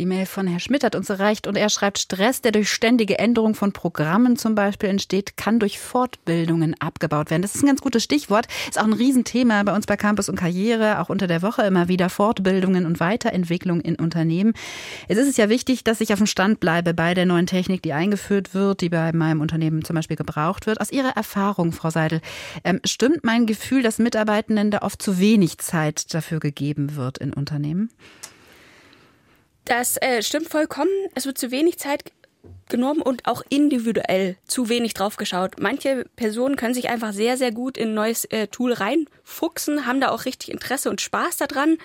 Die 0.00 0.06
Mail 0.06 0.24
von 0.24 0.46
Herrn 0.46 0.60
Schmidt 0.60 0.82
hat 0.82 0.94
uns 0.94 1.10
erreicht 1.10 1.46
und 1.46 1.58
er 1.58 1.68
schreibt, 1.68 1.98
Stress, 1.98 2.40
der 2.40 2.52
durch 2.52 2.72
ständige 2.72 3.18
Änderung 3.18 3.54
von 3.54 3.72
Programmen 3.72 4.36
zum 4.36 4.54
Beispiel 4.54 4.88
entsteht, 4.88 5.36
kann 5.36 5.58
durch 5.58 5.78
Fortbildungen 5.78 6.74
abgebaut 6.80 7.28
werden. 7.30 7.42
Das 7.42 7.54
ist 7.54 7.62
ein 7.62 7.66
ganz 7.66 7.82
gutes 7.82 8.02
Stichwort. 8.02 8.46
Ist 8.66 8.80
auch 8.80 8.84
ein 8.84 8.94
Riesenthema 8.94 9.62
bei 9.62 9.76
uns 9.76 9.84
bei 9.84 9.98
Campus 9.98 10.30
und 10.30 10.36
Karriere, 10.36 11.00
auch 11.00 11.10
unter 11.10 11.26
der 11.26 11.42
Woche 11.42 11.64
immer 11.64 11.88
wieder 11.88 12.08
Fortbildungen 12.08 12.86
und 12.86 12.98
Weiterentwicklung 12.98 13.82
in 13.82 13.96
Unternehmen. 13.96 14.54
Es 15.08 15.18
ist 15.18 15.36
ja 15.36 15.50
wichtig, 15.50 15.84
dass 15.84 16.00
ich 16.00 16.14
auf 16.14 16.18
dem 16.18 16.26
Stand 16.26 16.60
bleibe 16.60 16.94
bei 16.94 17.12
der 17.12 17.26
neuen 17.26 17.46
Technik, 17.46 17.82
die 17.82 17.92
eingeführt 17.92 18.54
wird, 18.54 18.80
die 18.80 18.88
bei 18.88 19.12
meinem 19.12 19.42
Unternehmen 19.42 19.84
zum 19.84 19.96
Beispiel 19.96 20.16
gebraucht 20.16 20.66
wird. 20.66 20.80
Aus 20.80 20.90
Ihrer 20.90 21.14
Erfahrung, 21.14 21.72
Frau 21.72 21.90
Seidel, 21.90 22.22
ähm, 22.64 22.80
stimmt 22.86 23.22
mein 23.22 23.44
Gefühl, 23.44 23.82
dass 23.82 23.98
Mitarbeitenden 23.98 24.70
da 24.70 24.78
oft 24.78 25.02
zu 25.02 25.18
wenig 25.18 25.58
Zeit 25.58 26.14
dafür 26.14 26.40
gegeben 26.40 26.96
wird 26.96 27.18
in 27.18 27.34
Unternehmen? 27.34 27.90
Das 29.64 29.96
äh, 30.00 30.22
stimmt 30.22 30.48
vollkommen. 30.48 30.90
Es 31.14 31.26
wird 31.26 31.38
zu 31.38 31.50
wenig 31.50 31.78
Zeit 31.78 32.12
genommen 32.68 33.02
und 33.02 33.26
auch 33.26 33.42
individuell 33.48 34.36
zu 34.46 34.68
wenig 34.68 34.94
drauf 34.94 35.16
geschaut. 35.16 35.60
Manche 35.60 36.06
Personen 36.16 36.56
können 36.56 36.74
sich 36.74 36.88
einfach 36.88 37.12
sehr, 37.12 37.36
sehr 37.36 37.52
gut 37.52 37.76
in 37.76 37.90
ein 37.90 37.94
neues 37.94 38.24
äh, 38.26 38.46
Tool 38.46 38.72
reinfuchsen, 38.72 39.86
haben 39.86 40.00
da 40.00 40.10
auch 40.10 40.24
richtig 40.24 40.50
Interesse 40.50 40.88
und 40.88 41.00
Spaß 41.00 41.36
daran, 41.36 41.76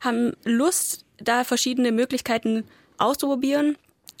haben 0.00 0.32
Lust, 0.44 1.04
da 1.18 1.44
verschiedene 1.44 1.92
Möglichkeiten 1.92 2.64
auszuprobieren. 2.96 3.76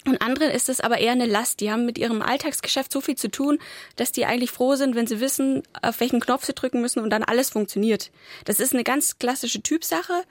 Und 0.06 0.22
anderen 0.22 0.50
ist 0.50 0.68
es 0.68 0.80
aber 0.80 0.98
eher 0.98 1.12
eine 1.12 1.26
Last. 1.26 1.60
Die 1.60 1.70
haben 1.70 1.84
mit 1.84 1.98
ihrem 1.98 2.22
Alltagsgeschäft 2.22 2.92
so 2.92 3.00
viel 3.00 3.16
zu 3.16 3.30
tun, 3.30 3.58
dass 3.96 4.12
die 4.12 4.24
eigentlich 4.24 4.50
froh 4.50 4.74
sind, 4.74 4.94
wenn 4.94 5.06
sie 5.06 5.20
wissen, 5.20 5.62
auf 5.82 6.00
welchen 6.00 6.20
Knopf 6.20 6.44
sie 6.44 6.54
drücken 6.54 6.80
müssen 6.80 7.00
und 7.00 7.10
dann 7.10 7.24
alles 7.24 7.50
funktioniert. 7.50 8.10
Das 8.44 8.58
ist 8.58 8.72
eine 8.72 8.84
ganz 8.84 9.18
klassische 9.18 9.62
Typsache 9.62 10.22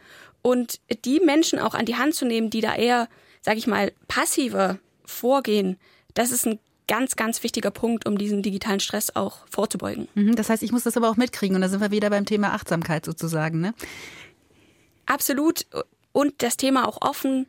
und 0.48 0.80
die 1.04 1.20
Menschen 1.20 1.60
auch 1.60 1.74
an 1.74 1.86
die 1.86 1.98
Hand 1.98 2.16
zu 2.16 2.26
nehmen, 2.26 2.50
die 2.50 2.62
da 2.62 2.74
eher, 2.74 3.10
sag 3.42 3.58
ich 3.58 3.68
mal, 3.68 3.92
passiver 4.08 4.80
vorgehen, 5.04 5.78
das 6.14 6.32
ist 6.32 6.48
ein 6.48 6.58
ganz, 6.88 7.18
ganz 7.18 7.44
wichtiger 7.44 7.70
Punkt, 7.70 8.08
um 8.08 8.18
diesen 8.18 8.44
digitalen 8.44 8.80
Stress 8.80 9.14
auch 9.14 9.46
vorzubeugen. 9.50 10.08
Mhm, 10.16 10.38
das 10.38 10.50
heißt, 10.50 10.64
ich 10.64 10.72
muss 10.72 10.84
das 10.84 10.96
aber 10.96 11.10
auch 11.10 11.18
mitkriegen 11.18 11.56
und 11.56 11.62
da 11.62 11.68
sind 11.68 11.82
wir 11.82 11.92
wieder 11.92 12.10
beim 12.10 12.26
Thema 12.26 12.54
Achtsamkeit 12.54 13.04
sozusagen, 13.04 13.60
ne? 13.60 13.74
Absolut. 15.06 15.66
Und 16.14 16.42
das 16.42 16.56
Thema 16.56 16.88
auch 16.88 17.02
offen 17.02 17.48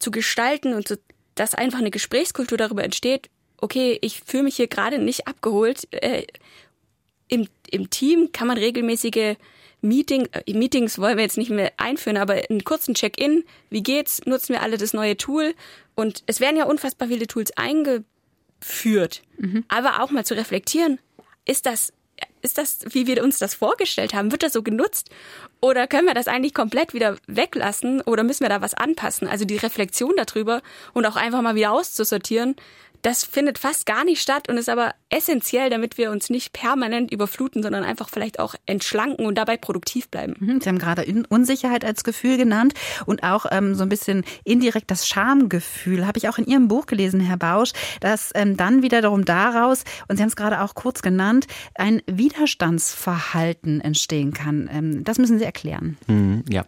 zu 0.00 0.10
gestalten 0.10 0.74
und 0.74 0.88
so, 0.88 0.96
dass 1.36 1.54
einfach 1.54 1.78
eine 1.78 1.92
Gesprächskultur 1.92 2.58
darüber 2.58 2.82
entsteht, 2.82 3.30
okay, 3.58 3.96
ich 4.02 4.22
fühle 4.26 4.42
mich 4.42 4.56
hier 4.56 4.66
gerade 4.66 4.98
nicht 4.98 5.28
abgeholt. 5.28 5.86
Äh, 5.92 6.26
im, 7.28 7.46
Im 7.70 7.90
Team 7.90 8.32
kann 8.32 8.48
man 8.48 8.58
regelmäßige 8.58 9.36
Meeting, 9.82 10.28
äh, 10.32 10.52
Meetings 10.52 10.98
wollen 10.98 11.16
wir 11.16 11.24
jetzt 11.24 11.38
nicht 11.38 11.50
mehr 11.50 11.72
einführen, 11.76 12.16
aber 12.16 12.34
einen 12.48 12.64
kurzen 12.64 12.94
Check-in. 12.94 13.44
Wie 13.70 13.82
geht's? 13.82 14.20
Nutzen 14.26 14.54
wir 14.54 14.62
alle 14.62 14.76
das 14.76 14.92
neue 14.92 15.16
Tool? 15.16 15.54
Und 15.94 16.22
es 16.26 16.40
werden 16.40 16.56
ja 16.56 16.64
unfassbar 16.64 17.08
viele 17.08 17.26
Tools 17.26 17.52
eingeführt. 17.56 19.22
Mhm. 19.38 19.64
Aber 19.68 20.02
auch 20.02 20.10
mal 20.10 20.24
zu 20.24 20.34
reflektieren, 20.34 20.98
ist 21.44 21.66
das, 21.66 21.92
ist 22.42 22.58
das, 22.58 22.80
wie 22.90 23.06
wir 23.06 23.22
uns 23.22 23.38
das 23.38 23.54
vorgestellt 23.54 24.14
haben? 24.14 24.32
Wird 24.32 24.42
das 24.42 24.52
so 24.52 24.62
genutzt? 24.62 25.10
Oder 25.60 25.86
können 25.86 26.06
wir 26.06 26.14
das 26.14 26.28
eigentlich 26.28 26.54
komplett 26.54 26.94
wieder 26.94 27.16
weglassen? 27.26 28.00
Oder 28.02 28.22
müssen 28.22 28.44
wir 28.44 28.48
da 28.48 28.60
was 28.60 28.74
anpassen? 28.74 29.28
Also 29.28 29.44
die 29.44 29.56
Reflexion 29.56 30.14
darüber 30.16 30.62
und 30.94 31.06
auch 31.06 31.16
einfach 31.16 31.42
mal 31.42 31.54
wieder 31.54 31.72
auszusortieren, 31.72 32.56
das 33.02 33.24
findet 33.24 33.58
fast 33.58 33.86
gar 33.86 34.04
nicht 34.04 34.20
statt 34.20 34.48
und 34.48 34.56
ist 34.56 34.68
aber 34.68 34.94
essentiell, 35.08 35.70
damit 35.70 35.98
wir 35.98 36.10
uns 36.10 36.30
nicht 36.30 36.52
permanent 36.52 37.10
überfluten, 37.10 37.62
sondern 37.62 37.84
einfach 37.84 38.08
vielleicht 38.08 38.38
auch 38.38 38.54
entschlanken 38.66 39.26
und 39.26 39.36
dabei 39.36 39.56
produktiv 39.56 40.08
bleiben. 40.08 40.34
Mhm, 40.38 40.60
Sie 40.60 40.68
haben 40.68 40.78
gerade 40.78 41.04
Unsicherheit 41.28 41.84
als 41.84 42.04
Gefühl 42.04 42.36
genannt 42.36 42.74
und 43.06 43.22
auch 43.22 43.46
ähm, 43.50 43.74
so 43.74 43.82
ein 43.82 43.88
bisschen 43.88 44.24
indirekt 44.44 44.90
das 44.90 45.08
Schamgefühl. 45.08 46.06
Habe 46.06 46.18
ich 46.18 46.28
auch 46.28 46.38
in 46.38 46.46
Ihrem 46.46 46.68
Buch 46.68 46.86
gelesen, 46.86 47.20
Herr 47.20 47.36
Bausch, 47.36 47.72
dass 48.00 48.30
ähm, 48.34 48.56
dann 48.56 48.82
wiederum 48.82 49.24
daraus, 49.24 49.84
und 50.08 50.16
Sie 50.16 50.22
haben 50.22 50.28
es 50.28 50.36
gerade 50.36 50.60
auch 50.60 50.74
kurz 50.74 51.02
genannt, 51.02 51.46
ein 51.74 52.02
Widerstandsverhalten 52.06 53.80
entstehen 53.80 54.32
kann. 54.32 54.68
Ähm, 54.72 55.04
das 55.04 55.18
müssen 55.18 55.38
Sie 55.38 55.44
erklären. 55.44 55.96
Mhm, 56.06 56.44
ja. 56.48 56.64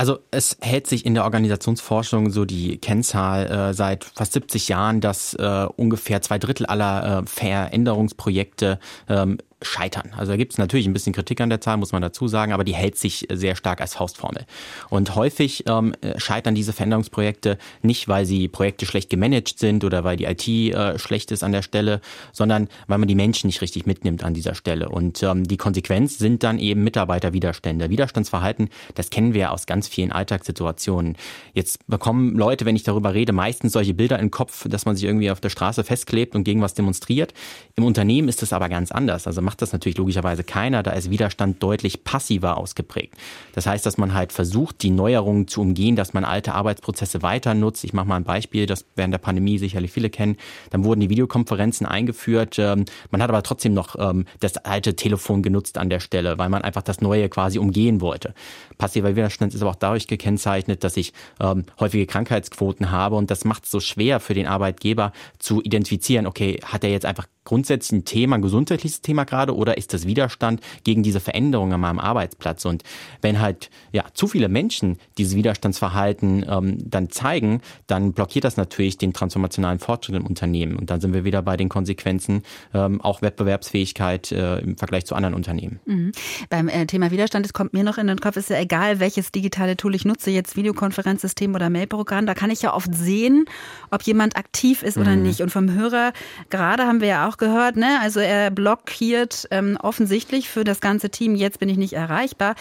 Also 0.00 0.20
es 0.30 0.56
hält 0.62 0.86
sich 0.86 1.04
in 1.04 1.12
der 1.12 1.24
Organisationsforschung 1.24 2.30
so 2.30 2.46
die 2.46 2.78
Kennzahl 2.78 3.46
äh, 3.50 3.74
seit 3.74 4.04
fast 4.04 4.32
70 4.32 4.68
Jahren, 4.68 5.02
dass 5.02 5.34
äh, 5.34 5.66
ungefähr 5.76 6.22
zwei 6.22 6.38
Drittel 6.38 6.64
aller 6.64 7.18
äh, 7.18 7.26
Veränderungsprojekte 7.26 8.78
ähm, 9.10 9.36
scheitern. 9.62 10.10
Also 10.16 10.32
da 10.32 10.36
gibt 10.36 10.52
es 10.52 10.58
natürlich 10.58 10.86
ein 10.86 10.92
bisschen 10.92 11.12
Kritik 11.12 11.40
an 11.40 11.50
der 11.50 11.60
Zahl, 11.60 11.76
muss 11.76 11.92
man 11.92 12.02
dazu 12.02 12.28
sagen, 12.28 12.52
aber 12.52 12.64
die 12.64 12.74
hält 12.74 12.96
sich 12.96 13.26
sehr 13.30 13.56
stark 13.56 13.80
als 13.80 13.94
Faustformel. 13.94 14.46
Und 14.88 15.14
häufig 15.14 15.64
ähm, 15.66 15.94
scheitern 16.16 16.54
diese 16.54 16.72
Veränderungsprojekte 16.72 17.58
nicht, 17.82 18.08
weil 18.08 18.24
sie 18.24 18.48
Projekte 18.48 18.86
schlecht 18.86 19.10
gemanagt 19.10 19.58
sind 19.58 19.84
oder 19.84 20.04
weil 20.04 20.16
die 20.16 20.24
IT 20.24 20.48
äh, 20.48 20.98
schlecht 20.98 21.30
ist 21.30 21.42
an 21.42 21.52
der 21.52 21.62
Stelle, 21.62 22.00
sondern 22.32 22.68
weil 22.86 22.98
man 22.98 23.08
die 23.08 23.14
Menschen 23.14 23.48
nicht 23.48 23.60
richtig 23.60 23.86
mitnimmt 23.86 24.24
an 24.24 24.34
dieser 24.34 24.54
Stelle. 24.54 24.88
Und 24.88 25.22
ähm, 25.22 25.46
die 25.46 25.56
Konsequenz 25.56 26.18
sind 26.18 26.42
dann 26.42 26.58
eben 26.58 26.82
Mitarbeiterwiderstände. 26.82 27.90
Widerstandsverhalten, 27.90 28.70
das 28.94 29.10
kennen 29.10 29.34
wir 29.34 29.52
aus 29.52 29.66
ganz 29.66 29.88
vielen 29.88 30.12
Alltagssituationen. 30.12 31.16
Jetzt 31.52 31.86
bekommen 31.86 32.36
Leute, 32.36 32.64
wenn 32.64 32.76
ich 32.76 32.82
darüber 32.82 33.14
rede, 33.14 33.32
meistens 33.32 33.72
solche 33.72 33.94
Bilder 33.94 34.18
im 34.18 34.30
Kopf, 34.30 34.66
dass 34.68 34.86
man 34.86 34.96
sich 34.96 35.04
irgendwie 35.04 35.30
auf 35.30 35.40
der 35.40 35.50
Straße 35.50 35.84
festklebt 35.84 36.34
und 36.34 36.44
gegen 36.44 36.62
was 36.62 36.74
demonstriert. 36.74 37.34
Im 37.76 37.84
Unternehmen 37.84 38.28
ist 38.28 38.42
es 38.42 38.52
aber 38.52 38.68
ganz 38.68 38.90
anders. 38.90 39.26
Also 39.26 39.42
macht 39.50 39.62
das 39.62 39.72
natürlich 39.72 39.98
logischerweise 39.98 40.44
keiner, 40.44 40.84
da 40.84 40.92
ist 40.92 41.10
Widerstand 41.10 41.60
deutlich 41.60 42.04
passiver 42.04 42.56
ausgeprägt. 42.56 43.14
Das 43.52 43.66
heißt, 43.66 43.84
dass 43.84 43.98
man 43.98 44.14
halt 44.14 44.32
versucht, 44.32 44.80
die 44.84 44.90
Neuerungen 44.90 45.48
zu 45.48 45.60
umgehen, 45.60 45.96
dass 45.96 46.14
man 46.14 46.24
alte 46.24 46.54
Arbeitsprozesse 46.54 47.22
weiter 47.22 47.54
nutzt. 47.54 47.82
Ich 47.82 47.92
mache 47.92 48.06
mal 48.06 48.14
ein 48.14 48.22
Beispiel, 48.22 48.66
das 48.66 48.84
während 48.94 49.12
der 49.12 49.18
Pandemie 49.18 49.58
sicherlich 49.58 49.90
viele 49.90 50.08
kennen. 50.08 50.36
Dann 50.70 50.84
wurden 50.84 51.00
die 51.00 51.10
Videokonferenzen 51.10 51.84
eingeführt. 51.84 52.60
Ähm, 52.60 52.84
man 53.10 53.20
hat 53.20 53.28
aber 53.28 53.42
trotzdem 53.42 53.74
noch 53.74 53.96
ähm, 53.98 54.24
das 54.38 54.56
alte 54.58 54.94
Telefon 54.94 55.42
genutzt 55.42 55.76
an 55.76 55.90
der 55.90 55.98
Stelle, 55.98 56.38
weil 56.38 56.48
man 56.48 56.62
einfach 56.62 56.82
das 56.82 57.00
Neue 57.00 57.28
quasi 57.28 57.58
umgehen 57.58 58.00
wollte. 58.00 58.34
Passiver 58.78 59.16
Widerstand 59.16 59.52
ist 59.52 59.62
aber 59.62 59.72
auch 59.72 59.74
dadurch 59.74 60.06
gekennzeichnet, 60.06 60.84
dass 60.84 60.96
ich 60.96 61.12
ähm, 61.40 61.64
häufige 61.80 62.06
Krankheitsquoten 62.06 62.92
habe 62.92 63.16
und 63.16 63.32
das 63.32 63.44
macht 63.44 63.64
es 63.64 63.72
so 63.72 63.80
schwer 63.80 64.20
für 64.20 64.34
den 64.34 64.46
Arbeitgeber 64.46 65.12
zu 65.40 65.60
identifizieren, 65.60 66.28
okay, 66.28 66.60
hat 66.64 66.84
er 66.84 66.90
jetzt 66.90 67.04
einfach 67.04 67.26
grundsätzlich 67.50 67.98
ein 67.98 68.04
Thema, 68.04 68.36
ein 68.36 68.42
gesundheitliches 68.42 69.02
Thema 69.02 69.24
gerade 69.24 69.56
oder 69.56 69.76
ist 69.76 69.92
das 69.92 70.06
Widerstand 70.06 70.60
gegen 70.84 71.02
diese 71.02 71.18
Veränderungen 71.18 71.72
an 71.72 71.80
meinem 71.80 71.98
Arbeitsplatz? 71.98 72.64
Und 72.64 72.84
wenn 73.22 73.40
halt 73.40 73.70
ja 73.90 74.04
zu 74.14 74.28
viele 74.28 74.48
Menschen 74.48 74.98
dieses 75.18 75.34
Widerstandsverhalten 75.34 76.46
ähm, 76.48 76.78
dann 76.78 77.10
zeigen, 77.10 77.60
dann 77.88 78.12
blockiert 78.12 78.44
das 78.44 78.56
natürlich 78.56 78.98
den 78.98 79.12
transformationalen 79.12 79.80
Fortschritt 79.80 80.14
im 80.14 80.26
Unternehmen. 80.26 80.76
Und 80.76 80.90
dann 80.90 81.00
sind 81.00 81.12
wir 81.12 81.24
wieder 81.24 81.42
bei 81.42 81.56
den 81.56 81.68
Konsequenzen 81.68 82.44
ähm, 82.72 83.00
auch 83.00 83.20
Wettbewerbsfähigkeit 83.20 84.30
äh, 84.30 84.60
im 84.60 84.76
Vergleich 84.76 85.06
zu 85.06 85.16
anderen 85.16 85.34
Unternehmen. 85.34 85.80
Mhm. 85.86 86.12
Beim 86.50 86.68
äh, 86.68 86.86
Thema 86.86 87.10
Widerstand, 87.10 87.46
es 87.46 87.52
kommt 87.52 87.72
mir 87.72 87.82
noch 87.82 87.98
in 87.98 88.06
den 88.06 88.20
Kopf, 88.20 88.36
ist 88.36 88.50
ja 88.50 88.60
egal, 88.60 89.00
welches 89.00 89.32
digitale 89.32 89.76
Tool 89.76 89.96
ich 89.96 90.04
nutze, 90.04 90.30
jetzt 90.30 90.54
Videokonferenzsystem 90.54 91.52
oder 91.56 91.68
Mailprogramm, 91.68 92.26
da 92.26 92.34
kann 92.34 92.50
ich 92.52 92.62
ja 92.62 92.72
oft 92.72 92.94
sehen, 92.94 93.46
ob 93.90 94.02
jemand 94.02 94.36
aktiv 94.36 94.84
ist 94.84 94.96
oder 94.96 95.16
mhm. 95.16 95.22
nicht. 95.22 95.40
Und 95.40 95.50
vom 95.50 95.72
Hörer, 95.72 96.12
gerade 96.48 96.84
haben 96.84 97.00
wir 97.00 97.08
ja 97.08 97.28
auch 97.28 97.39
gehört, 97.40 97.74
ne? 97.74 97.98
Also 98.00 98.20
er 98.20 98.52
blockiert 98.52 99.48
ähm, 99.50 99.76
offensichtlich 99.82 100.48
für 100.48 100.62
das 100.62 100.80
ganze 100.80 101.10
Team, 101.10 101.34
jetzt 101.34 101.58
bin 101.58 101.68
ich 101.68 101.76
nicht 101.76 101.94
erreichbar. 101.94 102.54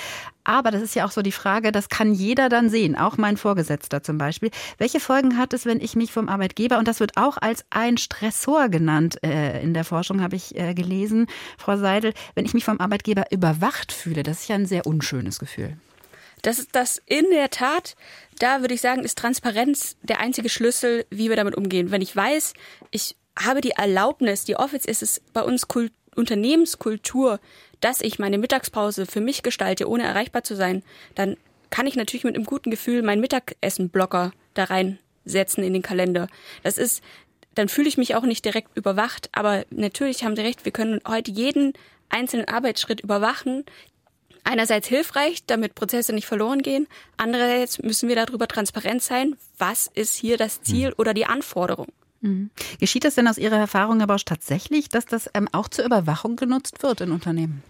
Aber 0.44 0.72
das 0.72 0.82
ist 0.82 0.96
ja 0.96 1.06
auch 1.06 1.12
so 1.12 1.22
die 1.22 1.32
Frage, 1.32 1.72
das 1.72 1.90
kann 1.90 2.12
jeder 2.12 2.50
dann 2.50 2.72
sehen, 2.72 2.98
auch 2.98 3.18
mein 3.18 3.38
Vorgesetzter 3.38 4.02
zum 4.02 4.18
Beispiel. 4.18 4.50
Welche 4.80 5.00
Folgen 5.00 5.38
hat 5.38 5.54
es, 5.54 5.68
wenn 5.68 5.80
ich 5.80 5.96
mich 5.96 6.12
vom 6.12 6.28
Arbeitgeber, 6.28 6.80
und 6.80 6.88
das 6.88 7.00
wird 7.00 7.18
auch 7.18 7.38
als 7.38 7.64
ein 7.70 7.98
Stressor 7.98 8.70
genannt 8.70 9.24
äh, 9.24 9.62
in 9.62 9.76
der 9.76 9.84
Forschung, 9.84 10.24
habe 10.24 10.36
ich 10.36 10.58
äh, 10.58 10.74
gelesen, 10.74 11.28
Frau 11.60 11.78
Seidel, 11.78 12.14
wenn 12.34 12.46
ich 12.46 12.56
mich 12.56 12.66
vom 12.66 12.80
Arbeitgeber 12.80 13.26
überwacht 13.30 13.92
fühle, 13.92 14.24
das 14.24 14.42
ist 14.42 14.50
ja 14.50 14.56
ein 14.56 14.66
sehr 14.66 14.88
unschönes 14.88 15.38
Gefühl. 15.38 15.78
Das 16.42 16.58
ist 16.58 16.70
das 16.72 17.02
in 17.06 17.26
der 17.32 17.50
Tat. 17.50 17.96
Da 18.40 18.62
würde 18.62 18.74
ich 18.74 18.82
sagen, 18.82 19.04
ist 19.04 19.18
Transparenz 19.18 19.98
der 20.02 20.20
einzige 20.20 20.50
Schlüssel, 20.50 21.06
wie 21.10 21.30
wir 21.30 21.36
damit 21.36 21.56
umgehen. 21.56 21.92
Wenn 21.92 22.02
ich 22.02 22.16
weiß, 22.16 22.54
ich 22.92 23.18
habe 23.40 23.62
die 23.62 23.72
Erlaubnis, 23.72 24.44
die 24.44 24.56
Office 24.56 24.86
ist 24.86 25.02
es 25.02 25.22
bei 25.34 25.42
uns 25.42 25.68
Kult 25.68 25.92
Unternehmenskultur, 26.16 27.40
dass 27.80 28.02
ich 28.02 28.20
meine 28.20 28.38
Mittagspause 28.38 29.06
für 29.06 29.22
mich 29.22 29.42
gestalte, 29.42 29.88
ohne 29.88 30.04
erreichbar 30.04 30.44
zu 30.44 30.56
sein, 30.56 30.84
dann 31.16 31.38
kann 31.70 31.88
ich 31.88 31.96
natürlich 31.96 32.24
mit 32.24 32.36
einem 32.36 32.46
guten 32.46 32.72
Gefühl 32.72 33.04
meinen 33.04 33.22
Mittagessen-Blocker 33.22 34.32
da 34.54 34.64
reinsetzen 34.66 35.64
in 35.64 35.74
den 35.74 35.82
Kalender. 35.82 36.28
Das 36.64 36.78
ist 36.78 37.02
dann 37.56 37.68
fühle 37.68 37.90
ich 37.90 37.98
mich 37.98 38.16
auch 38.16 38.24
nicht 38.24 38.46
direkt 38.46 38.78
überwacht. 38.78 39.30
Aber 39.34 39.66
natürlich 39.70 40.24
haben 40.24 40.36
Sie 40.36 40.42
recht, 40.42 40.66
wir 40.66 40.72
können 40.72 41.02
heute 41.08 41.32
jeden 41.32 41.74
einzelnen 42.08 42.48
Arbeitsschritt 42.48 43.02
überwachen. 43.02 43.66
Einerseits 44.46 44.88
hilfreich, 44.88 45.46
damit 45.46 45.76
Prozesse 45.76 46.14
nicht 46.14 46.26
verloren 46.26 46.62
gehen. 46.62 46.88
Andererseits 47.18 47.80
müssen 47.80 48.08
wir 48.08 48.16
darüber 48.16 48.48
transparent 48.48 49.04
sein. 49.04 49.36
Was 49.58 49.88
ist 49.94 50.16
hier 50.16 50.38
das 50.38 50.62
Ziel 50.62 50.94
oder 50.98 51.14
die 51.14 51.26
Anforderung? 51.26 51.88
Mhm. 52.22 52.50
Geschieht 52.80 53.04
das 53.04 53.16
denn 53.16 53.28
aus 53.28 53.38
Ihrer 53.38 53.58
Erfahrung, 53.58 54.00
Herr 54.00 54.08
Bausch, 54.08 54.26
tatsächlich, 54.26 54.90
dass 54.90 55.06
das 55.06 55.30
ähm, 55.34 55.48
auch 55.52 55.68
zur 55.68 55.86
Überwachung 55.86 56.36
genutzt 56.36 56.84
wird 56.84 57.02
in 57.02 57.12
Unternehmen? 57.12 57.64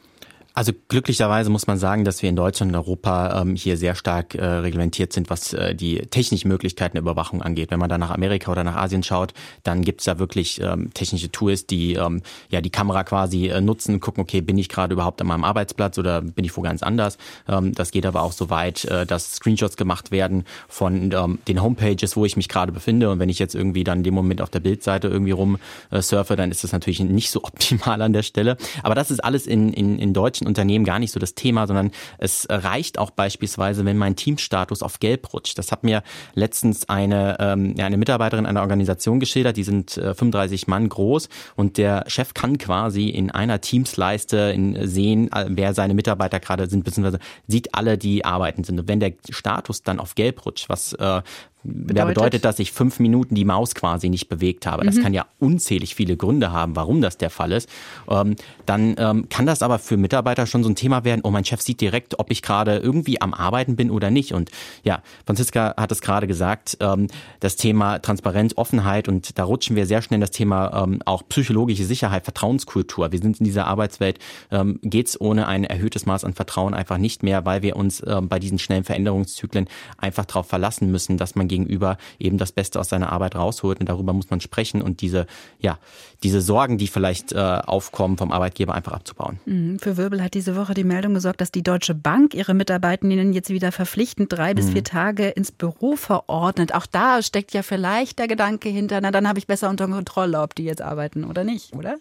Also 0.53 0.73
glücklicherweise 0.87 1.49
muss 1.49 1.67
man 1.67 1.77
sagen, 1.77 2.03
dass 2.03 2.21
wir 2.21 2.29
in 2.29 2.35
Deutschland 2.35 2.71
und 2.71 2.75
Europa 2.75 3.41
ähm, 3.41 3.55
hier 3.55 3.77
sehr 3.77 3.95
stark 3.95 4.35
äh, 4.35 4.43
reglementiert 4.43 5.13
sind, 5.13 5.29
was 5.29 5.53
äh, 5.53 5.75
die 5.75 5.99
technischen 5.99 6.47
Möglichkeiten 6.47 6.95
der 6.95 7.01
Überwachung 7.01 7.41
angeht. 7.41 7.71
Wenn 7.71 7.79
man 7.79 7.89
da 7.89 7.97
nach 7.97 8.09
Amerika 8.09 8.51
oder 8.51 8.63
nach 8.63 8.75
Asien 8.75 9.03
schaut, 9.03 9.33
dann 9.63 9.83
gibt 9.83 10.01
es 10.01 10.05
da 10.05 10.19
wirklich 10.19 10.59
ähm, 10.59 10.91
technische 10.93 11.31
Tools, 11.31 11.67
die 11.67 11.93
ähm, 11.93 12.21
ja 12.49 12.61
die 12.61 12.71
Kamera 12.71 13.03
quasi 13.03 13.47
äh, 13.47 13.61
nutzen, 13.61 13.99
gucken, 13.99 14.21
okay, 14.23 14.41
bin 14.41 14.57
ich 14.57 14.69
gerade 14.69 14.93
überhaupt 14.93 15.21
an 15.21 15.27
meinem 15.27 15.43
Arbeitsplatz 15.43 15.97
oder 15.97 16.21
bin 16.21 16.43
ich 16.43 16.57
wo 16.57 16.61
ganz 16.61 16.83
anders. 16.83 17.17
Ähm, 17.47 17.73
das 17.73 17.91
geht 17.91 18.05
aber 18.05 18.23
auch 18.23 18.33
so 18.33 18.49
weit, 18.49 18.85
äh, 18.85 19.05
dass 19.05 19.35
Screenshots 19.35 19.77
gemacht 19.77 20.11
werden 20.11 20.45
von 20.67 21.11
ähm, 21.11 21.39
den 21.47 21.61
Homepages, 21.61 22.17
wo 22.17 22.25
ich 22.25 22.35
mich 22.35 22.49
gerade 22.49 22.71
befinde. 22.71 23.11
Und 23.11 23.19
wenn 23.19 23.29
ich 23.29 23.39
jetzt 23.39 23.55
irgendwie 23.55 23.83
dann 23.83 23.99
in 23.99 24.03
dem 24.03 24.13
Moment 24.15 24.41
auf 24.41 24.49
der 24.49 24.59
Bildseite 24.59 25.07
irgendwie 25.07 25.31
rum 25.31 25.59
äh, 25.91 26.01
surfe, 26.01 26.35
dann 26.35 26.51
ist 26.51 26.63
das 26.63 26.71
natürlich 26.71 26.99
nicht 26.99 27.29
so 27.29 27.43
optimal 27.43 28.01
an 28.01 28.13
der 28.13 28.23
Stelle. 28.23 28.57
Aber 28.83 28.95
das 28.95 29.11
ist 29.11 29.23
alles 29.23 29.47
in, 29.47 29.71
in, 29.73 29.99
in 29.99 30.13
deutschen 30.39 30.47
Unternehmen 30.47 30.85
gar 30.85 30.99
nicht 30.99 31.11
so 31.11 31.19
das 31.19 31.35
Thema, 31.35 31.67
sondern 31.67 31.91
es 32.17 32.47
reicht 32.49 32.97
auch 32.97 33.11
beispielsweise, 33.11 33.85
wenn 33.85 33.97
mein 33.97 34.15
Teamstatus 34.15 34.81
auf 34.81 34.99
Gelb 34.99 35.33
rutscht. 35.33 35.57
Das 35.57 35.71
hat 35.71 35.83
mir 35.83 36.03
letztens 36.33 36.87
eine, 36.87 37.37
ähm, 37.39 37.75
ja, 37.77 37.85
eine 37.85 37.97
Mitarbeiterin 37.97 38.45
einer 38.45 38.61
Organisation 38.61 39.19
geschildert, 39.19 39.57
die 39.57 39.63
sind 39.63 39.97
äh, 39.97 40.13
35 40.13 40.67
Mann 40.67 40.89
groß 40.89 41.29
und 41.55 41.77
der 41.77 42.05
Chef 42.07 42.33
kann 42.33 42.57
quasi 42.57 43.09
in 43.09 43.31
einer 43.31 43.61
Teamsleiste 43.61 44.51
in, 44.53 44.87
sehen, 44.87 45.31
äh, 45.31 45.45
wer 45.49 45.73
seine 45.73 45.93
Mitarbeiter 45.93 46.39
gerade 46.39 46.69
sind, 46.69 46.83
beziehungsweise 46.83 47.19
sieht 47.47 47.75
alle, 47.75 47.97
die 47.97 48.25
arbeiten 48.25 48.63
sind. 48.63 48.79
Und 48.79 48.87
wenn 48.87 48.99
der 48.99 49.13
Status 49.29 49.83
dann 49.83 49.99
auf 49.99 50.15
Gelb 50.15 50.45
rutscht, 50.45 50.69
was 50.69 50.93
äh, 50.93 51.21
Bedeutet? 51.61 51.97
Der 51.97 52.05
bedeutet, 52.05 52.45
dass 52.45 52.57
ich 52.59 52.71
fünf 52.71 52.99
Minuten 52.99 53.35
die 53.35 53.43
Maus 53.43 53.75
quasi 53.75 54.07
nicht 54.07 54.29
bewegt 54.29 54.65
habe. 54.65 54.85
Das 54.85 54.95
mhm. 54.95 55.03
kann 55.03 55.13
ja 55.13 55.25
unzählig 55.39 55.93
viele 55.93 56.15
Gründe 56.15 56.53
haben, 56.53 56.77
warum 56.77 57.01
das 57.01 57.17
der 57.17 57.29
Fall 57.29 57.51
ist. 57.51 57.67
Ähm, 58.09 58.35
dann 58.69 58.95
ähm, 58.99 59.27
kann 59.29 59.47
das 59.47 59.63
aber 59.63 59.79
für 59.79 59.97
Mitarbeiter 59.97 60.45
schon 60.45 60.63
so 60.63 60.69
ein 60.69 60.75
Thema 60.75 61.03
werden, 61.03 61.21
oh, 61.23 61.31
mein 61.31 61.43
Chef 61.43 61.59
sieht 61.61 61.81
direkt, 61.81 62.19
ob 62.19 62.29
ich 62.29 62.43
gerade 62.43 62.77
irgendwie 62.77 63.19
am 63.19 63.33
Arbeiten 63.33 63.75
bin 63.75 63.89
oder 63.89 64.11
nicht. 64.11 64.31
Und 64.31 64.51
ja, 64.83 65.01
Franziska 65.25 65.73
hat 65.75 65.91
es 65.91 66.01
gerade 66.01 66.27
gesagt, 66.27 66.77
ähm, 66.79 67.07
das 67.39 67.55
Thema 67.55 67.97
Transparenz, 67.97 68.53
Offenheit 68.57 69.07
und 69.07 69.39
da 69.39 69.43
rutschen 69.43 69.75
wir 69.75 69.87
sehr 69.87 70.03
schnell 70.03 70.17
in 70.17 70.21
das 70.21 70.29
Thema 70.29 70.83
ähm, 70.83 71.01
auch 71.05 71.23
psychologische 71.29 71.83
Sicherheit, 71.83 72.25
Vertrauenskultur. 72.25 73.11
Wir 73.11 73.17
sind 73.17 73.39
in 73.39 73.43
dieser 73.43 73.65
Arbeitswelt, 73.65 74.19
ähm, 74.51 74.79
geht 74.83 75.07
es 75.07 75.19
ohne 75.19 75.47
ein 75.47 75.63
erhöhtes 75.63 76.05
Maß 76.05 76.23
an 76.23 76.35
Vertrauen 76.35 76.75
einfach 76.75 76.99
nicht 76.99 77.23
mehr, 77.23 77.45
weil 77.45 77.63
wir 77.63 77.75
uns 77.75 78.03
ähm, 78.05 78.29
bei 78.29 78.37
diesen 78.37 78.59
schnellen 78.59 78.83
Veränderungszyklen 78.83 79.67
einfach 79.97 80.25
darauf 80.25 80.45
verlassen 80.45 80.91
müssen, 80.91 81.17
dass 81.17 81.33
man 81.33 81.47
gegenüber 81.47 81.97
eben 82.19 82.37
das 82.37 82.51
Beste 82.51 82.79
aus 82.79 82.89
seiner 82.89 83.11
Arbeit 83.11 83.35
rausholt. 83.35 83.79
Und 83.79 83.89
darüber 83.89 84.13
muss 84.13 84.29
man 84.29 84.41
sprechen 84.41 84.83
und 84.83 85.01
diese, 85.01 85.25
ja, 85.59 85.79
diese 86.21 86.41
Sorgen, 86.41 86.77
die 86.77 86.87
vielleicht 86.87 87.31
äh, 87.31 87.37
aufkommen 87.37 88.17
vom 88.17 88.31
Arbeitgeber, 88.31 88.58
einfach 88.67 88.93
abzubauen. 88.93 89.39
Mhm. 89.45 89.79
Für 89.79 89.97
Wirbel 89.97 90.21
hat 90.21 90.33
diese 90.33 90.55
Woche 90.55 90.73
die 90.73 90.83
Meldung 90.83 91.13
gesorgt, 91.13 91.41
dass 91.41 91.51
die 91.51 91.63
Deutsche 91.63 91.95
Bank 91.95 92.33
ihre 92.33 92.53
Mitarbeitenden 92.53 93.33
jetzt 93.33 93.49
wieder 93.49 93.71
verpflichtend 93.71 94.31
drei 94.31 94.53
bis 94.53 94.67
mhm. 94.67 94.71
vier 94.73 94.83
Tage 94.83 95.29
ins 95.29 95.51
Büro 95.51 95.95
verordnet. 95.95 96.75
Auch 96.75 96.85
da 96.85 97.21
steckt 97.21 97.53
ja 97.53 97.63
vielleicht 97.63 98.19
der 98.19 98.27
Gedanke 98.27 98.69
hinter, 98.69 99.01
na 99.01 99.11
dann 99.11 99.27
habe 99.27 99.39
ich 99.39 99.47
besser 99.47 99.69
unter 99.69 99.87
Kontrolle, 99.87 100.41
ob 100.41 100.55
die 100.55 100.63
jetzt 100.63 100.81
arbeiten 100.81 101.23
oder 101.23 101.43
nicht, 101.43 101.73
oder? 101.75 101.95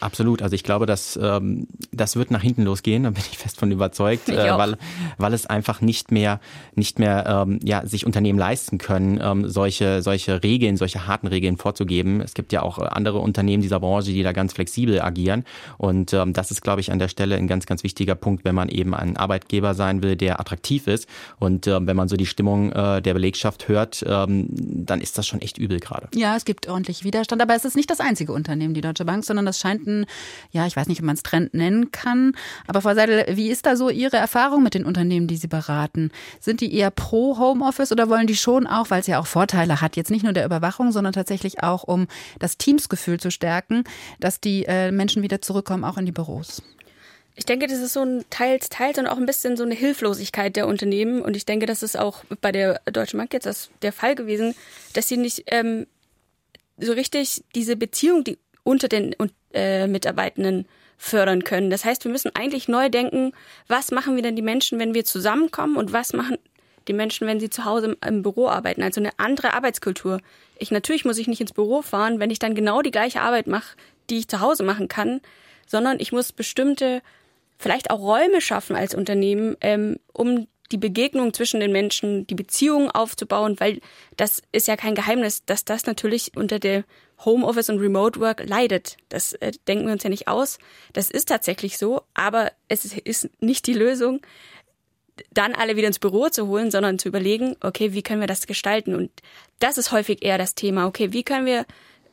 Absolut. 0.00 0.42
Also 0.42 0.54
ich 0.54 0.64
glaube, 0.64 0.86
dass 0.86 1.18
ähm, 1.20 1.68
das 1.92 2.16
wird 2.16 2.30
nach 2.30 2.42
hinten 2.42 2.64
losgehen, 2.64 3.02
da 3.04 3.10
bin 3.10 3.22
ich 3.30 3.38
fest 3.38 3.58
von 3.58 3.70
überzeugt, 3.70 4.28
äh, 4.28 4.58
weil, 4.58 4.76
weil 5.18 5.32
es 5.32 5.46
einfach 5.46 5.80
nicht 5.80 6.10
mehr, 6.10 6.40
nicht 6.74 6.98
mehr 6.98 7.44
ähm, 7.46 7.60
ja, 7.62 7.86
sich 7.86 8.04
Unternehmen 8.04 8.38
leisten 8.38 8.78
können 8.78 8.90
können, 8.90 9.20
ähm, 9.22 9.48
solche, 9.48 10.02
solche 10.02 10.42
Regeln, 10.42 10.76
solche 10.76 11.06
harten 11.06 11.26
Regeln 11.28 11.56
vorzugeben. 11.56 12.20
Es 12.20 12.34
gibt 12.34 12.52
ja 12.52 12.62
auch 12.62 12.78
andere 12.78 13.18
Unternehmen 13.18 13.62
dieser 13.62 13.78
Branche, 13.78 14.10
die 14.12 14.22
da 14.22 14.32
ganz 14.32 14.52
flexibel 14.52 15.00
agieren. 15.00 15.44
Und 15.78 15.99
ähm, 16.12 16.32
das 16.32 16.50
ist, 16.50 16.62
glaube 16.62 16.80
ich, 16.80 16.90
an 16.90 16.98
der 16.98 17.08
Stelle 17.08 17.36
ein 17.36 17.46
ganz, 17.46 17.66
ganz 17.66 17.84
wichtiger 17.84 18.16
Punkt, 18.16 18.44
wenn 18.44 18.54
man 18.54 18.68
eben 18.68 18.94
ein 18.94 19.16
Arbeitgeber 19.16 19.74
sein 19.74 20.02
will, 20.02 20.16
der 20.16 20.40
attraktiv 20.40 20.88
ist. 20.88 21.08
Und 21.38 21.66
ähm, 21.68 21.86
wenn 21.86 21.96
man 21.96 22.08
so 22.08 22.16
die 22.16 22.26
Stimmung 22.26 22.72
äh, 22.72 23.00
der 23.00 23.14
Belegschaft 23.14 23.68
hört, 23.68 24.04
ähm, 24.06 24.48
dann 24.50 25.00
ist 25.00 25.16
das 25.16 25.26
schon 25.26 25.40
echt 25.40 25.56
übel 25.56 25.78
gerade. 25.78 26.08
Ja, 26.14 26.36
es 26.36 26.44
gibt 26.44 26.68
ordentlich 26.68 27.04
Widerstand, 27.04 27.40
aber 27.40 27.54
es 27.54 27.64
ist 27.64 27.76
nicht 27.76 27.90
das 27.90 28.00
einzige 28.00 28.32
Unternehmen, 28.32 28.74
die 28.74 28.80
Deutsche 28.80 29.04
Bank, 29.04 29.24
sondern 29.24 29.46
das 29.46 29.60
scheint 29.60 29.86
ein, 29.86 30.06
ja, 30.50 30.66
ich 30.66 30.76
weiß 30.76 30.88
nicht, 30.88 31.00
ob 31.00 31.06
man 31.06 31.14
es 31.14 31.22
Trend 31.22 31.54
nennen 31.54 31.92
kann. 31.92 32.32
Aber 32.66 32.80
Frau 32.80 32.94
Seidel, 32.94 33.36
wie 33.36 33.50
ist 33.50 33.66
da 33.66 33.76
so 33.76 33.88
Ihre 33.88 34.16
Erfahrung 34.16 34.64
mit 34.64 34.74
den 34.74 34.84
Unternehmen, 34.84 35.28
die 35.28 35.36
Sie 35.36 35.48
beraten? 35.48 36.10
Sind 36.40 36.60
die 36.60 36.74
eher 36.74 36.90
pro 36.90 37.38
Homeoffice 37.38 37.92
oder 37.92 38.08
wollen 38.08 38.26
die 38.26 38.36
schon 38.36 38.66
auch 38.66 38.80
auch, 38.80 38.90
weil 38.90 39.00
es 39.00 39.06
ja 39.06 39.20
auch 39.20 39.26
Vorteile 39.26 39.80
hat, 39.80 39.96
jetzt 39.96 40.10
nicht 40.10 40.24
nur 40.24 40.32
der 40.32 40.44
Überwachung, 40.44 40.92
sondern 40.92 41.12
tatsächlich 41.12 41.62
auch, 41.62 41.84
um 41.84 42.06
das 42.38 42.56
Teamsgefühl 42.56 43.20
zu 43.20 43.30
stärken, 43.30 43.84
dass 44.18 44.40
die 44.40 44.64
äh, 44.66 44.90
Menschen 44.90 45.22
wieder 45.22 45.40
zurückkommen, 45.40 45.84
auch 45.90 45.98
in 45.98 46.06
die 46.06 46.12
Büros. 46.12 46.62
Ich 47.36 47.46
denke, 47.46 47.66
das 47.66 47.78
ist 47.78 47.94
so 47.94 48.02
ein 48.02 48.24
teils, 48.28 48.68
teils 48.68 48.98
und 48.98 49.06
auch 49.06 49.16
ein 49.16 49.26
bisschen 49.26 49.56
so 49.56 49.62
eine 49.62 49.74
Hilflosigkeit 49.74 50.56
der 50.56 50.66
Unternehmen. 50.66 51.22
Und 51.22 51.36
ich 51.36 51.46
denke, 51.46 51.66
das 51.66 51.82
ist 51.82 51.98
auch 51.98 52.24
bei 52.40 52.52
der 52.52 52.80
Deutschen 52.84 53.18
Bank 53.18 53.32
jetzt 53.32 53.46
das, 53.46 53.70
der 53.82 53.92
Fall 53.92 54.14
gewesen, 54.14 54.54
dass 54.92 55.08
sie 55.08 55.16
nicht 55.16 55.44
ähm, 55.46 55.86
so 56.76 56.92
richtig 56.92 57.44
diese 57.54 57.76
Beziehung, 57.76 58.24
die 58.24 58.38
unter 58.62 58.88
den 58.88 59.14
äh, 59.54 59.86
Mitarbeitenden 59.86 60.66
fördern 60.98 61.44
können. 61.44 61.70
Das 61.70 61.84
heißt, 61.84 62.04
wir 62.04 62.12
müssen 62.12 62.30
eigentlich 62.34 62.68
neu 62.68 62.90
denken, 62.90 63.32
was 63.68 63.90
machen 63.90 64.16
wir 64.16 64.22
denn 64.22 64.36
die 64.36 64.42
Menschen, 64.42 64.78
wenn 64.78 64.92
wir 64.92 65.04
zusammenkommen 65.04 65.76
und 65.76 65.94
was 65.94 66.12
machen 66.12 66.36
die 66.88 66.92
Menschen, 66.92 67.26
wenn 67.26 67.40
sie 67.40 67.50
zu 67.50 67.64
Hause 67.64 67.86
im, 67.86 67.96
im, 68.06 68.22
Büro 68.22 68.48
arbeiten. 68.48 68.82
Also 68.82 69.00
eine 69.00 69.10
andere 69.18 69.54
Arbeitskultur. 69.54 70.20
Ich 70.58 70.70
natürlich 70.70 71.04
muss 71.04 71.18
ich 71.18 71.28
nicht 71.28 71.40
ins 71.40 71.52
Büro 71.52 71.82
fahren, 71.82 72.20
wenn 72.20 72.30
ich 72.30 72.38
dann 72.38 72.54
genau 72.54 72.82
die 72.82 72.90
gleiche 72.90 73.20
Arbeit 73.20 73.46
mache, 73.46 73.76
die 74.10 74.18
ich 74.18 74.28
zu 74.28 74.40
Hause 74.40 74.62
machen 74.62 74.88
kann, 74.88 75.20
sondern 75.70 76.00
ich 76.00 76.10
muss 76.10 76.32
bestimmte, 76.32 77.00
vielleicht 77.56 77.90
auch 77.90 78.00
Räume 78.00 78.40
schaffen 78.40 78.74
als 78.74 78.94
Unternehmen, 78.94 79.56
ähm, 79.60 80.00
um 80.12 80.48
die 80.72 80.78
Begegnung 80.78 81.32
zwischen 81.32 81.60
den 81.60 81.72
Menschen, 81.72 82.26
die 82.26 82.34
Beziehungen 82.34 82.90
aufzubauen, 82.90 83.58
weil 83.58 83.80
das 84.16 84.42
ist 84.52 84.66
ja 84.66 84.76
kein 84.76 84.94
Geheimnis, 84.94 85.44
dass 85.44 85.64
das 85.64 85.86
natürlich 85.86 86.36
unter 86.36 86.58
der 86.58 86.84
Homeoffice 87.24 87.70
und 87.70 87.78
Remote 87.78 88.18
Work 88.18 88.48
leidet. 88.48 88.96
Das 89.08 89.34
äh, 89.34 89.52
denken 89.68 89.86
wir 89.86 89.92
uns 89.92 90.02
ja 90.02 90.10
nicht 90.10 90.26
aus. 90.26 90.58
Das 90.92 91.10
ist 91.10 91.28
tatsächlich 91.28 91.78
so, 91.78 92.02
aber 92.14 92.50
es 92.68 92.84
ist 92.84 93.30
nicht 93.40 93.66
die 93.66 93.74
Lösung 93.74 94.20
dann 95.32 95.54
alle 95.54 95.76
wieder 95.76 95.86
ins 95.86 95.98
Büro 95.98 96.30
zu 96.30 96.48
holen, 96.48 96.70
sondern 96.70 96.98
zu 96.98 97.08
überlegen, 97.08 97.56
okay, 97.60 97.92
wie 97.92 98.02
können 98.02 98.20
wir 98.20 98.26
das 98.26 98.46
gestalten? 98.46 98.94
Und 98.94 99.10
das 99.58 99.78
ist 99.78 99.92
häufig 99.92 100.24
eher 100.24 100.38
das 100.38 100.54
Thema. 100.54 100.86
Okay, 100.86 101.12
wie 101.12 101.22
können 101.22 101.46
wir, 101.46 101.66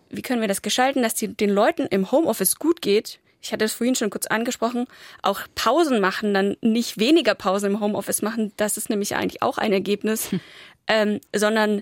wie 0.10 0.22
können 0.22 0.42
wir 0.42 0.48
das 0.48 0.62
gestalten, 0.62 1.02
dass 1.02 1.16
die, 1.16 1.30
den 1.30 1.50
Leuten 1.50 1.88
im 1.88 2.12
Homeoffice 2.12 2.58
gut 2.58 2.82
geht? 2.82 3.20
Ich 3.48 3.54
hatte 3.54 3.66
es 3.66 3.74
vorhin 3.74 3.96
schon 3.96 4.10
kurz 4.10 4.28
angesprochen, 4.28 4.88
auch 5.22 5.42
Pausen 5.56 6.02
machen, 6.02 6.34
dann 6.34 6.58
nicht 6.62 7.00
weniger 7.00 7.34
Pausen 7.34 7.72
im 7.72 7.80
Homeoffice 7.80 8.22
machen, 8.22 8.52
das 8.58 8.76
ist 8.76 8.90
nämlich 8.90 9.16
eigentlich 9.16 9.42
auch 9.42 9.58
ein 9.58 9.72
Ergebnis, 9.72 10.32
hm. 10.32 10.40
ähm, 10.88 11.22
sondern 11.34 11.82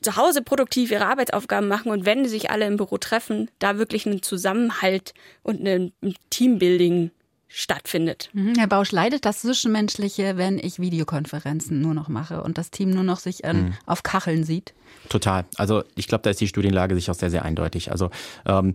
zu 0.00 0.16
Hause 0.16 0.42
produktiv 0.42 0.92
ihre 0.92 1.06
Arbeitsaufgaben 1.06 1.68
machen 1.68 1.90
und 1.90 2.04
wenn 2.06 2.28
sich 2.28 2.50
alle 2.50 2.66
im 2.66 2.76
Büro 2.76 2.98
treffen, 2.98 3.50
da 3.58 3.78
wirklich 3.78 4.06
einen 4.06 4.22
Zusammenhalt 4.22 5.12
und 5.42 5.60
ein 5.66 5.92
Teambuilding 6.30 7.10
stattfindet. 7.48 8.30
Mhm. 8.32 8.54
Herr 8.56 8.66
Bausch, 8.66 8.92
leidet 8.92 9.24
das 9.24 9.42
Zwischenmenschliche, 9.42 10.36
wenn 10.36 10.58
ich 10.58 10.78
Videokonferenzen 10.80 11.80
nur 11.80 11.94
noch 11.94 12.08
mache 12.08 12.42
und 12.42 12.58
das 12.58 12.70
Team 12.70 12.90
nur 12.90 13.04
noch 13.04 13.18
sich 13.18 13.44
an, 13.44 13.56
mhm. 13.56 13.74
auf 13.86 14.02
Kacheln 14.02 14.44
sieht? 14.44 14.74
Total. 15.08 15.44
Also 15.56 15.84
ich 15.94 16.08
glaube, 16.08 16.22
da 16.22 16.30
ist 16.30 16.40
die 16.40 16.48
Studienlage 16.48 16.94
sich 16.94 17.10
auch 17.10 17.14
sehr, 17.14 17.30
sehr 17.30 17.44
eindeutig. 17.44 17.92
Also 17.92 18.10
ähm, 18.46 18.72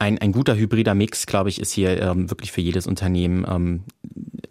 ein, 0.00 0.18
ein 0.18 0.32
guter 0.32 0.56
hybrider 0.56 0.94
Mix, 0.94 1.26
glaube 1.26 1.50
ich, 1.50 1.60
ist 1.60 1.72
hier 1.72 2.00
ähm, 2.00 2.30
wirklich 2.30 2.52
für 2.52 2.62
jedes 2.62 2.86
Unternehmen 2.86 3.44
ähm, 3.48 3.84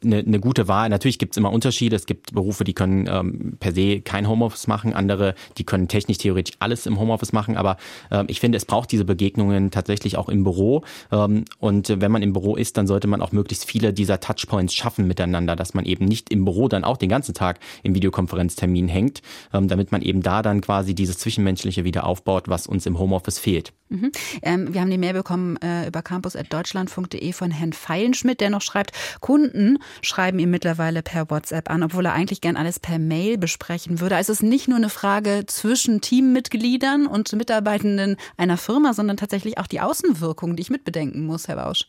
eine, 0.03 0.17
eine 0.17 0.39
gute 0.39 0.67
Wahl. 0.67 0.89
Natürlich 0.89 1.19
gibt 1.19 1.33
es 1.33 1.37
immer 1.37 1.51
Unterschiede. 1.51 1.95
Es 1.95 2.05
gibt 2.05 2.33
Berufe, 2.33 2.63
die 2.63 2.73
können 2.73 3.07
ähm, 3.07 3.57
per 3.59 3.73
se 3.73 4.01
kein 4.01 4.27
Homeoffice 4.27 4.67
machen, 4.67 4.93
andere, 4.93 5.35
die 5.57 5.63
können 5.63 5.87
technisch 5.87 6.17
theoretisch 6.17 6.55
alles 6.59 6.85
im 6.85 6.99
Homeoffice 6.99 7.33
machen. 7.33 7.57
Aber 7.57 7.77
ähm, 8.11 8.25
ich 8.29 8.39
finde, 8.39 8.57
es 8.57 8.65
braucht 8.65 8.91
diese 8.91 9.05
Begegnungen 9.05 9.71
tatsächlich 9.71 10.17
auch 10.17 10.29
im 10.29 10.43
Büro. 10.43 10.83
Ähm, 11.11 11.45
und 11.59 11.89
wenn 12.01 12.11
man 12.11 12.21
im 12.21 12.33
Büro 12.33 12.55
ist, 12.55 12.77
dann 12.77 12.87
sollte 12.87 13.07
man 13.07 13.21
auch 13.21 13.31
möglichst 13.31 13.65
viele 13.65 13.93
dieser 13.93 14.19
Touchpoints 14.19 14.73
schaffen 14.73 15.07
miteinander, 15.07 15.55
dass 15.55 15.73
man 15.73 15.85
eben 15.85 16.05
nicht 16.05 16.31
im 16.31 16.45
Büro 16.45 16.67
dann 16.67 16.83
auch 16.83 16.97
den 16.97 17.09
ganzen 17.09 17.33
Tag 17.33 17.59
im 17.83 17.95
Videokonferenztermin 17.95 18.87
hängt, 18.87 19.21
ähm, 19.53 19.67
damit 19.67 19.91
man 19.91 20.01
eben 20.01 20.21
da 20.21 20.41
dann 20.41 20.61
quasi 20.61 20.95
dieses 20.95 21.17
Zwischenmenschliche 21.17 21.83
wieder 21.83 22.05
aufbaut, 22.05 22.47
was 22.47 22.67
uns 22.67 22.85
im 22.85 22.99
Homeoffice 22.99 23.39
fehlt. 23.39 23.73
Mhm. 23.89 24.11
Ähm, 24.43 24.73
wir 24.73 24.81
haben 24.81 24.91
die 24.91 24.97
Mail 24.97 25.13
bekommen 25.13 25.57
äh, 25.57 25.87
über 25.87 26.01
campus.deutschlandfunk.de 26.01 27.33
von 27.33 27.51
Herrn 27.51 27.73
Feilenschmidt, 27.73 28.39
der 28.39 28.51
noch 28.51 28.61
schreibt, 28.61 28.91
Kunden 29.19 29.79
schreiben 30.01 30.39
ihm 30.39 30.51
mittlerweile 30.51 31.01
per 31.01 31.29
WhatsApp 31.29 31.69
an, 31.69 31.83
obwohl 31.83 32.05
er 32.05 32.13
eigentlich 32.13 32.41
gern 32.41 32.57
alles 32.57 32.79
per 32.79 32.99
Mail 32.99 33.37
besprechen 33.37 33.99
würde. 33.99 34.15
Also 34.15 34.31
es 34.31 34.41
ist 34.41 34.47
nicht 34.47 34.67
nur 34.67 34.77
eine 34.77 34.89
Frage 34.89 35.43
zwischen 35.47 36.01
Teammitgliedern 36.01 37.07
und 37.07 37.31
Mitarbeitenden 37.33 38.17
einer 38.37 38.57
Firma, 38.57 38.93
sondern 38.93 39.17
tatsächlich 39.17 39.57
auch 39.57 39.67
die 39.67 39.81
Außenwirkung, 39.81 40.55
die 40.55 40.61
ich 40.61 40.69
mitbedenken 40.69 41.25
muss, 41.25 41.47
Herr 41.47 41.55
Bausch. 41.55 41.85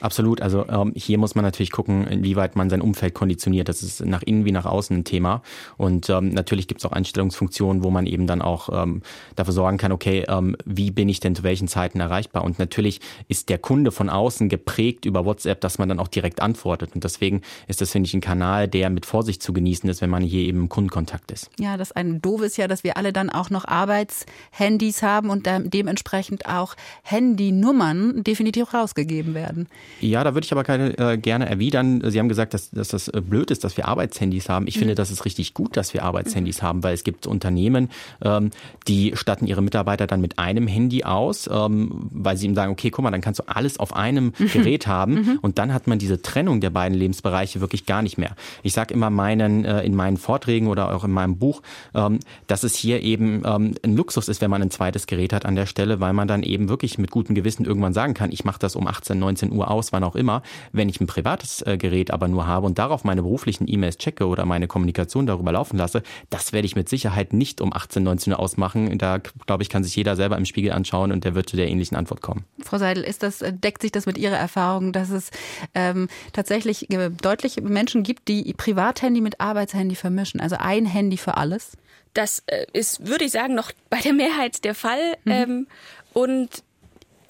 Absolut. 0.00 0.40
Also 0.40 0.66
ähm, 0.68 0.92
hier 0.96 1.18
muss 1.18 1.34
man 1.34 1.44
natürlich 1.44 1.70
gucken, 1.70 2.06
inwieweit 2.06 2.56
man 2.56 2.70
sein 2.70 2.80
Umfeld 2.80 3.14
konditioniert. 3.14 3.68
Das 3.68 3.82
ist 3.82 4.04
nach 4.04 4.22
innen 4.22 4.44
wie 4.44 4.52
nach 4.52 4.66
außen 4.66 4.96
ein 4.96 5.04
Thema. 5.04 5.42
Und 5.76 6.08
ähm, 6.10 6.30
natürlich 6.30 6.68
gibt 6.68 6.80
es 6.80 6.86
auch 6.86 6.92
Einstellungsfunktionen, 6.92 7.84
wo 7.84 7.90
man 7.90 8.06
eben 8.06 8.26
dann 8.26 8.42
auch 8.42 8.68
ähm, 8.72 9.02
dafür 9.36 9.52
sorgen 9.52 9.78
kann, 9.78 9.92
okay, 9.92 10.24
ähm, 10.28 10.56
wie 10.64 10.90
bin 10.90 11.08
ich 11.08 11.20
denn 11.20 11.34
zu 11.34 11.42
welchen 11.42 11.68
Zeiten 11.68 12.00
erreichbar? 12.00 12.44
Und 12.44 12.58
natürlich 12.58 13.00
ist 13.28 13.48
der 13.48 13.58
Kunde 13.58 13.90
von 13.90 14.08
außen 14.08 14.48
geprägt 14.48 15.04
über 15.04 15.24
WhatsApp, 15.24 15.60
dass 15.60 15.78
man 15.78 15.88
dann 15.88 16.00
auch 16.00 16.08
direkt 16.08 16.40
antwortet. 16.40 16.94
Und 16.94 17.04
deswegen 17.04 17.42
ist 17.68 17.80
das, 17.80 17.90
finde 17.90 18.06
ich, 18.06 18.14
ein 18.14 18.20
Kanal, 18.20 18.68
der 18.68 18.90
mit 18.90 19.06
Vorsicht 19.06 19.42
zu 19.42 19.52
genießen 19.52 19.88
ist, 19.88 20.00
wenn 20.00 20.10
man 20.10 20.22
hier 20.22 20.42
eben 20.42 20.62
im 20.62 20.68
Kundenkontakt 20.68 21.30
ist. 21.30 21.50
Ja, 21.58 21.76
das 21.76 21.92
eine 21.92 22.20
doof 22.20 22.42
ist 22.42 22.56
ja, 22.56 22.68
dass 22.68 22.84
wir 22.84 22.96
alle 22.96 23.12
dann 23.12 23.30
auch 23.30 23.50
noch 23.50 23.66
Arbeitshandys 23.66 25.02
haben 25.02 25.30
und 25.30 25.46
dementsprechend 25.46 26.46
auch 26.46 26.74
Handynummern 27.02 28.22
definitiv 28.24 28.72
rausgegeben 28.72 29.34
werden. 29.34 29.68
Ja, 30.00 30.24
da 30.24 30.34
würde 30.34 30.44
ich 30.44 30.52
aber 30.52 30.64
keine, 30.64 30.98
äh, 30.98 31.18
gerne 31.18 31.48
erwidern. 31.48 32.02
Sie 32.10 32.18
haben 32.18 32.28
gesagt, 32.28 32.54
dass, 32.54 32.70
dass 32.70 32.88
das 32.88 33.08
äh, 33.08 33.20
blöd 33.20 33.50
ist, 33.50 33.64
dass 33.64 33.76
wir 33.76 33.88
Arbeitshandys 33.88 34.48
haben. 34.48 34.66
Ich 34.66 34.76
mhm. 34.76 34.80
finde, 34.80 34.94
das 34.94 35.10
ist 35.10 35.24
richtig 35.24 35.54
gut, 35.54 35.76
dass 35.76 35.94
wir 35.94 36.04
Arbeitshandys 36.04 36.62
mhm. 36.62 36.66
haben, 36.66 36.82
weil 36.82 36.94
es 36.94 37.04
gibt 37.04 37.26
Unternehmen, 37.26 37.90
ähm, 38.22 38.50
die 38.88 39.12
statten 39.14 39.46
ihre 39.46 39.62
Mitarbeiter 39.62 40.06
dann 40.06 40.20
mit 40.20 40.38
einem 40.38 40.66
Handy 40.66 41.04
aus, 41.04 41.48
ähm, 41.52 42.08
weil 42.12 42.36
sie 42.36 42.46
ihm 42.46 42.54
sagen, 42.54 42.72
okay, 42.72 42.90
guck 42.90 43.02
mal, 43.02 43.10
dann 43.10 43.20
kannst 43.20 43.40
du 43.40 43.44
alles 43.46 43.78
auf 43.78 43.94
einem 43.94 44.32
mhm. 44.38 44.48
Gerät 44.48 44.86
haben 44.86 45.14
mhm. 45.14 45.38
und 45.42 45.58
dann 45.58 45.74
hat 45.74 45.86
man 45.86 45.98
diese 45.98 46.22
Trennung 46.22 46.60
der 46.60 46.70
beiden 46.70 46.96
Lebensbereiche 46.96 47.60
wirklich 47.60 47.86
gar 47.86 48.02
nicht 48.02 48.18
mehr. 48.18 48.36
Ich 48.62 48.72
sage 48.72 48.94
immer 48.94 49.10
meinen 49.10 49.64
äh, 49.64 49.82
in 49.82 49.94
meinen 49.94 50.16
Vorträgen 50.16 50.68
oder 50.68 50.94
auch 50.94 51.04
in 51.04 51.10
meinem 51.10 51.36
Buch, 51.36 51.62
ähm, 51.94 52.20
dass 52.46 52.62
es 52.62 52.74
hier 52.74 53.02
eben 53.02 53.42
ähm, 53.44 53.74
ein 53.82 53.96
Luxus 53.96 54.28
ist, 54.28 54.40
wenn 54.40 54.50
man 54.50 54.62
ein 54.62 54.70
zweites 54.70 55.06
Gerät 55.06 55.32
hat 55.32 55.44
an 55.44 55.56
der 55.56 55.66
Stelle, 55.66 56.00
weil 56.00 56.12
man 56.12 56.28
dann 56.28 56.42
eben 56.42 56.68
wirklich 56.68 56.98
mit 56.98 57.10
gutem 57.10 57.34
Gewissen 57.34 57.64
irgendwann 57.64 57.92
sagen 57.92 58.14
kann, 58.14 58.32
ich 58.32 58.44
mache 58.44 58.58
das 58.58 58.76
um 58.76 58.86
18, 58.86 59.18
19 59.18 59.52
Uhr 59.52 59.70
aus 59.70 59.79
aus, 59.80 59.92
wann 59.92 60.04
auch 60.04 60.14
immer. 60.14 60.42
Wenn 60.72 60.88
ich 60.88 61.00
ein 61.00 61.06
privates 61.06 61.62
äh, 61.62 61.78
Gerät 61.78 62.10
aber 62.10 62.28
nur 62.28 62.46
habe 62.46 62.66
und 62.66 62.78
darauf 62.78 63.02
meine 63.02 63.22
beruflichen 63.22 63.66
E-Mails 63.66 63.96
checke 63.96 64.26
oder 64.26 64.44
meine 64.44 64.68
Kommunikation 64.68 65.26
darüber 65.26 65.52
laufen 65.52 65.78
lasse, 65.78 66.02
das 66.28 66.52
werde 66.52 66.66
ich 66.66 66.76
mit 66.76 66.88
Sicherheit 66.88 67.32
nicht 67.32 67.60
um 67.60 67.72
18, 67.72 68.02
19 68.02 68.34
Uhr 68.34 68.38
ausmachen. 68.38 68.98
Da, 68.98 69.18
glaube 69.18 69.62
ich, 69.62 69.70
kann 69.70 69.82
sich 69.82 69.96
jeder 69.96 70.16
selber 70.16 70.36
im 70.36 70.44
Spiegel 70.44 70.72
anschauen 70.72 71.12
und 71.12 71.24
der 71.24 71.34
wird 71.34 71.48
zu 71.48 71.56
der 71.56 71.68
ähnlichen 71.68 71.96
Antwort 71.96 72.20
kommen. 72.20 72.44
Frau 72.62 72.78
Seidel, 72.78 73.02
ist 73.02 73.22
das, 73.22 73.40
äh, 73.40 73.52
deckt 73.52 73.80
sich 73.82 73.90
das 73.90 74.04
mit 74.04 74.18
Ihrer 74.18 74.36
Erfahrung, 74.36 74.92
dass 74.92 75.10
es 75.10 75.30
ähm, 75.74 76.08
tatsächlich 76.34 76.90
äh, 76.90 77.10
deutlich 77.10 77.60
Menschen 77.62 78.02
gibt, 78.02 78.28
die 78.28 78.52
Privathandy 78.52 79.22
mit 79.22 79.40
Arbeitshandy 79.40 79.94
vermischen? 79.94 80.40
Also 80.40 80.56
ein 80.58 80.84
Handy 80.84 81.16
für 81.16 81.38
alles? 81.38 81.72
Das 82.12 82.42
ist, 82.72 83.06
würde 83.06 83.24
ich 83.24 83.30
sagen, 83.30 83.54
noch 83.54 83.70
bei 83.88 84.00
der 84.00 84.12
Mehrheit 84.12 84.64
der 84.64 84.74
Fall. 84.74 85.16
Mhm. 85.24 85.32
Ähm, 85.32 85.66
und 86.12 86.64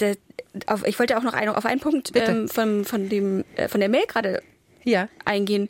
der, 0.00 0.16
auf, 0.66 0.86
ich 0.86 0.98
wollte 0.98 1.16
auch 1.18 1.22
noch 1.22 1.34
ein, 1.34 1.48
auf 1.48 1.64
einen 1.64 1.80
Punkt 1.80 2.12
ähm, 2.14 2.48
von, 2.48 2.84
von, 2.84 3.08
dem, 3.08 3.44
äh, 3.56 3.68
von 3.68 3.80
der 3.80 3.88
Mail 3.88 4.06
gerade 4.06 4.42
ja. 4.84 5.08
eingehen. 5.24 5.68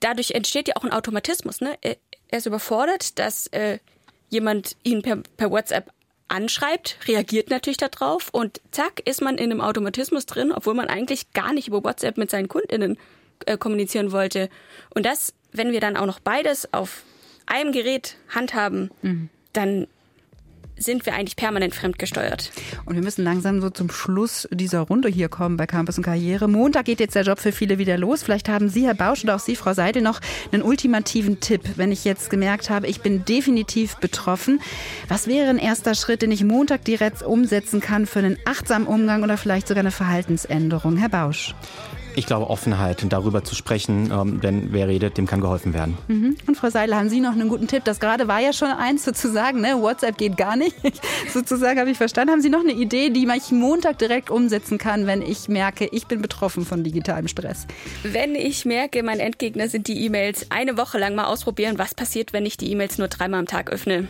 Dadurch 0.00 0.32
entsteht 0.32 0.68
ja 0.68 0.74
auch 0.76 0.84
ein 0.84 0.92
Automatismus. 0.92 1.60
Ne? 1.60 1.76
Er, 1.80 1.96
er 2.28 2.38
ist 2.38 2.46
überfordert, 2.46 3.18
dass 3.18 3.46
äh, 3.48 3.78
jemand 4.28 4.76
ihn 4.82 5.02
per, 5.02 5.16
per 5.36 5.50
WhatsApp 5.50 5.90
anschreibt, 6.28 6.98
reagiert 7.06 7.50
natürlich 7.50 7.76
darauf 7.76 8.30
und 8.30 8.60
zack 8.70 9.00
ist 9.04 9.20
man 9.20 9.36
in 9.36 9.50
einem 9.50 9.60
Automatismus 9.60 10.26
drin, 10.26 10.52
obwohl 10.52 10.74
man 10.74 10.88
eigentlich 10.88 11.32
gar 11.32 11.52
nicht 11.52 11.68
über 11.68 11.84
WhatsApp 11.84 12.16
mit 12.16 12.30
seinen 12.30 12.48
KundInnen 12.48 12.98
äh, 13.46 13.58
kommunizieren 13.58 14.10
wollte. 14.10 14.48
Und 14.94 15.06
das, 15.06 15.34
wenn 15.52 15.72
wir 15.72 15.80
dann 15.80 15.96
auch 15.96 16.06
noch 16.06 16.20
beides 16.20 16.72
auf 16.72 17.02
einem 17.46 17.72
Gerät 17.72 18.16
handhaben, 18.28 18.90
mhm. 19.02 19.28
dann 19.52 19.86
sind 20.76 21.06
wir 21.06 21.14
eigentlich 21.14 21.36
permanent 21.36 21.74
fremdgesteuert. 21.74 22.50
Und 22.84 22.94
wir 22.94 23.02
müssen 23.02 23.24
langsam 23.24 23.60
so 23.60 23.70
zum 23.70 23.90
Schluss 23.90 24.48
dieser 24.50 24.80
Runde 24.80 25.08
hier 25.08 25.28
kommen 25.28 25.56
bei 25.56 25.66
Campus 25.66 25.98
und 25.98 26.04
Karriere. 26.04 26.48
Montag 26.48 26.86
geht 26.86 27.00
jetzt 27.00 27.14
der 27.14 27.22
Job 27.22 27.38
für 27.38 27.52
viele 27.52 27.78
wieder 27.78 27.96
los. 27.96 28.22
Vielleicht 28.22 28.48
haben 28.48 28.68
Sie, 28.68 28.86
Herr 28.86 28.94
Bausch, 28.94 29.24
oder 29.24 29.36
auch 29.36 29.40
Sie, 29.40 29.56
Frau 29.56 29.72
Seidel, 29.72 30.02
noch 30.02 30.20
einen 30.52 30.62
ultimativen 30.62 31.40
Tipp, 31.40 31.62
wenn 31.76 31.92
ich 31.92 32.04
jetzt 32.04 32.30
gemerkt 32.30 32.70
habe, 32.70 32.86
ich 32.86 33.00
bin 33.00 33.24
definitiv 33.24 33.96
betroffen. 33.96 34.60
Was 35.08 35.26
wäre 35.26 35.48
ein 35.50 35.58
erster 35.58 35.94
Schritt, 35.94 36.22
den 36.22 36.32
ich 36.32 36.44
Montag 36.44 36.84
direkt 36.84 37.22
umsetzen 37.22 37.80
kann 37.80 38.06
für 38.06 38.18
einen 38.18 38.38
achtsamen 38.44 38.86
Umgang 38.88 39.22
oder 39.22 39.36
vielleicht 39.36 39.68
sogar 39.68 39.80
eine 39.82 39.90
Verhaltensänderung? 39.90 40.96
Herr 40.96 41.08
Bausch. 41.08 41.54
Ich 42.16 42.26
glaube, 42.26 42.48
Offenheit 42.50 43.02
und 43.02 43.12
darüber 43.12 43.44
zu 43.44 43.54
sprechen, 43.54 44.10
ähm, 44.12 44.40
denn 44.40 44.68
wer 44.72 44.88
redet, 44.88 45.18
dem 45.18 45.26
kann 45.26 45.40
geholfen 45.40 45.74
werden. 45.74 45.98
Mhm. 46.08 46.36
Und 46.46 46.56
Frau 46.56 46.70
Seidel, 46.70 46.94
haben 46.96 47.08
Sie 47.08 47.20
noch 47.20 47.32
einen 47.32 47.48
guten 47.48 47.66
Tipp? 47.66 47.84
Das 47.84 48.00
gerade 48.00 48.28
war 48.28 48.40
ja 48.40 48.52
schon 48.52 48.68
eins 48.68 49.04
sozusagen, 49.04 49.60
ne? 49.60 49.80
WhatsApp 49.80 50.16
geht 50.16 50.36
gar 50.36 50.56
nicht. 50.56 50.76
sozusagen 51.32 51.78
habe 51.78 51.90
ich 51.90 51.96
verstanden. 51.96 52.32
Haben 52.32 52.40
Sie 52.40 52.50
noch 52.50 52.60
eine 52.60 52.72
Idee, 52.72 53.10
die 53.10 53.28
ich 53.34 53.52
Montag 53.52 53.98
direkt 53.98 54.30
umsetzen 54.30 54.78
kann, 54.78 55.06
wenn 55.06 55.22
ich 55.22 55.48
merke, 55.48 55.86
ich 55.86 56.06
bin 56.06 56.22
betroffen 56.22 56.64
von 56.64 56.84
digitalem 56.84 57.28
Stress? 57.28 57.66
Wenn 58.02 58.34
ich 58.34 58.64
merke, 58.64 59.02
mein 59.02 59.18
Endgegner 59.18 59.68
sind 59.68 59.88
die 59.88 60.04
E-Mails, 60.04 60.46
eine 60.50 60.76
Woche 60.76 60.98
lang 60.98 61.14
mal 61.14 61.24
ausprobieren, 61.24 61.78
was 61.78 61.94
passiert, 61.94 62.32
wenn 62.32 62.46
ich 62.46 62.56
die 62.56 62.70
E-Mails 62.70 62.98
nur 62.98 63.08
dreimal 63.08 63.40
am 63.40 63.46
Tag 63.46 63.70
öffne. 63.70 64.08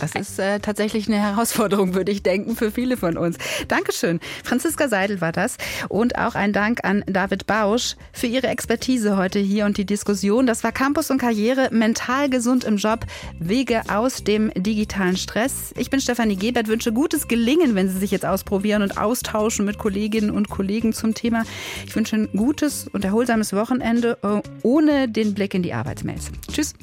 Das 0.00 0.14
ist 0.14 0.38
äh, 0.38 0.60
tatsächlich 0.60 1.08
eine 1.08 1.18
Herausforderung, 1.18 1.94
würde 1.94 2.12
ich 2.12 2.22
denken, 2.22 2.56
für 2.56 2.70
viele 2.70 2.96
von 2.96 3.16
uns. 3.16 3.36
Dankeschön. 3.68 4.20
Franziska 4.44 4.88
Seidel 4.88 5.20
war 5.20 5.32
das. 5.32 5.56
Und 5.88 6.18
auch 6.18 6.34
ein 6.34 6.52
Dank 6.52 6.84
an 6.84 7.04
David 7.06 7.46
Bausch 7.46 7.96
für 8.12 8.26
Ihre 8.26 8.48
Expertise 8.48 9.16
heute 9.16 9.38
hier 9.38 9.66
und 9.66 9.78
die 9.78 9.84
Diskussion. 9.86 10.46
Das 10.46 10.64
war 10.64 10.72
Campus 10.72 11.10
und 11.10 11.18
Karriere, 11.18 11.68
mental 11.72 12.28
gesund 12.28 12.64
im 12.64 12.76
Job, 12.76 13.06
Wege 13.38 13.82
aus 13.88 14.24
dem 14.24 14.52
digitalen 14.54 15.16
Stress. 15.16 15.72
Ich 15.76 15.90
bin 15.90 16.00
Stefanie 16.00 16.36
Gebert, 16.36 16.68
wünsche 16.68 16.92
gutes 16.92 17.28
Gelingen, 17.28 17.74
wenn 17.74 17.88
Sie 17.88 17.98
sich 17.98 18.10
jetzt 18.10 18.26
ausprobieren 18.26 18.82
und 18.82 18.98
austauschen 18.98 19.64
mit 19.64 19.78
Kolleginnen 19.78 20.30
und 20.30 20.48
Kollegen 20.50 20.92
zum 20.92 21.14
Thema. 21.14 21.44
Ich 21.86 21.94
wünsche 21.96 22.16
ein 22.16 22.28
gutes 22.32 22.88
und 22.92 23.04
erholsames 23.04 23.52
Wochenende 23.52 24.18
äh, 24.22 24.40
ohne 24.62 25.08
den 25.08 25.34
Blick 25.34 25.54
in 25.54 25.62
die 25.62 25.72
Arbeitsmails. 25.72 26.30
Tschüss. 26.52 26.74